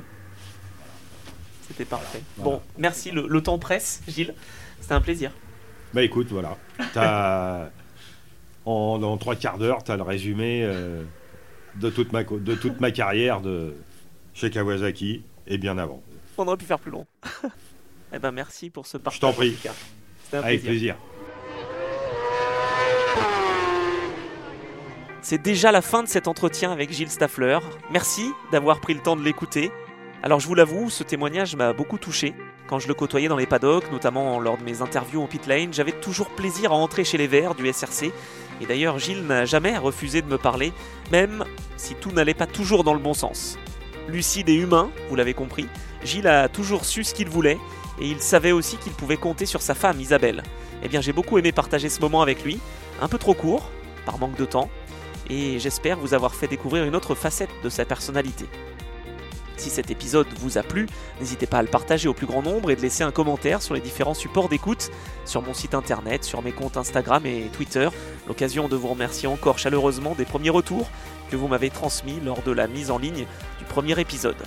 C'était 1.67 1.85
parfait. 1.85 2.21
Bon, 2.37 2.61
merci, 2.77 3.11
le, 3.11 3.41
temps 3.41 3.59
presse, 3.59 4.01
Gilles. 4.07 4.33
C'était 4.81 4.93
un 4.93 5.01
plaisir. 5.01 5.31
Bah 5.93 6.03
écoute, 6.03 6.27
voilà. 6.29 6.57
As, 6.95 7.69
en, 8.65 8.99
dans 8.99 9.17
trois 9.17 9.35
quarts 9.35 9.57
d'heure, 9.57 9.83
tu 9.83 9.91
as 9.91 9.97
le 9.97 10.03
résumé 10.03 10.61
euh, 10.63 11.03
de, 11.75 11.89
toute 11.89 12.13
ma, 12.13 12.23
de 12.23 12.55
toute 12.55 12.79
ma 12.79 12.91
carrière 12.91 13.41
de, 13.41 13.73
chez 14.33 14.49
Kawasaki, 14.49 15.23
et 15.47 15.57
bien 15.57 15.77
avant. 15.77 16.01
On 16.37 16.47
aurait 16.47 16.57
pu 16.57 16.65
faire 16.65 16.79
plus 16.79 16.91
long. 16.91 17.05
eh 18.13 18.19
ben 18.19 18.31
merci 18.31 18.69
pour 18.69 18.85
ce 18.87 18.97
partage. 18.97 19.15
Je 19.15 19.21
t'en 19.21 19.33
prie. 19.33 19.57
Avec 20.31 20.63
plaisir. 20.63 20.95
C'est 25.21 25.41
déjà 25.41 25.71
la 25.71 25.81
fin 25.81 26.01
de 26.01 26.07
cet 26.07 26.27
entretien 26.27 26.71
avec 26.71 26.93
Gilles 26.93 27.09
Staffler. 27.09 27.59
Merci 27.91 28.31
d'avoir 28.51 28.79
pris 28.79 28.93
le 28.93 29.01
temps 29.01 29.17
de 29.17 29.23
l'écouter. 29.23 29.71
Alors 30.21 30.41
je 30.41 30.47
vous 30.47 30.55
l'avoue, 30.55 30.89
ce 30.89 31.03
témoignage 31.03 31.55
m'a 31.55 31.71
beaucoup 31.71 31.97
touché. 31.97 32.33
Quand 32.67 32.77
je 32.77 32.89
le 32.89 32.93
côtoyais 32.93 33.29
dans 33.29 33.37
les 33.37 33.45
paddocks, 33.45 33.89
notamment 33.89 34.37
lors 34.41 34.57
de 34.57 34.63
mes 34.63 34.81
interviews 34.81 35.23
au 35.23 35.27
pit 35.27 35.47
lane, 35.47 35.73
j'avais 35.73 35.93
toujours 35.93 36.29
plaisir 36.29 36.73
à 36.73 36.75
entrer 36.75 37.05
chez 37.05 37.17
les 37.17 37.27
Verts 37.27 37.55
du 37.55 37.71
SRC. 37.71 38.11
Et 38.59 38.65
d'ailleurs, 38.65 38.99
Gilles 38.99 39.25
n'a 39.25 39.45
jamais 39.45 39.77
refusé 39.77 40.21
de 40.21 40.27
me 40.27 40.37
parler, 40.37 40.73
même 41.09 41.45
si 41.77 41.95
tout 41.95 42.11
n'allait 42.11 42.33
pas 42.33 42.47
toujours 42.47 42.83
dans 42.83 42.93
le 42.93 42.99
bon 42.99 43.13
sens. 43.13 43.57
Lucide 44.09 44.49
et 44.49 44.55
humain, 44.55 44.89
vous 45.09 45.15
l'avez 45.15 45.33
compris, 45.33 45.67
Gilles 46.03 46.27
a 46.27 46.49
toujours 46.49 46.83
su 46.83 47.05
ce 47.05 47.13
qu'il 47.13 47.29
voulait 47.29 47.57
et 48.01 48.07
il 48.07 48.19
savait 48.19 48.51
aussi 48.51 48.75
qu'il 48.75 48.93
pouvait 48.93 49.17
compter 49.17 49.45
sur 49.45 49.61
sa 49.61 49.73
femme 49.73 50.01
Isabelle. 50.01 50.43
Eh 50.83 50.89
bien 50.89 50.99
j'ai 50.99 51.13
beaucoup 51.13 51.37
aimé 51.37 51.53
partager 51.53 51.87
ce 51.87 52.01
moment 52.01 52.21
avec 52.21 52.43
lui, 52.43 52.59
un 53.01 53.07
peu 53.07 53.17
trop 53.17 53.33
court, 53.33 53.69
par 54.05 54.17
manque 54.17 54.35
de 54.35 54.45
temps, 54.45 54.69
et 55.29 55.59
j'espère 55.59 55.97
vous 55.97 56.13
avoir 56.13 56.35
fait 56.35 56.47
découvrir 56.47 56.83
une 56.83 56.95
autre 56.95 57.15
facette 57.15 57.51
de 57.63 57.69
sa 57.69 57.85
personnalité. 57.85 58.45
Si 59.59 59.69
cet 59.69 59.91
épisode 59.91 60.27
vous 60.39 60.57
a 60.57 60.63
plu, 60.63 60.87
n'hésitez 61.19 61.45
pas 61.45 61.57
à 61.57 61.61
le 61.61 61.67
partager 61.67 62.07
au 62.07 62.13
plus 62.13 62.25
grand 62.25 62.41
nombre 62.41 62.71
et 62.71 62.77
de 62.77 62.81
laisser 62.81 63.03
un 63.03 63.11
commentaire 63.11 63.61
sur 63.61 63.73
les 63.73 63.81
différents 63.81 64.13
supports 64.13 64.47
d'écoute, 64.47 64.89
sur 65.25 65.41
mon 65.41 65.53
site 65.53 65.73
internet, 65.73 66.23
sur 66.23 66.41
mes 66.41 66.53
comptes 66.53 66.77
Instagram 66.77 67.25
et 67.25 67.49
Twitter. 67.51 67.89
L'occasion 68.29 68.69
de 68.69 68.77
vous 68.77 68.87
remercier 68.87 69.27
encore 69.27 69.59
chaleureusement 69.59 70.15
des 70.15 70.23
premiers 70.23 70.49
retours 70.49 70.89
que 71.29 71.35
vous 71.35 71.49
m'avez 71.49 71.69
transmis 71.69 72.21
lors 72.23 72.41
de 72.41 72.53
la 72.53 72.67
mise 72.67 72.89
en 72.89 72.97
ligne 72.97 73.25
du 73.57 73.65
premier 73.67 73.99
épisode. 73.99 74.41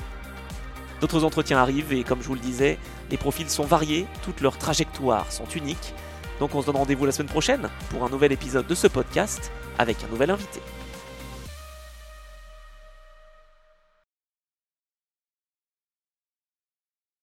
D'autres 1.03 1.25
entretiens 1.25 1.59
arrivent 1.59 1.93
et 1.93 2.05
comme 2.05 2.23
je 2.23 2.29
vous 2.29 2.35
le 2.35 2.41
disais, 2.41 2.79
les 3.11 3.19
profils 3.19 3.51
sont 3.51 3.65
variés, 3.65 4.07
toutes 4.25 4.41
leurs 4.41 4.57
trajectoires 4.57 5.31
sont 5.31 5.47
uniques. 5.55 5.93
Donc 6.41 6.55
on 6.55 6.63
se 6.63 6.67
donne 6.67 6.77
rendez-vous 6.77 7.05
la 7.05 7.13
semaine 7.13 7.29
prochaine 7.29 7.69
pour 7.91 8.03
un 8.03 8.09
nouvel 8.09 8.33
épisode 8.33 8.67
de 8.67 8.75
ce 8.75 8.87
podcast 8.87 9.53
avec 9.79 10.03
un 10.05 10.09
nouvel 10.09 10.31
invité. 10.31 10.63